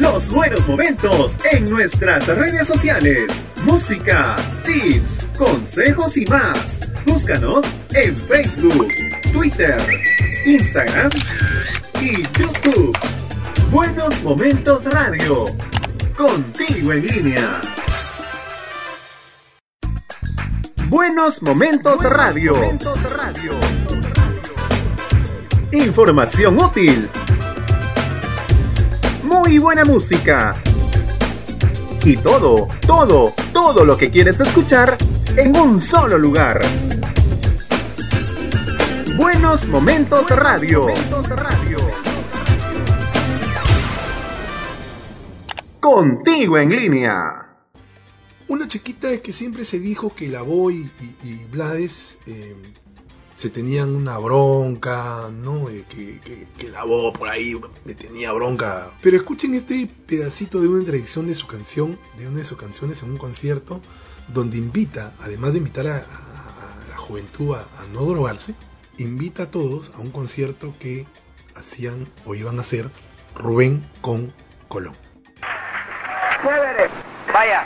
Los 0.00 0.30
buenos 0.30 0.66
momentos 0.66 1.38
en 1.50 1.68
nuestras 1.70 2.26
redes 2.26 2.66
sociales. 2.66 3.44
Música, 3.64 4.36
tips, 4.64 5.24
consejos 5.36 6.16
y 6.16 6.24
más. 6.26 6.80
Búscanos 7.06 7.64
en 7.94 8.16
Facebook, 8.16 8.88
Twitter, 9.32 9.76
Instagram 10.46 11.10
y 12.00 12.22
YouTube. 12.22 12.96
Buenos 13.70 14.22
Momentos 14.22 14.84
Radio. 14.84 15.46
Contigo 16.16 16.92
en 16.92 17.06
línea. 17.06 17.60
Buenos 20.88 21.42
Momentos 21.42 22.02
Radio. 22.02 22.52
Información 25.72 26.62
útil. 26.62 27.08
Muy 29.44 29.58
buena 29.58 29.84
música. 29.84 30.54
Y 32.02 32.16
todo, 32.16 32.66
todo, 32.86 33.34
todo 33.52 33.84
lo 33.84 33.94
que 33.94 34.10
quieres 34.10 34.40
escuchar 34.40 34.96
en 35.36 35.54
un 35.54 35.82
solo 35.82 36.16
lugar. 36.16 36.64
Buenos 39.18 39.68
Momentos 39.68 40.30
Radio. 40.30 40.86
Contigo 45.78 46.56
en 46.56 46.70
línea. 46.70 47.46
Una 48.48 48.66
chiquita 48.66 49.10
que 49.22 49.30
siempre 49.30 49.62
se 49.62 49.78
dijo 49.78 50.10
que 50.16 50.28
la 50.28 50.40
Boy 50.40 50.74
y, 50.74 51.28
y 51.28 51.44
Blades 51.52 52.22
eh, 52.28 52.56
se 53.34 53.50
tenían 53.50 53.94
una 53.94 54.16
bronca, 54.18 55.30
¿no? 55.42 55.66
Que, 55.66 55.84
que, 56.24 56.46
que 56.58 56.68
la 56.68 56.84
voz 56.84 57.16
por 57.18 57.28
ahí 57.28 57.54
le 57.84 57.94
tenía 57.94 58.32
bronca. 58.32 58.90
Pero 59.02 59.16
escuchen 59.16 59.52
este 59.54 59.88
pedacito 60.06 60.60
de 60.60 60.68
una 60.68 60.78
introducción 60.78 61.26
de 61.26 61.34
su 61.34 61.46
canción, 61.46 61.98
de 62.16 62.28
una 62.28 62.38
de 62.38 62.44
sus 62.44 62.58
canciones 62.58 63.02
en 63.02 63.10
un 63.10 63.18
concierto, 63.18 63.80
donde 64.28 64.56
invita, 64.56 65.12
además 65.20 65.52
de 65.52 65.58
invitar 65.58 65.86
a, 65.86 65.98
la 66.88 66.96
juventud 66.96 67.54
a, 67.54 67.58
a 67.58 67.86
no 67.92 68.02
drogarse, 68.06 68.54
invita 68.98 69.44
a 69.44 69.50
todos 69.50 69.92
a 69.96 70.00
un 70.00 70.10
concierto 70.10 70.74
que 70.78 71.06
hacían 71.56 72.06
o 72.24 72.34
iban 72.34 72.56
a 72.58 72.62
hacer 72.62 72.88
Rubén 73.34 73.84
con 74.00 74.32
Colón. 74.68 74.96
Chévere. 76.42 76.88
Vaya. 77.32 77.64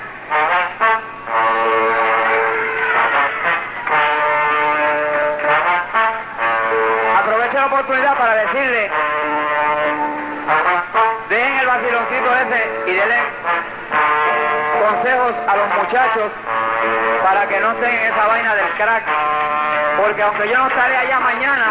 La 7.59 7.67
oportunidad 7.67 8.17
para 8.17 8.35
decirle, 8.37 8.89
dejen 11.29 11.59
el 11.59 11.67
vaciloncito 11.67 12.37
ese 12.37 12.71
y 12.87 12.95
denle 12.95 13.19
consejos 14.87 15.35
a 15.49 15.57
los 15.57 15.75
muchachos 15.75 16.31
para 17.25 17.49
que 17.49 17.59
no 17.59 17.73
estén 17.73 17.95
en 17.97 18.13
esa 18.13 18.27
vaina 18.29 18.55
del 18.55 18.69
crack. 18.79 19.03
Porque 20.01 20.23
aunque 20.23 20.49
yo 20.49 20.57
no 20.57 20.69
estaré 20.69 20.97
allá 20.99 21.19
mañana, 21.19 21.67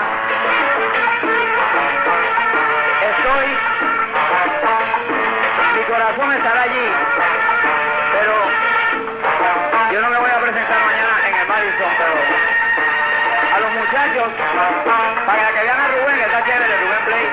estoy 3.15 3.47
mi 5.77 5.83
corazón 5.83 6.33
estará 6.33 6.61
allí, 6.63 6.87
pero 8.11 8.33
yo 9.93 10.01
no 10.01 10.09
me 10.09 10.19
voy 10.19 10.31
a 10.31 10.39
presentar 10.39 10.79
mañana 10.85 11.29
en 11.29 11.35
el 11.37 11.47
Madison, 11.47 11.91
pero 11.97 12.56
muchachos, 13.87 14.33
para 15.25 15.53
que 15.53 15.61
vean 15.63 15.79
a 15.79 15.87
Rubén, 15.87 16.15
que 16.17 16.25
está 16.25 16.43
chévere, 16.45 16.77
Rubén 16.83 17.05
Play, 17.05 17.25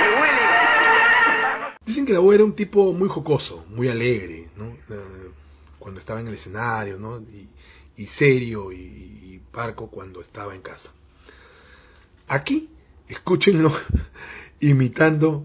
y 0.00 0.20
Willy. 0.20 1.76
Dicen 1.86 2.06
que 2.06 2.12
la 2.12 2.18
voz 2.20 2.34
era 2.34 2.44
un 2.44 2.54
tipo 2.54 2.92
muy 2.92 3.08
jocoso, 3.08 3.64
muy 3.70 3.88
alegre, 3.88 4.48
¿no? 4.56 4.66
Eh, 4.66 5.30
cuando 5.78 6.00
estaba 6.00 6.20
en 6.20 6.28
el 6.28 6.34
escenario, 6.34 6.98
¿no? 6.98 7.20
Y, 7.20 7.48
y 7.98 8.06
serio 8.06 8.72
y, 8.72 8.76
y 8.76 9.42
parco 9.52 9.90
cuando 9.90 10.20
estaba 10.20 10.54
en 10.54 10.62
casa. 10.62 10.90
Aquí, 12.28 12.68
escúchenlo 13.08 13.70
imitando 14.60 15.44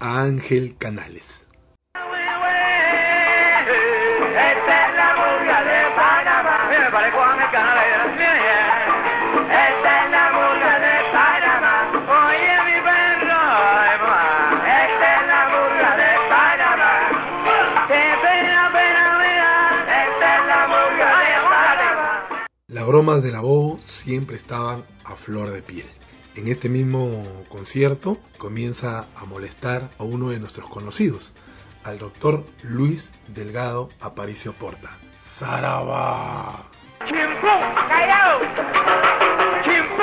a 0.00 0.22
Ángel 0.22 0.76
Canales. 0.78 1.48
Las 22.98 23.04
bromas 23.04 23.22
de 23.22 23.30
la 23.30 23.40
voz 23.42 23.80
siempre 23.80 24.34
estaban 24.34 24.82
a 25.04 25.14
flor 25.14 25.52
de 25.52 25.62
piel. 25.62 25.86
En 26.34 26.48
este 26.48 26.68
mismo 26.68 27.24
concierto 27.48 28.18
comienza 28.38 29.06
a 29.14 29.24
molestar 29.26 29.88
a 30.00 30.02
uno 30.02 30.30
de 30.30 30.40
nuestros 30.40 30.68
conocidos, 30.68 31.34
al 31.84 32.00
doctor 32.00 32.44
Luis 32.64 33.36
Delgado 33.36 33.88
Aparicio 34.00 34.52
Porta. 34.52 34.90
¡Saraba! 35.14 36.60
Chimpum, 37.06 37.60
callao. 37.88 38.40
Chimpum, 39.62 39.97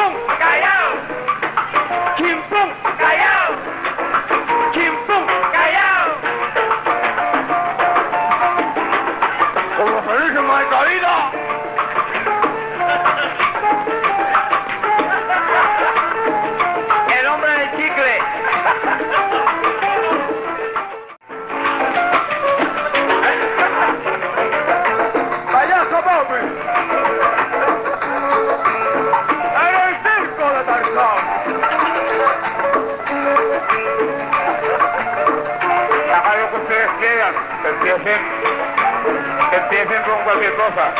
con 40.16 40.24
cualquier 40.24 40.56
cosa. 40.56 40.94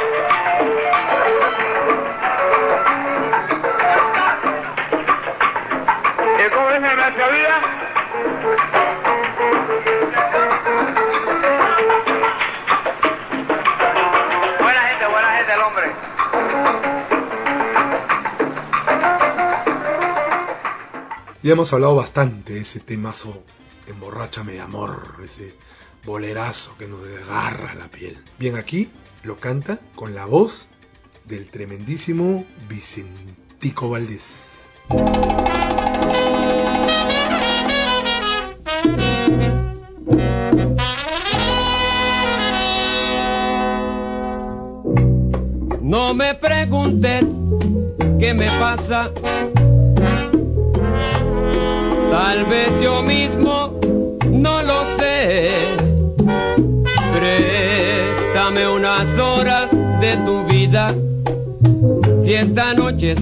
¿Y 6.46 6.50
cómo 6.50 6.70
es 6.70 6.82
la 6.82 6.96
gracia 6.96 7.28
vida? 7.30 7.62
Buena 14.60 14.82
gente, 14.82 15.08
buena 15.08 15.38
gente 15.38 15.54
el 15.54 15.62
hombre. 15.62 15.92
Ya 21.42 21.54
hemos 21.54 21.74
hablado 21.74 21.96
bastante 21.96 22.54
de 22.54 22.60
ese 22.60 22.80
temazo 22.82 23.44
Emborráchame 23.88 24.54
de 24.54 24.62
amor, 24.62 25.16
ese 25.24 25.54
bolerazo 26.06 26.76
que 26.78 26.88
nos 26.88 27.04
desgarra 27.04 27.76
la 27.76 27.88
piel. 27.88 28.18
Bien, 28.40 28.56
aquí 28.56 28.90
lo 29.26 29.38
canta 29.38 29.80
con 29.96 30.14
la 30.14 30.26
voz 30.26 30.76
del 31.26 31.50
tremendísimo 31.50 32.46
Vicentico 32.70 33.90
Valdés. 33.90 34.74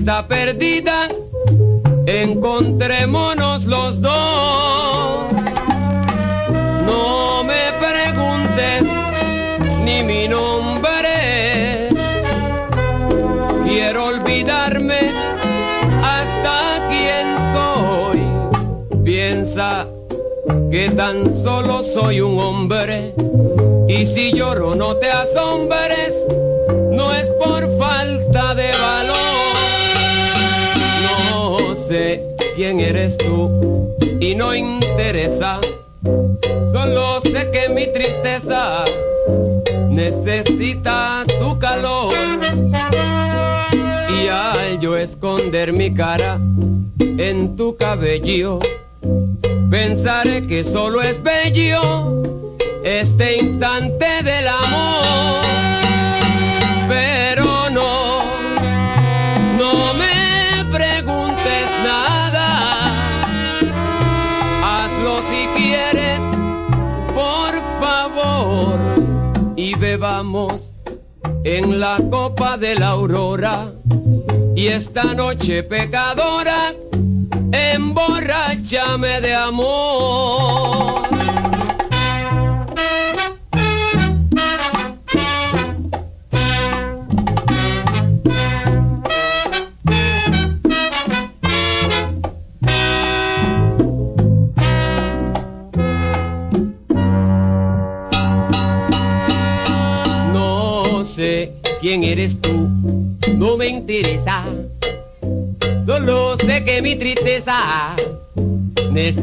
Está 0.04 0.28
perdida, 0.28 1.08
encontrémonos 2.06 3.64
los 3.64 4.02
dos. 4.02 5.24
No 6.86 7.46
me 7.46 7.72
preguntes 7.80 8.84
ni 9.86 10.04
mi 10.04 10.28
nombre. 10.28 11.88
Quiero 13.66 14.08
olvidarme 14.08 15.10
hasta 16.04 16.86
quién 16.90 17.38
soy. 17.54 19.04
Piensa 19.06 19.88
que 20.70 20.90
tan 20.90 21.32
solo 21.32 21.82
soy 21.82 22.20
un 22.20 22.42
hombre. 22.42 23.14
Y 23.88 24.06
si 24.06 24.34
lloro 24.34 24.76
no 24.76 24.98
te 24.98 25.10
asombres, 25.10 26.28
eres 32.84 33.18
tú 33.18 33.95
y 34.19 34.35
no 34.35 34.53
interesa. 34.53 35.60
Solo 36.72 37.19
sé 37.22 37.49
que 37.51 37.69
mi 37.69 37.88
tristeza 37.93 38.84
necesita 39.89 41.23
tu 41.39 41.57
calor. 41.60 42.14
Y 44.10 44.27
al 44.27 44.80
yo 44.80 44.97
esconder 44.97 45.72
mi 45.72 45.93
cara 45.93 46.39
en 46.99 47.55
tu 47.55 47.76
cabello, 47.77 48.60
pensaré 49.69 50.45
que 50.47 50.64
solo 50.64 51.01
es 51.01 51.22
bello 51.22 52.23
este 52.84 53.38
instante 53.38 54.23
del 54.23 54.47
amor. 54.47 55.43
La 71.84 71.97
copa 72.10 72.55
de 72.55 72.76
la 72.76 72.91
aurora. 72.91 73.73
Y 74.55 74.68
esta 74.68 75.03
noche 75.14 75.64
pecadora, 75.64 76.73
emborráchame 77.51 79.19
de 79.19 79.34
amor. 79.35 81.03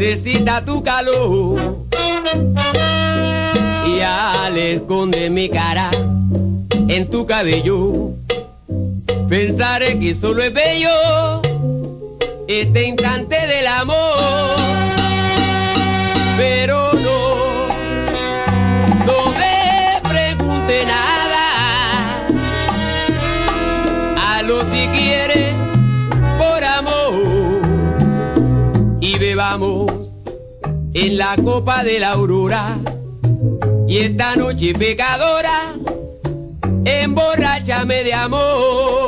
Necesita 0.00 0.64
tu 0.64 0.82
calor. 0.82 1.76
Y 3.86 4.00
al 4.00 4.56
esconder 4.56 5.30
mi 5.30 5.50
cara 5.50 5.90
en 6.88 7.10
tu 7.10 7.26
cabello, 7.26 8.12
pensaré 9.28 9.98
que 9.98 10.14
solo 10.14 10.42
es 10.42 10.54
bello 10.54 11.42
este 12.48 12.86
copa 31.36 31.84
de 31.84 32.00
la 32.00 32.10
aurora. 32.10 32.78
Y 33.88 33.98
esta 33.98 34.36
noche 34.36 34.72
pecadora, 34.72 35.74
emborráchame 36.84 38.04
de 38.04 38.14
amor. 38.14 38.99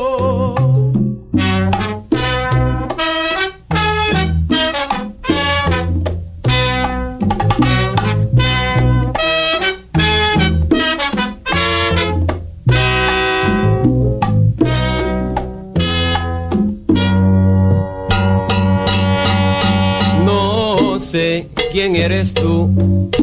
Quién 21.72 21.96
eres 21.96 22.34
tú, 22.34 22.68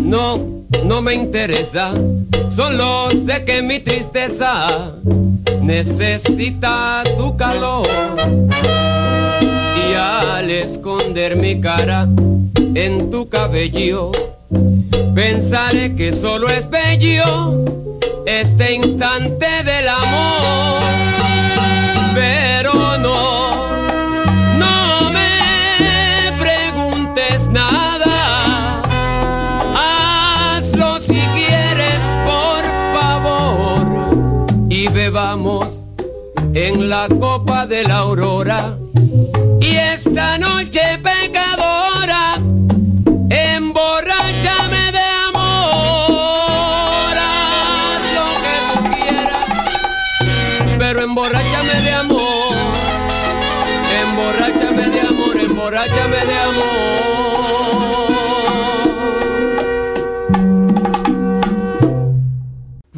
no, 0.01 0.39
no 0.83 1.01
me 1.03 1.13
interesa. 1.13 1.93
Solo 2.47 3.11
sé 3.11 3.45
que 3.45 3.61
mi 3.61 3.79
tristeza 3.79 4.91
necesita 5.61 7.03
tu 7.15 7.37
calor. 7.37 7.87
Y 9.87 9.93
al 9.93 10.49
esconder 10.49 11.35
mi 11.35 11.61
cara 11.61 12.07
en 12.73 13.11
tu 13.11 13.29
cabello, 13.29 14.11
pensaré 15.13 15.95
que 15.95 16.11
solo 16.11 16.49
es 16.49 16.67
bello 16.67 17.65
este 18.25 18.73
instante 18.73 19.45
del 19.63 19.89
amor. 19.89 20.79
Pero 22.15 22.48
en 36.69 36.87
la 36.87 37.07
copa 37.07 37.65
de 37.65 37.83
la 37.83 37.97
aurora. 37.97 38.77
Y 39.59 39.75
esta 39.75 40.37
noche 40.37 40.88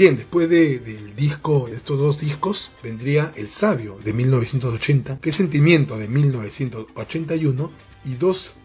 Bien, 0.01 0.17
después 0.17 0.49
de- 0.49 0.79
del 0.79 1.15
disco, 1.15 1.67
estos 1.67 1.99
dos 1.99 2.21
discos, 2.21 2.71
vendría 2.81 3.31
El 3.35 3.47
Sabio 3.47 3.95
de 4.03 4.13
1980, 4.13 5.19
que 5.19 5.29
es 5.29 5.35
Sentimiento 5.35 5.95
de 5.95 6.07
1981, 6.07 7.71
y 8.05 8.15
dos 8.15 8.55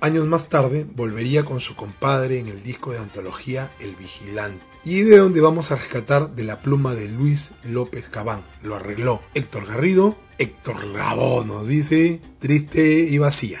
Años 0.00 0.26
más 0.26 0.48
tarde 0.48 0.86
volvería 0.94 1.44
con 1.44 1.60
su 1.60 1.74
compadre 1.74 2.38
en 2.38 2.48
el 2.48 2.62
disco 2.62 2.90
de 2.92 2.98
antología 2.98 3.70
El 3.80 3.94
Vigilante, 3.96 4.62
y 4.86 5.00
de 5.00 5.18
donde 5.18 5.42
vamos 5.42 5.72
a 5.72 5.76
rescatar 5.76 6.30
de 6.34 6.44
la 6.44 6.62
pluma 6.62 6.94
de 6.94 7.08
Luis 7.08 7.56
López 7.64 8.08
Cabán. 8.08 8.42
Lo 8.62 8.76
arregló 8.76 9.20
Héctor 9.34 9.66
Garrido, 9.66 10.16
Héctor 10.38 10.82
Lavoe 10.86 11.44
nos 11.44 11.68
dice, 11.68 12.18
triste 12.40 13.00
y 13.10 13.18
vacía. 13.18 13.60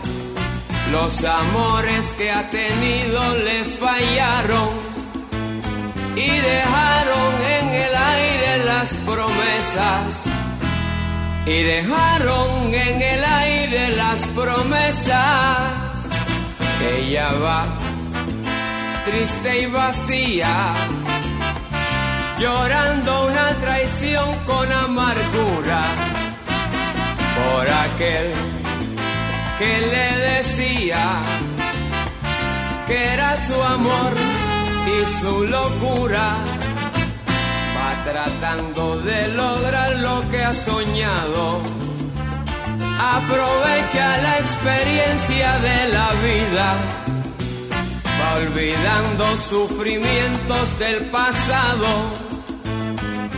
Los 0.91 1.23
amores 1.23 2.13
que 2.17 2.29
ha 2.29 2.49
tenido 2.49 3.35
le 3.37 3.63
fallaron 3.63 4.69
y 6.15 6.27
dejaron 6.27 7.33
en 7.59 7.69
el 7.69 7.95
aire 7.95 8.65
las 8.65 8.95
promesas. 9.05 10.25
Y 11.45 11.63
dejaron 11.63 12.73
en 12.73 13.01
el 13.01 13.23
aire 13.23 13.95
las 13.95 14.19
promesas. 14.35 15.71
Ella 16.97 17.31
va 17.41 17.63
triste 19.05 19.61
y 19.61 19.65
vacía 19.67 20.73
llorando 22.37 23.27
una 23.27 23.49
traición 23.59 24.27
con 24.45 24.71
amargura 24.71 25.83
por 27.35 27.67
aquel 27.69 28.60
que 29.61 29.79
le 29.93 30.09
decía 30.33 31.21
que 32.87 32.97
era 33.13 33.37
su 33.37 33.61
amor 33.61 34.11
y 34.95 35.05
su 35.05 35.43
locura. 35.57 36.33
Va 37.77 37.91
tratando 38.11 38.97
de 39.01 39.27
lograr 39.27 39.91
lo 39.97 40.27
que 40.31 40.43
ha 40.43 40.53
soñado. 40.53 41.61
Aprovecha 43.17 44.05
la 44.25 44.39
experiencia 44.39 45.49
de 45.67 45.77
la 45.95 46.09
vida 46.27 46.67
va 48.19 48.29
olvidando 48.43 49.37
sufrimientos 49.37 50.79
del 50.79 51.05
pasado. 51.17 51.89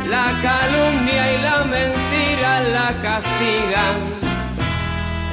La 0.10 0.28
calumnia 0.48 1.24
y 1.34 1.42
la 1.42 1.60
mentira 1.76 2.52
la 2.78 2.90
castigan. 3.02 4.23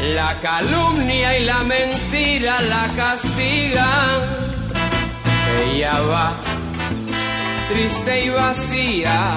La 0.03 0.35
calumnia 0.41 1.39
y 1.39 1.45
la 1.45 1.63
mentira 1.65 2.61
la 2.63 2.89
castigan. 2.97 4.21
Ella 5.65 5.93
va 6.01 6.33
triste 7.69 8.25
y 8.25 8.31
vacía, 8.31 9.35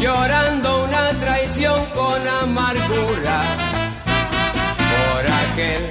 llorando 0.00 0.84
una 0.84 1.10
traición 1.20 1.78
con 1.94 2.28
amargura 2.42 3.42
por 4.90 5.24
aquel 5.44 5.82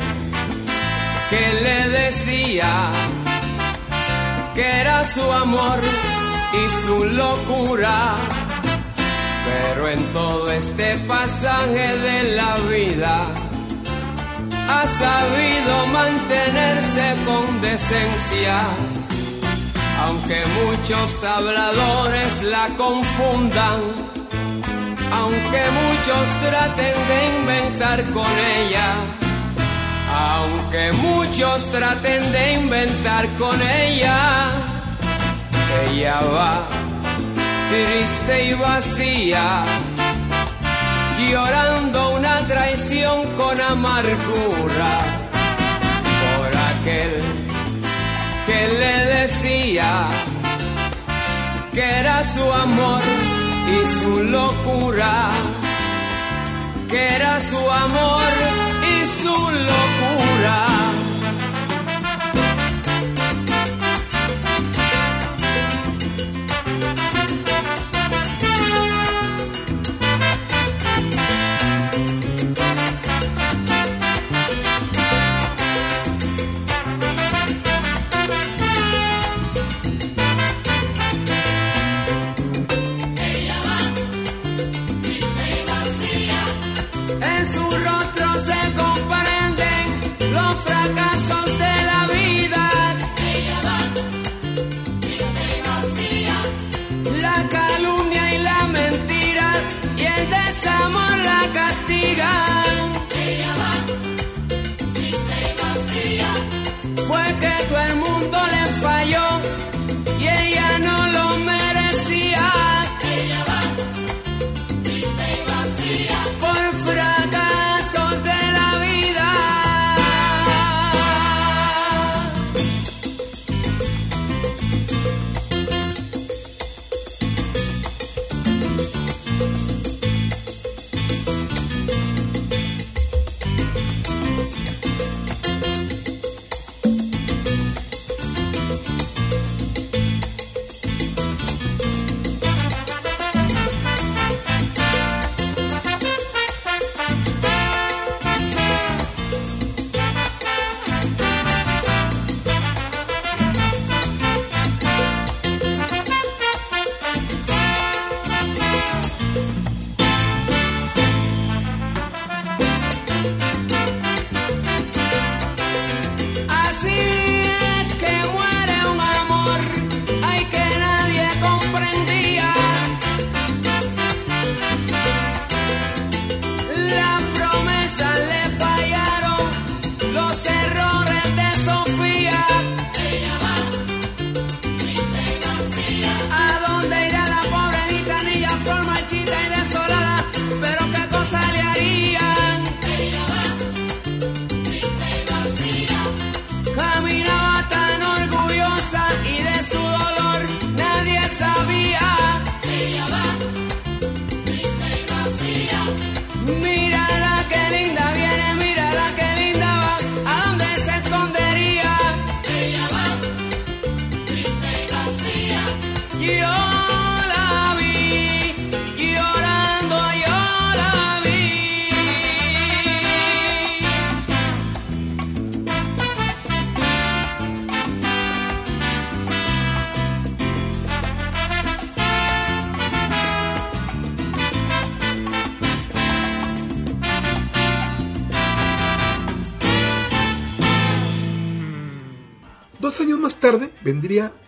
que 1.29 1.53
le 1.63 1.89
decía 1.89 2.89
que 4.53 4.81
era 4.81 5.03
su 5.03 5.31
amor 5.31 5.79
y 6.53 6.69
su 6.69 7.03
locura. 7.05 8.15
Pero 9.47 9.87
en 9.89 10.03
todo 10.11 10.51
este 10.51 10.97
pasaje 11.07 11.97
de 11.97 12.35
la 12.35 12.57
vida 12.69 13.15
ha 14.69 14.87
sabido 14.87 15.87
mantenerse 15.87 17.15
con 17.25 17.61
decencia. 17.61 18.59
Aunque 20.03 20.39
muchos 20.61 21.23
habladores 21.23 22.43
la 22.43 22.67
confundan, 22.77 23.79
aunque 25.11 25.61
muchos 25.81 26.29
traten 26.43 26.95
de 27.11 27.19
inventar 27.39 28.03
con 28.13 28.31
ella, 28.57 28.89
aunque 30.35 30.91
muchos 30.91 31.71
traten 31.71 32.31
de 32.31 32.53
inventar 32.53 33.25
con 33.39 33.55
ella, 33.61 34.17
ella 35.89 36.19
va 36.33 36.86
triste 37.97 38.45
y 38.49 38.53
vacía, 38.53 39.63
llorando 41.29 42.15
una 42.15 42.37
traición 42.47 43.25
con 43.35 43.59
amargura 43.59 44.93
por 46.35 46.49
aquel 46.71 47.11
que 48.45 48.67
le 48.79 48.95
decía 49.19 50.07
que 51.73 51.81
era 51.81 52.23
su 52.23 52.51
amor 52.53 53.01
y 53.81 53.85
su 53.85 54.23
locura, 54.23 55.29
que 56.89 57.15
era 57.15 57.39
su 57.41 57.63
amor 57.85 58.31
y 58.93 59.05
su 59.05 59.37
locura. 59.71 60.86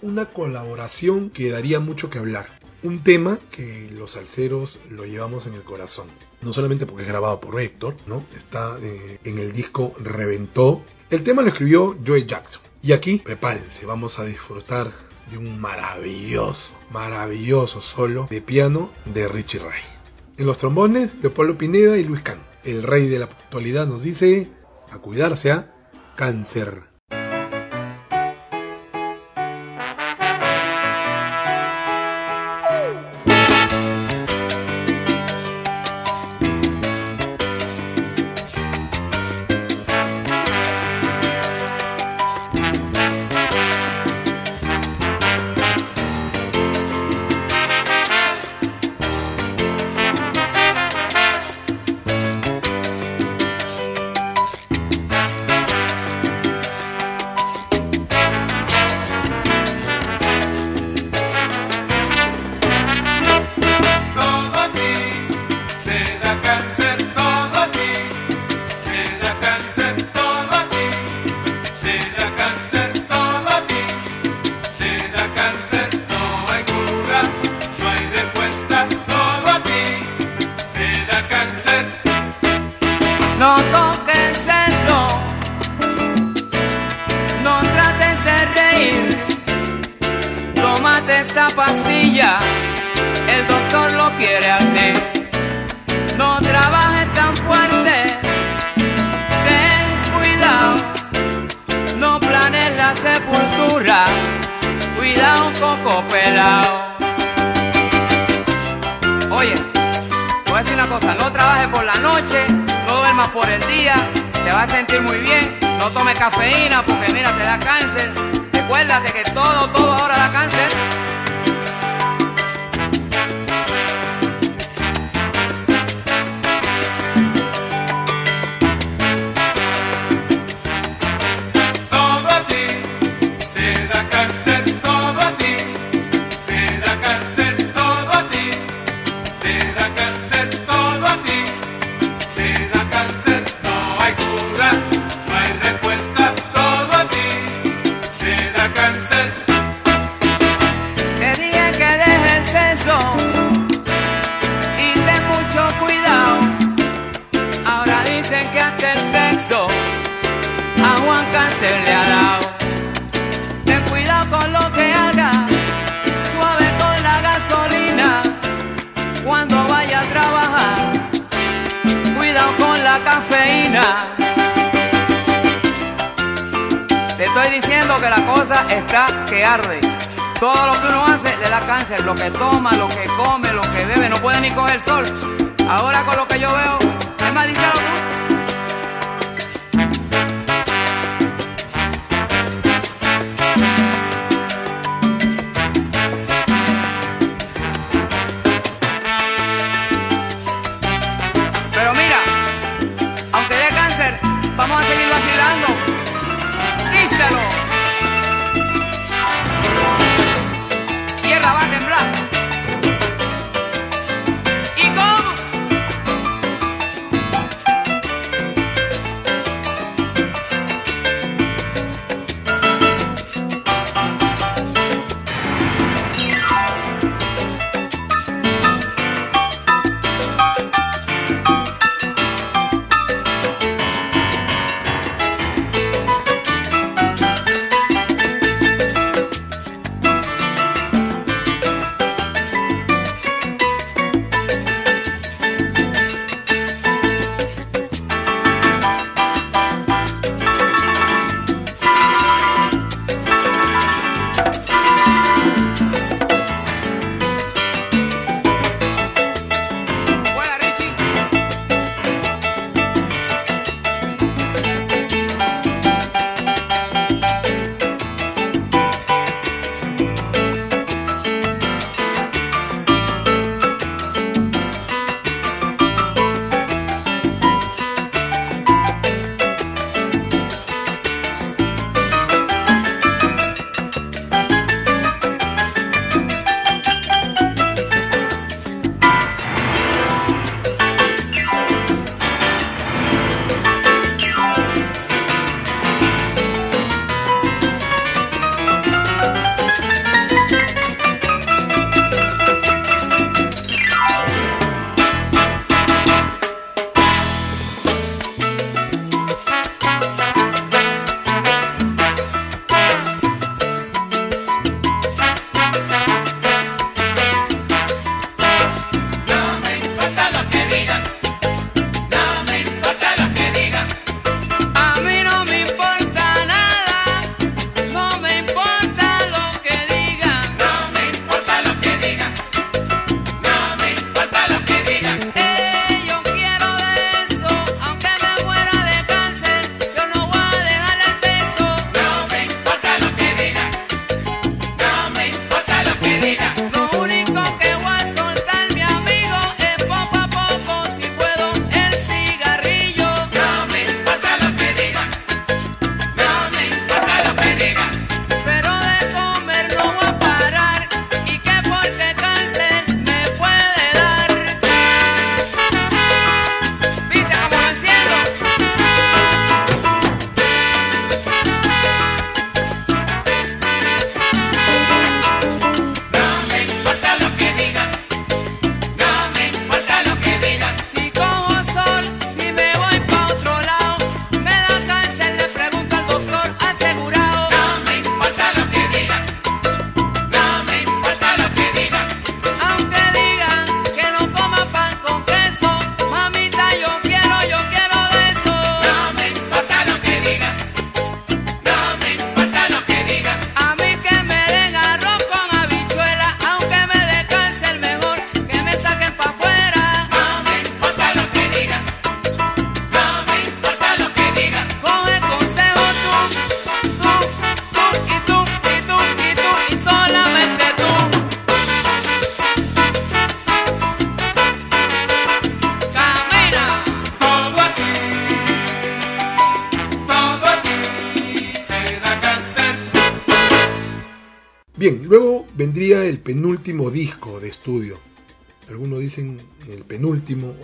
una 0.09 0.25
colaboración 0.25 1.29
que 1.29 1.51
daría 1.51 1.79
mucho 1.79 2.09
que 2.09 2.19
hablar. 2.19 2.45
Un 2.81 3.03
tema 3.03 3.37
que 3.51 3.89
los 3.97 4.11
salseros 4.11 4.79
lo 4.91 5.05
llevamos 5.05 5.47
en 5.47 5.53
el 5.53 5.63
corazón. 5.63 6.07
No 6.41 6.51
solamente 6.51 6.85
porque 6.85 7.03
es 7.03 7.09
grabado 7.09 7.39
por 7.39 7.59
Héctor, 7.59 7.95
¿no? 8.07 8.21
Está 8.35 8.77
eh, 8.81 9.19
en 9.25 9.37
el 9.37 9.51
disco 9.53 9.93
Reventó. 9.99 10.81
El 11.09 11.23
tema 11.23 11.41
lo 11.41 11.49
escribió 11.49 11.95
Joey 12.05 12.25
Jackson. 12.25 12.61
Y 12.81 12.93
aquí, 12.93 13.17
prepárense, 13.17 13.85
vamos 13.85 14.19
a 14.19 14.25
disfrutar 14.25 14.91
de 15.29 15.37
un 15.37 15.59
maravilloso, 15.59 16.73
maravilloso 16.91 17.81
solo 17.81 18.27
de 18.29 18.41
piano 18.41 18.91
de 19.13 19.27
Richie 19.27 19.59
Ray. 19.59 19.81
En 20.37 20.45
los 20.45 20.57
trombones, 20.57 21.17
Leopoldo 21.21 21.57
Pineda 21.57 21.97
y 21.97 22.03
Luis 22.03 22.21
Can. 22.21 22.39
El 22.63 22.83
rey 22.83 23.07
de 23.07 23.19
la 23.19 23.25
actualidad 23.25 23.85
nos 23.85 24.03
dice, 24.03 24.49
a 24.91 24.97
cuidarse 24.99 25.51
a 25.51 25.71
cáncer. 26.15 26.88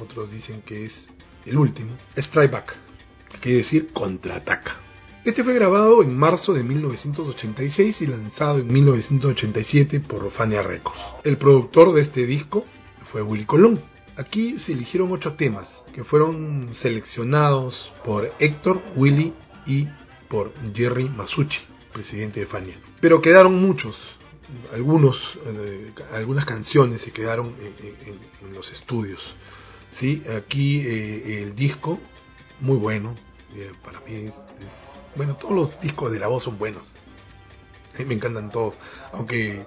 Otros 0.01 0.31
dicen 0.31 0.61
que 0.61 0.83
es 0.83 1.11
el 1.45 1.57
último. 1.57 1.89
Strike 2.15 2.51
Back, 2.51 2.75
que 3.31 3.39
quiere 3.39 3.57
decir 3.59 3.89
contraataca. 3.91 4.79
Este 5.23 5.43
fue 5.43 5.55
grabado 5.55 6.03
en 6.03 6.15
marzo 6.15 6.53
de 6.53 6.63
1986 6.63 8.01
y 8.03 8.07
lanzado 8.07 8.59
en 8.59 8.71
1987 8.71 9.99
por 10.01 10.29
Fania 10.29 10.61
Records. 10.61 10.99
El 11.23 11.37
productor 11.37 11.93
de 11.93 12.01
este 12.01 12.27
disco 12.27 12.63
fue 13.03 13.23
Willy 13.23 13.45
Colón. 13.45 13.79
Aquí 14.17 14.59
se 14.59 14.73
eligieron 14.73 15.11
ocho 15.11 15.33
temas 15.33 15.85
que 15.93 16.03
fueron 16.03 16.69
seleccionados 16.71 17.93
por 18.05 18.23
Héctor, 18.39 18.79
Willy 18.95 19.33
y 19.65 19.87
por 20.29 20.53
Jerry 20.75 21.09
Masucci, 21.09 21.65
presidente 21.91 22.41
de 22.41 22.45
Fania. 22.45 22.77
Pero 23.01 23.19
quedaron 23.19 23.59
muchos, 23.59 24.17
algunos, 24.73 25.39
eh, 25.47 25.93
algunas 26.13 26.45
canciones 26.45 27.01
se 27.01 27.11
quedaron 27.11 27.47
en 27.47 28.53
los 28.53 28.71
estudios. 28.71 29.34
¿Sí? 29.95 30.21
Aquí 30.35 30.81
eh, 30.81 31.43
el 31.43 31.55
disco, 31.55 31.97
muy 32.61 32.77
bueno, 32.77 33.15
eh, 33.55 33.71
para 33.83 33.99
mí 34.01 34.13
es, 34.13 35.03
bueno, 35.15 35.35
todos 35.37 35.53
los 35.53 35.79
discos 35.79 36.11
de 36.11 36.19
la 36.19 36.27
voz 36.27 36.43
son 36.43 36.57
buenos. 36.57 36.97
A 37.93 37.99
mí 37.99 38.05
me 38.05 38.15
encantan 38.15 38.51
todos, 38.51 38.77
aunque 39.13 39.65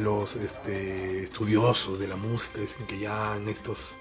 los 0.00 0.36
este, 0.36 1.22
estudiosos 1.22 1.98
de 1.98 2.08
la 2.08 2.16
música 2.16 2.60
dicen 2.60 2.86
que 2.86 2.98
ya 2.98 3.36
en 3.36 3.48
estos 3.48 3.94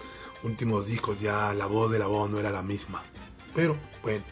últimos 0.43 0.87
discos 0.87 1.21
ya 1.21 1.53
la 1.53 1.67
voz 1.67 1.89
de 1.91 1.99
la 1.99 2.07
voz 2.07 2.29
no 2.29 2.39
era 2.39 2.49
la 2.49 2.61
misma. 2.61 3.01
Pero 3.55 3.77
bueno, 4.01 4.23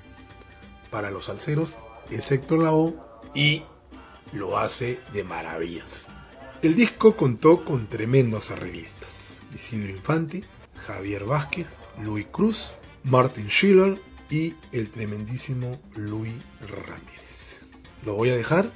para 0.89 1.11
los 1.11 1.25
salseros 1.25 1.77
es 2.09 2.29
Héctor 2.33 2.59
Lavoe 2.59 2.93
y 3.35 3.63
lo 4.33 4.57
hace 4.57 4.99
de 5.13 5.23
maravillas. 5.23 6.09
El 6.61 6.75
disco 6.75 7.15
contó 7.15 7.63
con 7.63 7.87
tremendos 7.87 8.51
arreglistas. 8.51 9.43
Isidro 9.53 9.91
Infante, 9.91 10.43
Javier 10.93 11.25
Vázquez, 11.25 11.79
Luis 12.03 12.27
Cruz, 12.31 12.73
Martin 13.03 13.47
Schiller 13.47 13.97
y 14.29 14.53
el 14.71 14.89
tremendísimo 14.89 15.79
Luis 15.95 16.35
Ramírez. 16.59 17.63
Lo 18.05 18.15
voy 18.15 18.29
a 18.29 18.35
dejar 18.35 18.69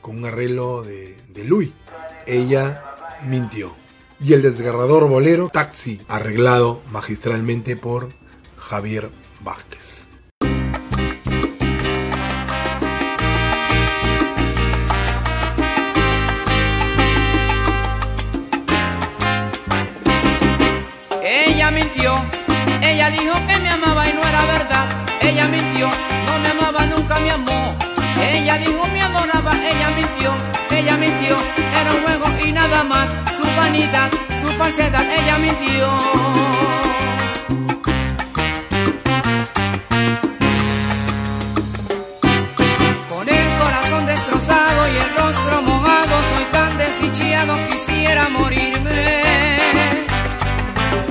con 0.00 0.18
un 0.18 0.24
arreglo 0.24 0.82
de, 0.82 1.16
de 1.34 1.44
Luis. 1.44 1.72
Ella 2.26 2.84
mintió. 3.28 3.72
Y 4.20 4.32
el 4.32 4.42
desgarrador 4.42 5.08
bolero 5.08 5.50
Taxi, 5.52 6.00
arreglado 6.08 6.80
magistralmente 6.90 7.76
por 7.76 8.10
Javier 8.56 9.10
Vázquez. 9.40 10.15
Su 34.40 34.48
falsedad, 34.48 35.04
ella 35.18 35.38
mintió. 35.38 35.86
Con 43.08 43.28
el 43.28 43.48
corazón 43.60 44.06
destrozado 44.06 44.88
y 44.88 44.96
el 44.96 45.10
rostro 45.16 45.62
mojado, 45.62 46.14
soy 46.34 46.44
tan 46.52 46.78
desdichado, 46.78 47.56
quisiera 47.70 48.28
morirme. 48.30 49.22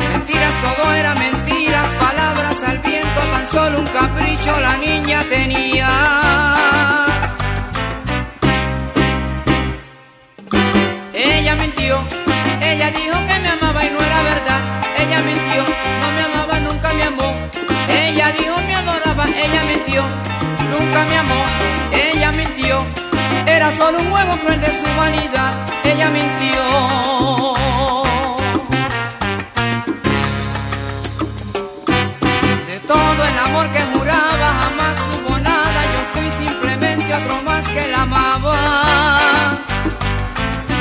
Mentiras, 0.10 0.54
todo 0.66 0.94
era 0.94 1.16
mentiras, 1.16 1.88
palabras 2.00 2.64
al 2.64 2.80
viento, 2.80 3.22
tan 3.32 3.48
solo 3.48 3.80
un 3.80 3.88
capricho 3.88 4.60
la 4.60 4.78
niña 4.78 4.95
nunca 21.06 21.24
me. 21.24 22.12
Ella 22.12 22.32
mintió, 22.32 22.86
era 23.48 23.72
solo 23.72 24.00
un 24.00 24.10
juego 24.10 24.32
cruel 24.38 24.60
de 24.62 24.68
su 24.68 24.98
vanidad. 24.98 25.54
Ella 25.84 26.10
mintió. 26.10 26.62
De 32.68 32.80
todo 32.88 33.24
el 33.30 33.40
amor 33.48 33.72
que 33.72 33.82
juraba 33.94 34.48
jamás 34.62 34.98
hubo 35.14 35.40
nada, 35.40 35.80
yo 35.94 36.02
fui 36.14 36.30
simplemente 36.32 37.14
otro 37.14 37.42
más 37.44 37.68
que 37.68 37.88
la 37.88 38.02
amaba. 38.02 38.58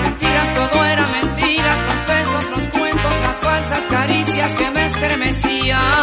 Mentiras, 0.02 0.54
todo 0.54 0.84
era 0.84 1.06
mentiras, 1.08 1.78
los 1.88 2.06
besos, 2.06 2.44
los 2.56 2.68
cuentos, 2.68 3.12
las 3.26 3.36
falsas 3.36 3.84
caricias 3.90 4.50
que 4.54 4.70
me 4.70 4.86
estremecían. 4.86 5.93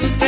Ni 0.00 0.08
piel 0.08 0.21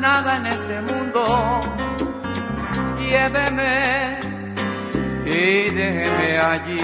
nada, 0.00 0.34
en 0.36 0.46
este 0.46 0.80
mundo. 0.82 1.24
Lléveme 2.98 4.20
y 5.24 5.70
déjeme 5.70 6.38
allí. 6.50 6.80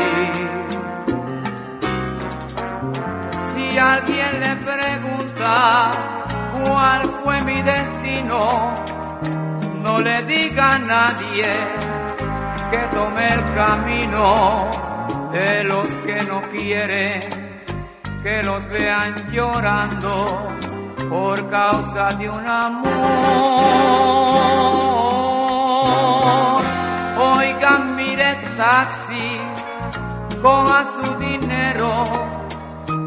Si 3.53 3.79
alguien 3.79 4.41
le 4.41 4.57
pregunta 4.57 5.91
cuál 6.65 7.03
fue 7.05 7.43
mi 7.45 7.63
destino, 7.63 8.75
no 9.83 9.99
le 9.99 10.25
diga 10.25 10.75
a 10.75 10.79
nadie 10.79 11.51
que 12.71 12.89
tome 12.97 13.23
el 13.29 13.45
camino 13.55 14.71
de 15.33 15.65
los 15.65 15.87
que 15.87 16.23
no 16.29 16.43
quieren 16.49 17.45
que 18.23 18.41
los 18.43 18.67
vean 18.69 19.15
llorando 19.31 20.49
por 21.15 21.49
causa 21.49 22.05
de 22.19 22.29
un 22.29 22.45
amor. 22.45 22.91
Oigan, 27.37 27.95
mire 27.95 28.31
taxi, 28.57 29.29
coja 30.43 30.81
su 30.95 31.15
dinero 31.27 31.93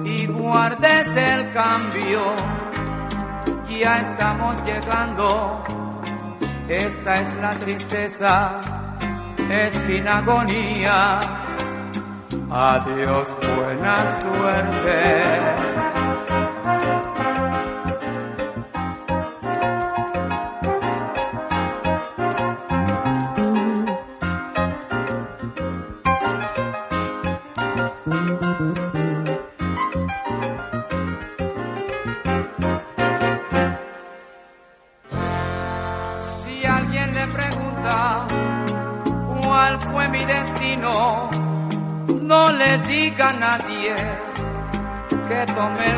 y 0.06 0.26
guárdese 0.28 1.34
el 1.34 1.52
cambio. 1.52 2.22
Ya 3.68 3.96
estamos 3.96 4.56
llegando, 4.64 5.62
esta 6.70 7.14
es 7.14 7.36
la 7.36 7.50
tristeza, 7.50 8.62
es 9.50 9.74
sin 9.86 10.08
agonía. 10.08 11.20
Adiós, 12.50 13.28
buena 13.54 14.20
suerte. 14.22 15.98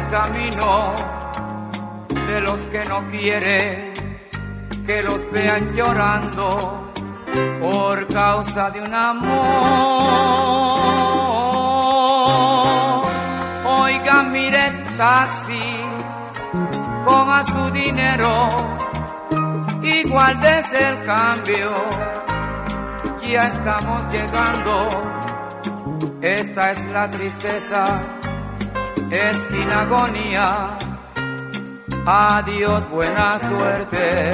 Camino 0.10 0.91
de 2.27 2.41
los 2.41 2.65
que 2.68 2.80
no 2.90 2.99
quieren 3.10 3.94
que 4.86 5.03
los 5.03 5.31
vean 5.31 5.73
llorando 5.76 6.91
por 7.61 8.07
causa 8.07 8.69
de 8.72 8.81
un 8.81 8.94
amor. 8.94 9.30
Oiga, 13.81 14.23
mire 14.31 14.86
taxi, 14.98 15.72
coja 17.06 17.45
su 17.45 17.69
dinero 17.72 18.48
y 19.84 20.10
guárdese 20.10 20.90
el 20.90 21.02
cambio. 21.02 21.72
Ya 23.27 23.48
estamos 23.48 24.11
llegando, 24.11 24.90
esta 26.22 26.72
es 26.72 26.91
la 26.91 27.07
tristeza, 27.11 27.84
esquina 29.11 29.81
agonía. 29.81 30.77
Adiós, 32.06 32.90
buena 32.90 33.40
suerte. 33.40 34.31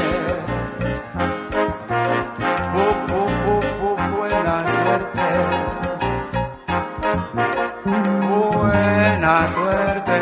Bu, 2.73 2.85
bu, 3.09 3.21
bu, 3.45 3.55
bu, 3.79 3.89
buena 4.15 4.59
suerte. 4.59 5.25
Buena 8.27 9.47
suerte. 9.47 10.17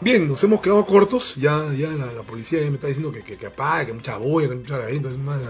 Bien, 0.00 0.28
nos 0.28 0.44
hemos 0.44 0.60
quedado 0.60 0.86
cortos. 0.86 1.36
Ya, 1.36 1.52
ya 1.72 1.88
la, 1.88 2.22
policía 2.22 2.62
ya 2.62 2.68
me 2.70 2.76
está 2.76 2.86
diciendo 2.86 3.10
que, 3.12 3.22
que, 3.22 3.36
que 3.36 3.46
apague, 3.46 3.86
que 3.86 3.92
mucha 3.92 4.16
boya, 4.18 4.48
que 4.48 4.54
mucha 4.54 4.78
laberinto. 4.78 5.10
Es 5.10 5.18
más, 5.18 5.40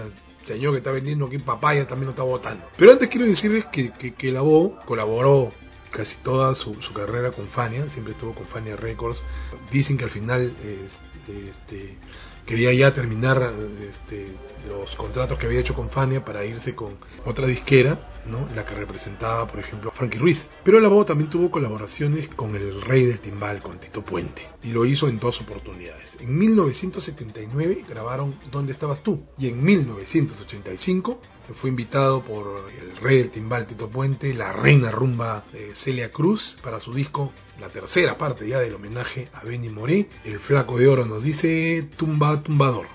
señor 0.47 0.71
que 0.71 0.79
está 0.79 0.91
vendiendo 0.91 1.25
aquí 1.25 1.37
papaya 1.37 1.85
también 1.85 2.05
lo 2.05 2.11
está 2.11 2.23
votando. 2.23 2.65
Pero 2.77 2.93
antes 2.93 3.09
quiero 3.09 3.25
decirles 3.27 3.65
que, 3.65 3.91
que, 3.91 4.13
que 4.13 4.31
la 4.31 4.41
Bo 4.41 4.73
colaboró 4.85 5.51
casi 5.91 6.17
toda 6.23 6.53
su, 6.55 6.75
su 6.81 6.93
carrera 6.93 7.31
con 7.31 7.47
Fania, 7.47 7.89
siempre 7.89 8.13
estuvo 8.13 8.33
con 8.33 8.45
Fania 8.45 8.75
Records. 8.75 9.23
Dicen 9.71 9.97
que 9.97 10.03
al 10.05 10.09
final 10.09 10.41
es- 10.41 11.03
este, 11.49 11.95
quería 12.47 12.73
ya 12.73 12.93
terminar 12.93 13.53
este, 13.87 14.25
los 14.69 14.95
contratos 14.95 15.37
que 15.37 15.45
había 15.45 15.59
hecho 15.59 15.75
con 15.75 15.89
Fania 15.89 16.23
para 16.23 16.45
irse 16.45 16.75
con 16.75 16.91
otra 17.25 17.45
disquera, 17.45 17.99
¿no? 18.27 18.47
la 18.55 18.65
que 18.65 18.73
representaba, 18.73 19.45
por 19.47 19.59
ejemplo, 19.59 19.91
Frankie 19.91 20.17
Ruiz. 20.17 20.51
Pero 20.63 20.79
Lavado 20.79 21.05
también 21.05 21.29
tuvo 21.29 21.51
colaboraciones 21.51 22.29
con 22.29 22.55
el 22.55 22.81
rey 22.83 23.03
del 23.03 23.19
timbal, 23.19 23.61
con 23.61 23.77
Tito 23.77 24.01
Puente, 24.01 24.41
y 24.63 24.71
lo 24.71 24.85
hizo 24.85 25.09
en 25.09 25.19
dos 25.19 25.41
oportunidades. 25.41 26.19
En 26.21 26.37
1979 26.37 27.85
grabaron 27.87 28.33
¿Dónde 28.51 28.71
estabas 28.71 29.03
tú? 29.03 29.21
y 29.37 29.49
en 29.49 29.61
1985 29.63 31.21
fue 31.51 31.69
invitado 31.69 32.21
por 32.23 32.45
el 32.81 32.97
rey 32.97 33.17
del 33.17 33.31
timbal 33.31 33.65
Tito 33.65 33.89
Puente, 33.89 34.33
la 34.33 34.51
reina 34.51 34.91
rumba 34.91 35.43
eh, 35.53 35.69
Celia 35.73 36.11
Cruz 36.11 36.59
para 36.61 36.79
su 36.79 36.93
disco, 36.93 37.31
la 37.59 37.69
tercera 37.69 38.17
parte 38.17 38.47
ya 38.47 38.59
del 38.59 38.75
homenaje 38.75 39.27
a 39.33 39.43
Benny 39.43 39.69
Moré. 39.69 40.07
El 40.25 40.39
flaco 40.39 40.77
de 40.77 40.87
oro 40.87 41.05
nos 41.05 41.23
dice 41.23 41.89
tumba 41.97 42.41
tumbador. 42.43 42.85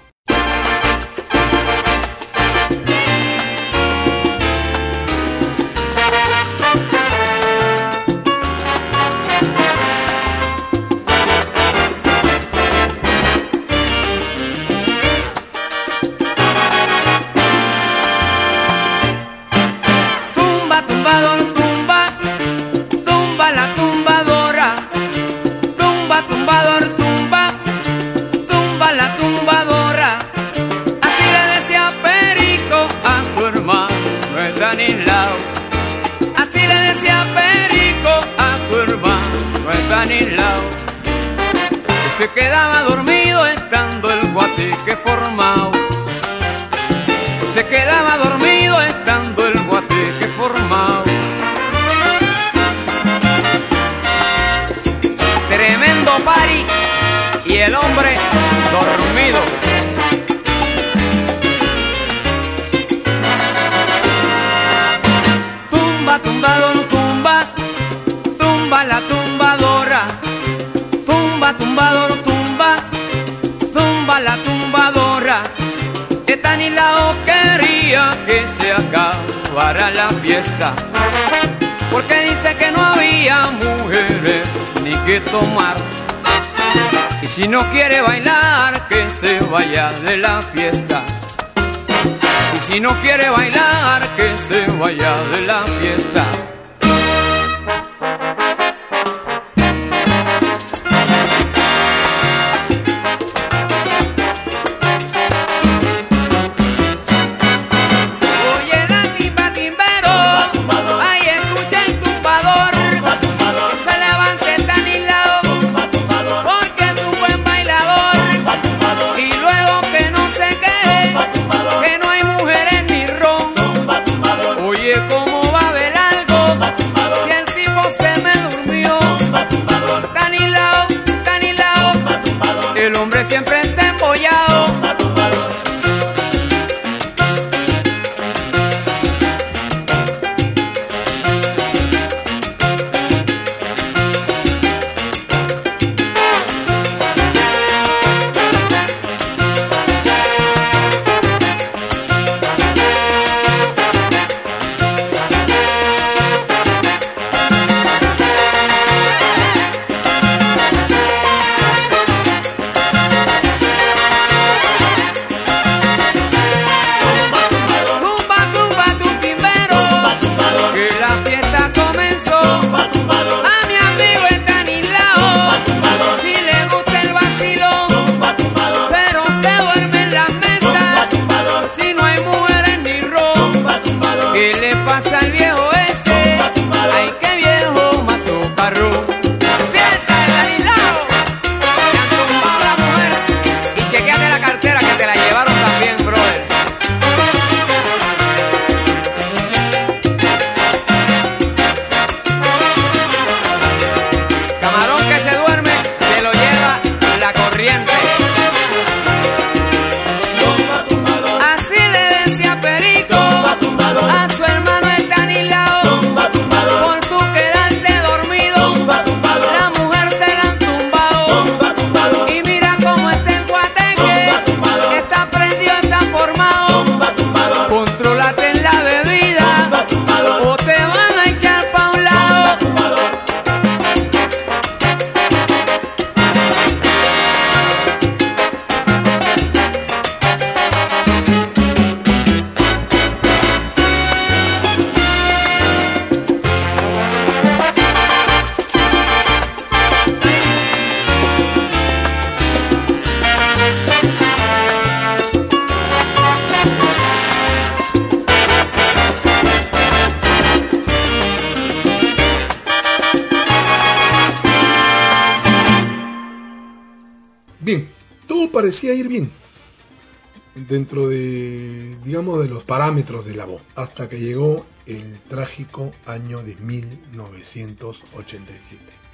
tomar. 85.20 85.76
Y 87.22 87.26
si 87.26 87.48
no 87.48 87.64
quiere 87.70 88.00
bailar, 88.02 88.88
que 88.88 89.08
se 89.08 89.40
vaya 89.40 89.92
de 90.06 90.16
la 90.16 90.40
fiesta. 90.40 91.02
Y 92.56 92.60
si 92.60 92.80
no 92.80 92.90
quiere 93.00 93.28
bailar, 93.30 94.02
que 94.16 94.36
se 94.36 94.66
vaya 94.78 95.14
de 95.32 95.46
la 95.46 95.62
fiesta. 95.62 96.24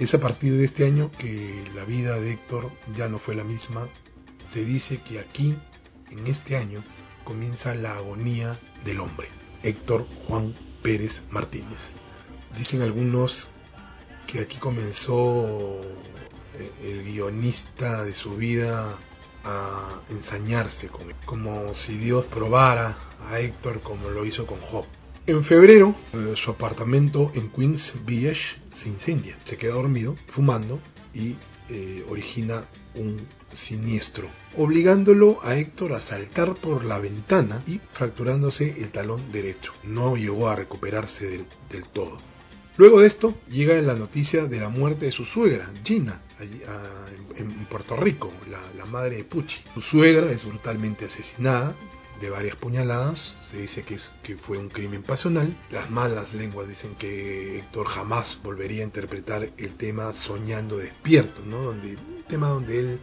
Es 0.09 0.15
a 0.15 0.21
partir 0.21 0.57
de 0.57 0.65
este 0.65 0.87
año 0.87 1.11
que 1.19 1.65
la 1.75 1.85
vida 1.85 2.19
de 2.19 2.33
Héctor 2.33 2.73
ya 2.95 3.11
no 3.11 3.19
fue 3.19 3.35
la 3.35 3.45
misma. 3.45 3.87
Se 4.47 4.65
dice 4.65 4.99
que 5.07 5.19
aquí, 5.19 5.55
en 6.13 6.27
este 6.27 6.57
año, 6.57 6.83
comienza 7.25 7.75
la 7.75 7.93
agonía 7.93 8.59
del 8.87 9.01
hombre, 9.01 9.29
Héctor 9.65 10.03
Juan 10.27 10.51
Pérez 10.83 11.25
Martínez. 11.33 11.97
Dicen 12.57 12.81
algunos 12.81 13.51
que 14.27 14.41
aquí 14.41 14.57
comenzó 14.57 15.45
eh, 15.45 16.73
el 16.85 17.05
guionista 17.05 18.03
de 18.05 18.15
su 18.15 18.35
vida 18.37 18.99
a 19.45 20.03
ensañarse 20.09 20.89
con 20.89 21.03
él, 21.03 21.17
como 21.27 21.75
si 21.75 21.99
Dios 21.99 22.25
probara 22.25 22.97
a 23.29 23.41
Héctor 23.41 23.83
como 23.83 24.09
lo 24.09 24.25
hizo 24.25 24.47
con 24.47 24.59
Job. 24.59 24.87
En 25.27 25.45
febrero, 25.45 25.95
su 26.49 26.53
apartamento 26.53 27.31
en 27.35 27.47
Queens 27.51 28.07
Village 28.07 28.57
se 28.73 28.89
incendia. 28.89 29.37
Se 29.45 29.59
queda 29.59 29.75
dormido, 29.75 30.17
fumando 30.27 30.81
y 31.13 31.37
eh, 31.69 32.07
origina 32.09 32.59
un 32.95 33.21
siniestro, 33.53 34.27
obligándolo 34.57 35.37
a 35.43 35.57
Héctor 35.57 35.93
a 35.93 36.01
saltar 36.01 36.55
por 36.55 36.87
la 36.87 37.01
ventana 37.01 37.63
y 37.67 37.79
fracturándose 37.79 38.75
el 38.81 38.91
talón 38.91 39.21
derecho. 39.31 39.75
No 39.83 40.17
llegó 40.17 40.49
a 40.49 40.57
recuperarse 40.57 41.29
del, 41.29 41.85
todo. 41.93 42.19
Luego 42.79 43.03
de 43.03 43.09
esto 43.09 43.35
llega 43.51 43.79
la 43.83 43.97
noticia 43.97 44.47
de 44.47 44.59
la 44.59 44.71
muerte 44.71 45.05
de 45.05 45.13
su 45.13 45.27
suegra, 45.27 45.71
Gina, 45.85 46.19
ah, 46.41 47.09
en, 47.37 47.51
en 47.51 47.67
Puerto 47.67 47.95
Rico, 47.95 48.33
la, 48.51 48.61
la 48.79 48.87
madre 48.87 49.17
de 49.17 49.25
Pucci. 49.25 49.65
Su 49.75 49.83
suegra 49.83 50.33
es 50.33 50.47
brutalmente 50.47 51.05
asesinada 51.05 51.75
de 52.21 52.31
varias 52.31 52.57
puñaladas, 52.57 53.39
se 53.51 53.59
dice 53.59 53.85
que, 53.85 53.95
es, 53.95 54.19
que 54.23 54.37
fue 54.37 54.59
un 54.59 54.69
crimen 54.69 55.03
pasional. 55.03 55.53
Las 55.71 55.91
malas 55.91 56.35
lenguas 56.35 56.69
dicen 56.69 56.95
que 56.97 57.59
Héctor 57.59 57.87
jamás 57.87 58.41
volvería 58.43 58.83
a 58.83 58.87
interpretar 58.87 59.49
el 59.57 59.75
tema 59.75 60.13
Soñando 60.13 60.77
despierto, 60.77 61.43
¿no? 61.47 61.63
Donde, 61.63 61.89
un 61.97 62.25
tema 62.29 62.49
donde 62.49 62.81
él 62.81 63.01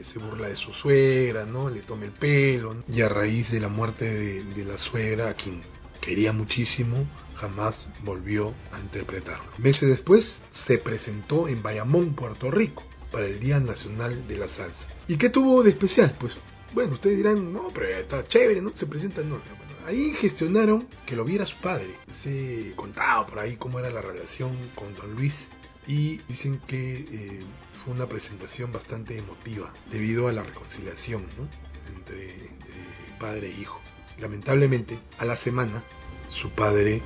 se 0.00 0.18
burla 0.18 0.48
de 0.48 0.56
su 0.56 0.72
suegra, 0.72 1.46
¿no? 1.46 1.70
Le 1.70 1.80
toma 1.80 2.04
el 2.04 2.12
pelo, 2.12 2.74
y 2.88 3.00
a 3.02 3.08
raíz 3.08 3.52
de 3.52 3.60
la 3.60 3.68
muerte 3.68 4.04
de, 4.04 4.44
de 4.44 4.64
la 4.64 4.78
suegra, 4.78 5.28
a 5.28 5.34
quien 5.34 5.60
quería 6.00 6.32
muchísimo, 6.32 6.96
jamás 7.36 7.88
volvió 8.04 8.52
a 8.72 8.80
interpretarlo. 8.80 9.44
Meses 9.58 9.88
después 9.88 10.42
se 10.50 10.78
presentó 10.78 11.48
en 11.48 11.62
Bayamón, 11.62 12.14
Puerto 12.14 12.50
Rico, 12.50 12.82
para 13.12 13.26
el 13.26 13.40
Día 13.40 13.60
Nacional 13.60 14.28
de 14.28 14.36
la 14.36 14.46
Salsa. 14.46 14.88
¿Y 15.08 15.16
qué 15.16 15.30
tuvo 15.30 15.62
de 15.62 15.70
especial? 15.70 16.14
Pues 16.18 16.38
bueno, 16.72 16.92
ustedes 16.92 17.16
dirán, 17.16 17.52
no, 17.52 17.62
pero 17.74 17.86
está 17.88 18.26
chévere, 18.26 18.62
¿no? 18.62 18.72
Se 18.72 18.86
presenta, 18.86 19.22
no. 19.22 19.38
Ahí 19.86 20.12
gestionaron 20.14 20.86
que 21.06 21.16
lo 21.16 21.24
viera 21.24 21.44
su 21.44 21.56
padre. 21.56 21.90
Se 22.06 22.72
contaba 22.76 23.26
por 23.26 23.38
ahí 23.40 23.56
cómo 23.56 23.78
era 23.78 23.90
la 23.90 24.02
relación 24.02 24.54
con 24.74 24.94
Don 24.94 25.14
Luis 25.14 25.50
y 25.86 26.18
dicen 26.28 26.60
que 26.66 26.98
eh, 26.98 27.44
fue 27.72 27.94
una 27.94 28.06
presentación 28.06 28.70
bastante 28.72 29.16
emotiva 29.16 29.72
debido 29.90 30.28
a 30.28 30.32
la 30.32 30.42
reconciliación 30.42 31.26
¿no? 31.38 31.48
entre, 31.96 32.34
entre 32.34 32.74
padre 33.18 33.48
e 33.48 33.60
hijo. 33.60 33.80
Lamentablemente, 34.18 34.98
a 35.18 35.24
la 35.24 35.34
semana, 35.34 35.82
su 36.28 36.50
padre 36.50 37.00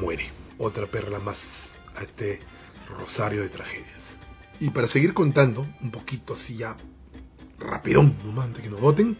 muere. 0.00 0.28
Otra 0.58 0.86
perla 0.86 1.18
más 1.20 1.78
a 1.96 2.02
este 2.02 2.40
rosario 2.88 3.42
de 3.42 3.48
tragedias. 3.48 4.18
Y 4.60 4.70
para 4.70 4.86
seguir 4.86 5.14
contando, 5.14 5.66
un 5.80 5.90
poquito 5.90 6.34
así 6.34 6.56
ya 6.56 6.76
rapidón, 7.60 8.14
nomás 8.24 8.46
antes 8.46 8.62
que 8.62 8.70
nos 8.70 8.80
voten, 8.80 9.16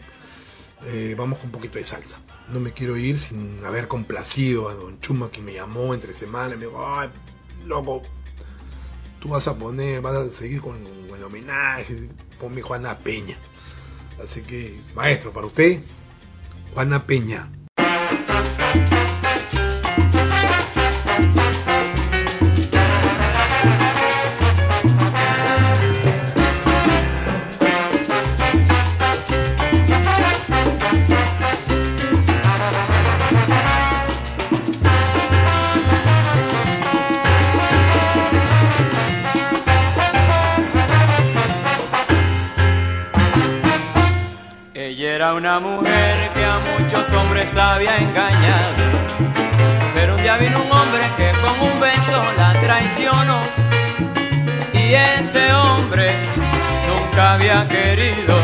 eh, 0.85 1.15
vamos 1.17 1.39
con 1.39 1.47
un 1.47 1.51
poquito 1.51 1.77
de 1.77 1.83
salsa. 1.83 2.21
No 2.49 2.59
me 2.59 2.71
quiero 2.71 2.97
ir 2.97 3.19
sin 3.19 3.63
haber 3.65 3.87
complacido 3.87 4.69
a 4.69 4.73
Don 4.73 4.99
Chuma 4.99 5.29
que 5.29 5.41
me 5.41 5.53
llamó 5.53 5.93
entre 5.93 6.13
semanas. 6.13 6.57
Me 6.57 6.65
dijo, 6.65 6.83
ay, 6.83 7.09
loco, 7.65 8.03
tú 9.19 9.29
vas 9.29 9.47
a 9.47 9.57
poner, 9.57 10.01
vas 10.01 10.15
a 10.15 10.29
seguir 10.29 10.61
con, 10.61 10.81
con 11.07 11.17
el 11.17 11.23
homenaje. 11.23 12.09
Ponme 12.39 12.61
Juana 12.61 12.97
Peña. 12.99 13.35
Así 14.23 14.41
que, 14.43 14.73
maestro, 14.95 15.31
para 15.33 15.45
usted, 15.45 15.79
Juana 16.73 17.05
Peña. 17.05 17.47
Una 45.39 45.57
mujer 45.57 46.29
que 46.33 46.43
a 46.43 46.59
muchos 46.59 47.09
hombres 47.13 47.55
había 47.55 47.97
engañado. 47.97 48.73
Pero 49.95 50.15
un 50.15 50.21
día 50.21 50.35
vino 50.35 50.61
un 50.61 50.69
hombre 50.69 50.99
que 51.15 51.31
con 51.39 51.57
un 51.61 51.79
beso 51.79 52.21
la 52.37 52.51
traicionó. 52.59 53.39
Y 54.73 54.93
ese 54.93 55.53
hombre 55.53 56.11
nunca 56.89 57.35
había 57.35 57.65
querido. 57.69 58.35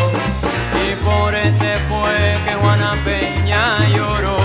Y 0.87 0.95
por 1.03 1.35
ese 1.35 1.75
fue 1.89 2.37
que 2.45 2.53
Juana 2.61 2.95
Peña 3.03 3.89
lloró. 3.89 4.37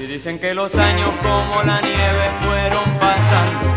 Y 0.00 0.06
dicen 0.06 0.38
que 0.38 0.54
los 0.54 0.74
años 0.74 1.10
como 1.22 1.62
la 1.64 1.82
nieve 1.82 2.30
fueron 2.40 2.98
pasando. 2.98 3.74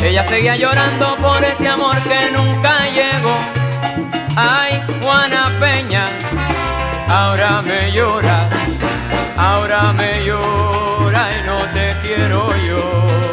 Ella 0.00 0.24
seguía 0.24 0.54
llorando 0.54 1.16
por 1.16 1.42
ese 1.42 1.66
amor 1.66 1.96
que 2.04 2.30
nunca 2.30 2.86
llegó. 2.90 3.57
Ay, 4.40 4.80
Juana 5.02 5.50
Peña, 5.58 6.06
ahora 7.08 7.60
me 7.60 7.90
llora, 7.90 8.48
ahora 9.36 9.92
me 9.92 10.24
llora 10.24 11.22
y 11.36 11.44
no 11.44 11.58
te 11.74 11.96
quiero 12.04 12.56
yo. 12.56 13.27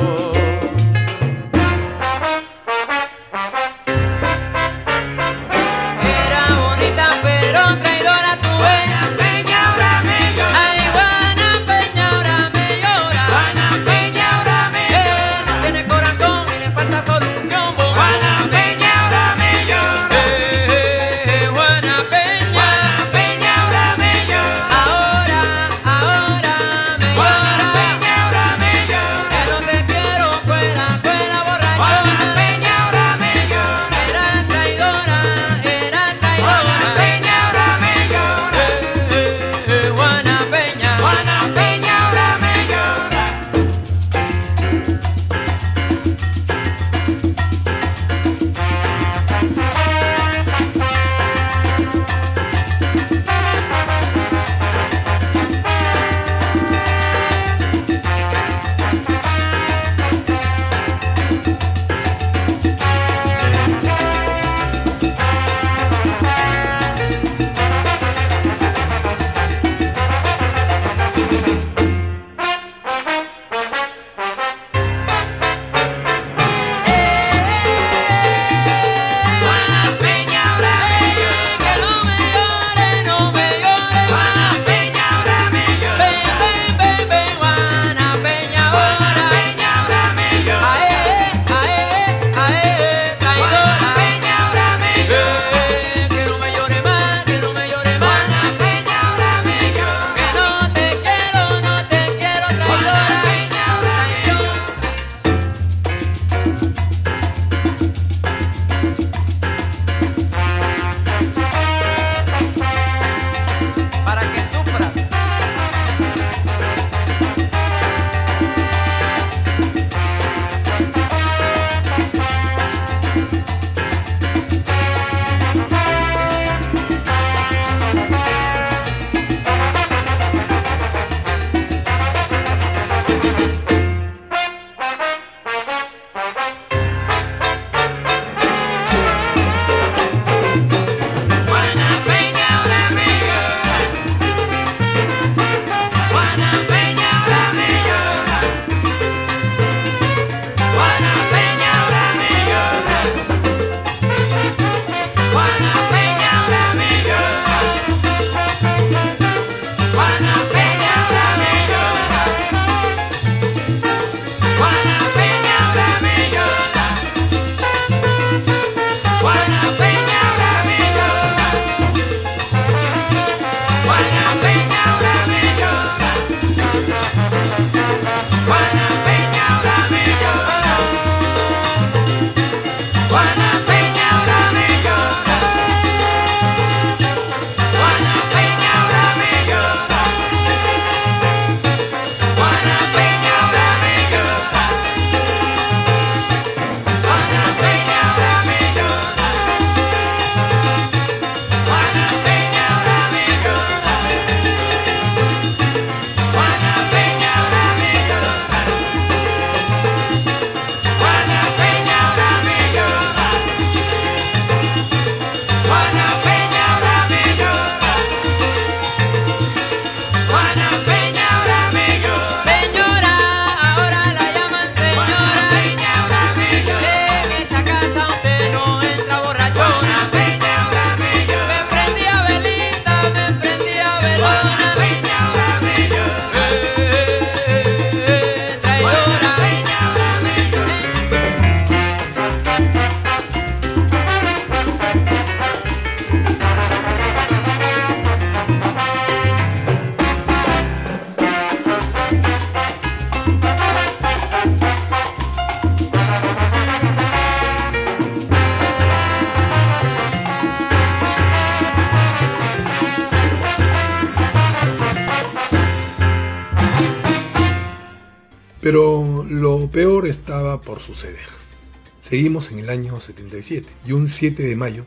Seguimos 272.08 272.52
en 272.52 272.60
el 272.60 272.70
año 272.70 273.00
77 273.00 273.74
y 273.88 273.94
un 273.94 274.08
7 274.08 274.44
de 274.44 274.56
mayo 274.56 274.86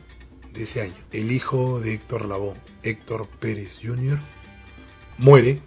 de 0.53 0.63
ese 0.63 0.79
año, 0.79 0.95
el 1.11 1.33
hijo 1.33 1.81
de 1.81 1.93
Héctor 1.93 2.23
Lavoe, 2.23 2.55
Héctor 2.83 3.27
Pérez 3.41 3.79
Jr., 3.83 4.17
muere 5.17 5.59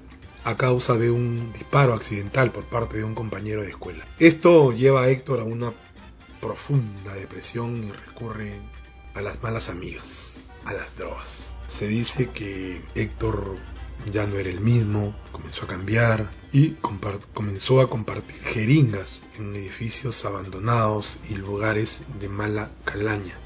a 0.45 0.57
causa 0.57 0.97
de 0.97 1.11
un 1.11 1.53
disparo 1.53 1.93
accidental 1.93 2.51
por 2.53 2.65
parte 2.65 2.97
de 2.97 3.05
un 3.05 3.15
compañero 3.15 3.61
de 3.61 3.69
escuela. 3.69 4.03
Esto 4.19 4.73
lleva 4.73 5.03
a 5.03 5.11
Héctor 5.11 5.41
a 5.41 5.45
una 5.45 5.71
profunda 6.41 7.13
depresión 7.17 7.85
y 7.85 7.93
recurre 7.93 8.59
a 9.15 9.21
las 9.21 9.43
malas 9.43 9.69
amigas, 9.69 10.53
a 10.65 10.73
las 10.73 10.97
drogas. 10.97 11.53
Se 11.67 11.87
dice 11.87 12.31
que 12.31 12.81
Héctor 12.95 13.55
ya 14.11 14.27
no 14.27 14.39
era 14.39 14.49
el 14.49 14.61
mismo, 14.63 15.15
comenzó 15.33 15.67
a 15.67 15.69
cambiar 15.69 16.27
a 17.71 17.87
compartir 17.89 18.43
jeringas 18.43 19.39
en 19.39 19.55
edificios 19.55 20.25
abandonados 20.25 21.31
y 21.31 21.37
lugares 21.37 22.19
de 22.21 22.29
mala 22.29 22.69
calaña. 22.85 23.39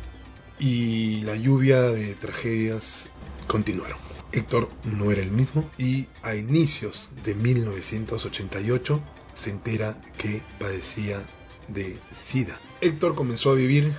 Y 0.59 1.21
la 1.21 1.37
lluvia 1.37 1.79
de 1.83 2.15
tragedias 2.15 3.11
continuaron. 3.47 3.99
Héctor 4.33 4.71
no 4.85 5.13
era 5.13 5.21
el 5.21 5.31
mismo 5.33 5.69
y 5.77 6.07
a 6.23 6.35
inicios 6.35 7.11
de 7.25 7.35
1988 7.35 9.01
se 9.35 9.51
entera 9.51 9.95
que 10.17 10.43
padecía 10.59 11.23
de 11.69 11.97
SIDA. 12.11 12.59
Héctor 12.81 13.15
comenzó 13.15 13.51
a 13.51 13.55
vivir 13.55 13.93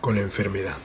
con 0.00 0.14
la 0.14 0.22
enfermedad. 0.22 0.76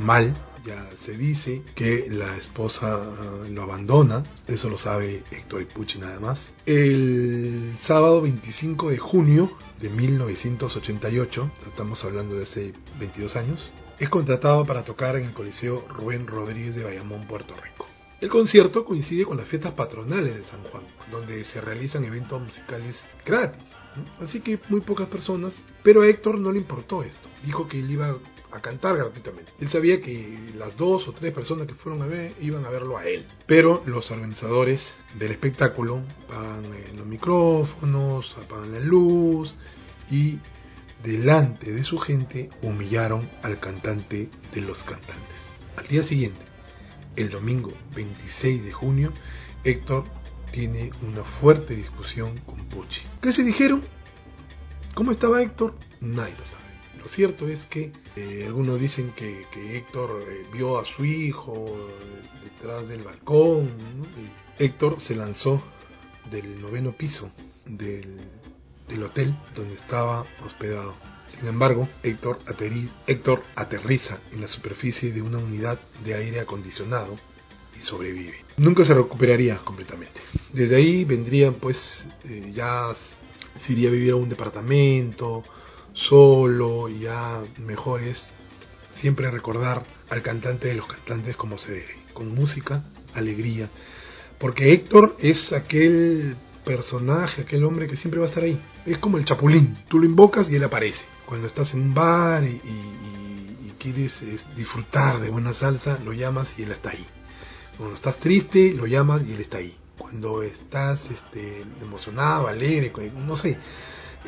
Mal, 0.00 0.36
ya 0.64 0.96
se 0.96 1.16
dice 1.16 1.62
que 1.74 2.06
la 2.10 2.36
esposa 2.36 2.94
ah, 2.94 3.46
lo 3.50 3.62
abandona, 3.62 4.24
eso 4.48 4.68
lo 4.68 4.78
sabe 4.78 5.22
Héctor 5.30 5.66
Pucci 5.66 5.98
nada 5.98 6.20
más. 6.20 6.56
El 6.66 7.72
sábado 7.76 8.22
25 8.22 8.90
de 8.90 8.98
junio 8.98 9.50
de 9.80 9.90
1988, 9.90 11.50
estamos 11.66 12.04
hablando 12.04 12.36
de 12.36 12.44
hace 12.44 12.72
22 13.00 13.36
años, 13.36 13.72
es 13.98 14.08
contratado 14.08 14.64
para 14.66 14.84
tocar 14.84 15.16
en 15.16 15.24
el 15.26 15.32
Coliseo 15.32 15.84
Rubén 15.88 16.26
Rodríguez 16.26 16.76
de 16.76 16.84
Bayamón, 16.84 17.26
Puerto 17.26 17.54
Rico. 17.56 17.88
El 18.22 18.28
concierto 18.28 18.84
coincide 18.84 19.24
con 19.24 19.36
las 19.36 19.48
fiestas 19.48 19.72
patronales 19.72 20.36
de 20.36 20.44
San 20.44 20.62
Juan, 20.62 20.84
donde 21.10 21.42
se 21.42 21.60
realizan 21.60 22.04
eventos 22.04 22.40
musicales 22.40 23.08
gratis. 23.26 23.78
Así 24.20 24.40
que 24.40 24.60
muy 24.68 24.80
pocas 24.80 25.08
personas, 25.08 25.64
pero 25.82 26.02
a 26.02 26.08
Héctor 26.08 26.38
no 26.38 26.52
le 26.52 26.58
importó 26.58 27.02
esto. 27.02 27.28
Dijo 27.42 27.66
que 27.66 27.80
él 27.80 27.90
iba 27.90 28.16
a 28.52 28.60
cantar 28.60 28.96
gratuitamente. 28.96 29.52
Él 29.60 29.68
sabía 29.68 30.00
que 30.00 30.52
las 30.56 30.76
dos 30.76 31.08
o 31.08 31.12
tres 31.12 31.32
personas 31.32 31.66
que 31.66 31.74
fueron 31.74 32.02
a 32.02 32.06
ver 32.06 32.34
iban 32.40 32.64
a 32.64 32.70
verlo 32.70 32.96
a 32.98 33.04
él. 33.04 33.26
Pero 33.46 33.82
los 33.86 34.10
organizadores 34.10 34.98
del 35.14 35.32
espectáculo 35.32 36.02
apagan 36.28 36.66
los 36.96 37.06
micrófonos, 37.06 38.36
apagan 38.38 38.72
la 38.72 38.80
luz 38.80 39.54
y 40.10 40.38
delante 41.02 41.72
de 41.72 41.82
su 41.82 41.98
gente 41.98 42.50
humillaron 42.62 43.28
al 43.42 43.58
cantante 43.58 44.28
de 44.54 44.60
los 44.60 44.84
cantantes. 44.84 45.60
Al 45.78 45.86
día 45.88 46.02
siguiente, 46.02 46.44
el 47.16 47.30
domingo 47.30 47.72
26 47.94 48.64
de 48.64 48.72
junio, 48.72 49.12
Héctor 49.64 50.04
tiene 50.50 50.90
una 51.02 51.24
fuerte 51.24 51.74
discusión 51.74 52.36
con 52.40 52.62
Pucci. 52.66 53.06
¿Qué 53.22 53.32
se 53.32 53.44
dijeron? 53.44 53.82
¿Cómo 54.94 55.10
estaba 55.10 55.42
Héctor? 55.42 55.74
Nadie 56.00 56.34
lo 56.38 56.44
sabe. 56.44 56.71
Lo 57.02 57.08
cierto 57.08 57.48
es 57.48 57.64
que 57.64 57.92
eh, 58.14 58.44
algunos 58.46 58.80
dicen 58.80 59.10
que, 59.16 59.46
Héctor 59.76 60.24
eh, 60.28 60.46
vio 60.52 60.78
a 60.78 60.84
su 60.84 61.04
hijo 61.04 61.52
eh, 61.66 62.28
detrás 62.44 62.88
del 62.88 63.02
balcón. 63.02 63.68
Héctor 64.58 65.00
se 65.00 65.16
lanzó 65.16 65.60
del 66.30 66.60
noveno 66.60 66.92
piso 66.92 67.28
del, 67.66 68.04
hotel 69.02 69.34
donde 69.56 69.74
estaba 69.74 70.24
hospedado. 70.46 70.94
Sin 71.26 71.48
embargo, 71.48 71.88
Héctor, 72.04 72.38
Héctor 73.08 73.42
aterriza 73.56 74.20
en 74.32 74.40
la 74.40 74.46
superficie 74.46 75.12
de 75.12 75.22
una 75.22 75.38
unidad 75.38 75.78
de 76.04 76.14
aire 76.14 76.38
acondicionado 76.40 77.18
y 77.76 77.82
sobrevive. 77.82 78.36
Nunca 78.58 78.84
se 78.84 78.94
recuperaría 78.94 79.56
completamente. 79.58 80.20
Desde 80.52 80.76
ahí 80.76 81.04
vendrían 81.04 81.54
pues 81.54 82.10
ya 82.52 82.92
se 82.92 83.72
iría 83.72 83.88
a 83.88 83.92
vivir 83.92 84.12
a 84.12 84.16
un 84.16 84.28
departamento, 84.28 85.42
solo 85.92 86.88
ya 86.88 87.42
mejor 87.58 88.02
es 88.02 88.32
siempre 88.90 89.30
recordar 89.30 89.82
al 90.10 90.22
cantante 90.22 90.68
de 90.68 90.74
los 90.74 90.86
cantantes 90.86 91.36
como 91.36 91.58
se 91.58 91.72
debe, 91.72 91.96
con 92.12 92.34
música, 92.34 92.82
alegría, 93.14 93.68
porque 94.38 94.72
Héctor 94.72 95.14
es 95.20 95.52
aquel 95.52 96.36
personaje, 96.64 97.42
aquel 97.42 97.64
hombre 97.64 97.86
que 97.86 97.96
siempre 97.96 98.20
va 98.20 98.26
a 98.26 98.28
estar 98.28 98.44
ahí. 98.44 98.58
Es 98.86 98.98
como 98.98 99.18
el 99.18 99.24
chapulín, 99.24 99.76
tú 99.88 99.98
lo 99.98 100.04
invocas 100.04 100.50
y 100.50 100.56
él 100.56 100.64
aparece. 100.64 101.06
Cuando 101.26 101.46
estás 101.46 101.74
en 101.74 101.82
un 101.82 101.94
bar 101.94 102.42
y, 102.44 102.60
quieres 103.78 104.54
disfrutar 104.54 105.18
de 105.20 105.30
buena 105.30 105.52
salsa, 105.52 105.98
lo 106.04 106.12
llamas 106.12 106.58
y 106.58 106.62
él 106.62 106.70
está 106.70 106.90
ahí. 106.90 107.06
Cuando 107.76 107.96
estás 107.96 108.18
triste, 108.18 108.74
lo 108.74 108.86
llamas 108.86 109.24
y 109.26 109.32
él 109.32 109.40
está 109.40 109.58
ahí. 109.58 109.76
Cuando 109.98 110.42
estás 110.42 111.10
este, 111.10 111.64
emocionado, 111.80 112.46
alegre, 112.46 112.92
no 113.26 113.34
sé, 113.34 113.58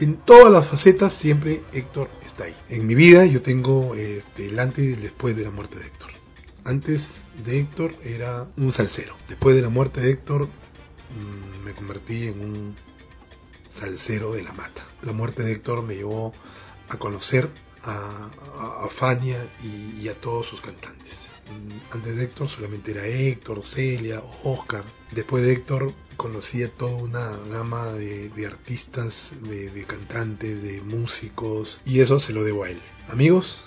en 0.00 0.16
todas 0.16 0.52
las 0.52 0.68
facetas 0.68 1.12
siempre 1.12 1.62
Héctor 1.72 2.10
está 2.24 2.44
ahí. 2.44 2.56
En 2.70 2.86
mi 2.86 2.94
vida 2.94 3.24
yo 3.26 3.42
tengo 3.42 3.94
este, 3.94 4.48
el 4.48 4.58
antes 4.58 4.84
y 4.84 4.92
el 4.92 5.00
después 5.00 5.36
de 5.36 5.44
la 5.44 5.50
muerte 5.50 5.78
de 5.78 5.86
Héctor. 5.86 6.10
Antes 6.64 7.30
de 7.44 7.60
Héctor 7.60 7.94
era 8.04 8.46
un 8.56 8.72
salsero. 8.72 9.14
Después 9.28 9.54
de 9.54 9.62
la 9.62 9.68
muerte 9.68 10.00
de 10.00 10.12
Héctor 10.12 10.46
mm, 10.46 11.64
me 11.64 11.72
convertí 11.72 12.28
en 12.28 12.40
un 12.40 12.76
salsero 13.68 14.32
de 14.32 14.42
la 14.42 14.52
mata. 14.54 14.82
La 15.02 15.12
muerte 15.12 15.42
de 15.42 15.52
Héctor 15.52 15.82
me 15.82 15.94
llevó 15.94 16.34
a 16.88 16.96
conocer 16.98 17.48
a, 17.86 18.88
Fania 18.88 19.38
y, 19.62 20.08
a 20.08 20.14
todos 20.20 20.46
sus 20.46 20.60
cantantes. 20.60 21.36
Mm, 21.48 21.94
antes 21.94 22.16
de 22.16 22.24
Héctor 22.24 22.48
solamente 22.48 22.92
era 22.92 23.06
Héctor, 23.06 23.64
Celia, 23.66 24.22
Oscar. 24.44 24.84
Después 25.12 25.44
de 25.44 25.52
Héctor 25.52 25.92
conocía 26.16 26.70
toda 26.70 26.94
una 26.94 27.36
gama 27.50 27.84
de, 27.92 28.46
artistas, 28.46 29.36
de, 29.42 29.84
cantantes, 29.86 30.62
de 30.62 30.80
músicos, 30.82 31.80
y 31.86 32.00
eso 32.00 32.18
se 32.18 32.32
lo 32.32 32.44
debo 32.44 32.64
a 32.64 32.70
él. 32.70 32.80
Amigos, 33.08 33.64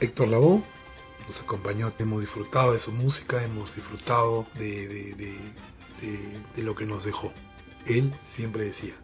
Héctor 0.00 0.28
Lavoe 0.28 0.62
nos 1.28 1.40
acompañó, 1.42 1.92
hemos 1.98 2.20
disfrutado 2.20 2.72
de 2.72 2.78
su 2.78 2.92
música, 2.92 3.42
hemos 3.44 3.76
disfrutado 3.76 4.46
de, 4.54 5.36
lo 6.58 6.74
que 6.74 6.86
nos 6.86 7.04
dejó. 7.04 7.32
Él 7.86 8.12
siempre 8.18 8.64
decía 8.64 8.94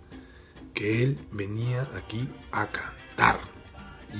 que 0.75 1.03
él 1.03 1.19
venía 1.33 1.83
aquí 1.97 2.29
a 2.53 2.69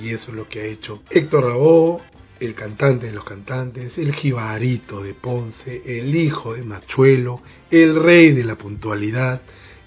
Y 0.01 0.09
eso 0.09 0.31
es 0.31 0.37
lo 0.37 0.47
que 0.47 0.61
ha 0.61 0.65
hecho 0.65 1.01
Héctor 1.09 1.45
Lavoe 1.45 2.01
el 2.39 2.53
cantante 2.55 3.07
de 3.07 3.13
los 3.13 3.23
cantantes, 3.23 3.97
el 3.97 4.13
jibarito 4.13 5.01
de 5.01 5.13
Ponce, 5.13 5.99
el 5.99 6.15
hijo 6.15 6.53
de 6.53 6.63
Machuelo, 6.63 7.41
el 7.69 8.01
rey 8.01 8.31
de 8.31 8.45
la 8.45 8.55
puntualidad, 8.55 9.41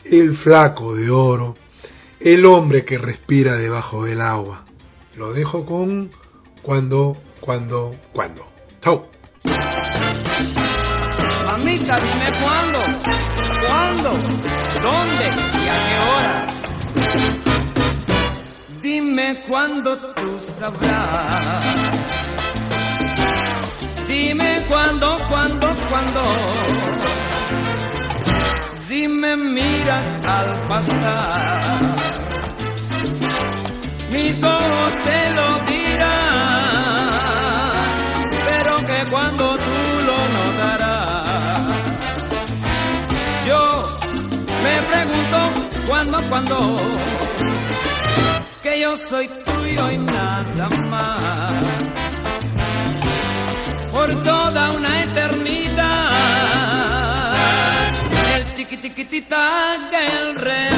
el 0.04 0.32
flaco 0.32 0.94
de 0.94 1.10
oro, 1.10 1.56
el 2.20 2.44
hombre 2.44 2.84
que 2.84 2.98
respira 2.98 3.56
debajo 3.56 4.04
del 4.04 4.20
agua. 4.20 4.64
Lo 5.16 5.32
dejo 5.32 5.64
con 5.64 6.10
cuando, 6.62 7.16
cuando, 7.40 7.94
cuando. 8.12 8.46
Chau. 8.80 9.06
Mamita, 11.46 12.00
dime 12.00 12.26
cuándo, 12.42 12.78
cuándo, 13.66 14.10
dónde 14.10 15.24
y 15.24 15.68
a 15.68 15.76
qué 15.88 16.10
hora. 16.10 16.31
Dime 19.14 19.36
cuándo 19.46 19.98
tú 19.98 20.40
sabrás 20.40 21.64
Dime 24.08 24.64
cuándo, 24.66 25.18
cuándo, 25.28 25.66
cuándo. 25.90 26.22
Si 28.88 29.06
me 29.08 29.36
miras 29.36 30.06
al 30.36 30.48
pasar, 30.66 31.80
mis 34.10 34.42
ojos 34.42 34.94
te 35.04 35.30
lo 35.36 35.48
dirán, 35.70 37.10
pero 38.46 38.76
que 38.78 39.10
cuando 39.10 39.44
tú 39.66 39.78
lo 40.08 40.18
notarás. 40.36 41.66
Yo 43.46 43.62
me 44.64 44.74
pregunto 44.90 45.38
cuándo, 45.86 46.16
cuándo, 46.30 46.56
yo 48.80 48.96
soy 48.96 49.28
tuyo 49.28 49.90
y 49.90 49.98
nada 49.98 50.68
más 50.88 51.50
por 53.92 54.08
toda 54.22 54.70
una 54.72 55.02
eternidad. 55.02 56.10
El 58.34 58.44
tiqui 58.56 58.76
tiqui 58.76 59.04
del 59.90 60.36
reloj 60.36 60.71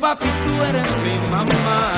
papi, 0.00 0.26
tú 0.44 0.62
eres 0.64 0.88
mi 1.04 1.14
mamá, 1.30 1.92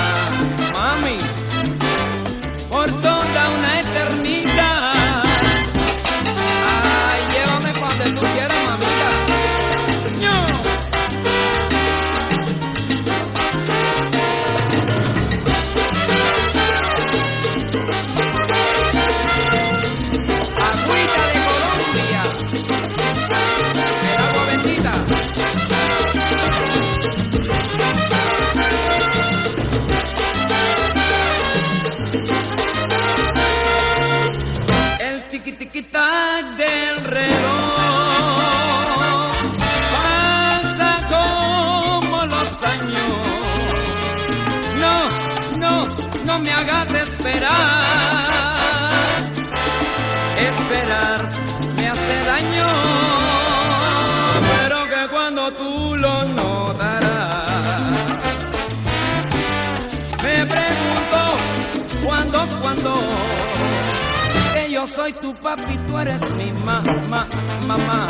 papi, 65.43 65.77
tú 65.89 65.99
eres 65.99 66.23
mi 66.37 66.53
mamá, 66.65 67.27
mamá, 67.67 68.07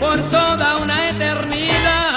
por 0.00 0.18
toda 0.30 0.78
una 0.78 1.10
eternidad. 1.10 2.16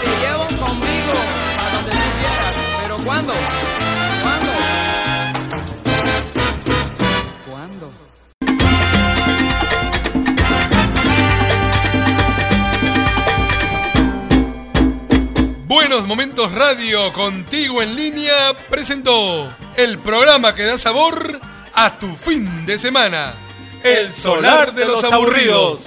Te 0.00 0.10
llevo 0.20 0.44
conmigo 0.44 1.14
a 1.58 1.74
donde 1.74 1.90
tú 1.90 1.98
quieras, 2.20 2.54
pero 2.82 2.96
¿cuándo? 2.98 3.32
¿Cuándo? 4.22 4.52
¿Cuándo? 7.50 7.92
Buenos 15.66 16.06
Momentos 16.06 16.52
Radio 16.52 17.12
contigo 17.12 17.82
en 17.82 17.96
línea 17.96 18.56
presentó 18.68 19.48
el 19.82 19.98
programa 19.98 20.54
que 20.54 20.64
da 20.64 20.76
sabor 20.76 21.40
a 21.72 21.98
tu 21.98 22.14
fin 22.14 22.66
de 22.66 22.76
semana. 22.76 23.32
El 23.82 24.12
solar 24.12 24.74
de 24.74 24.84
los 24.84 25.02
aburridos. 25.04 25.86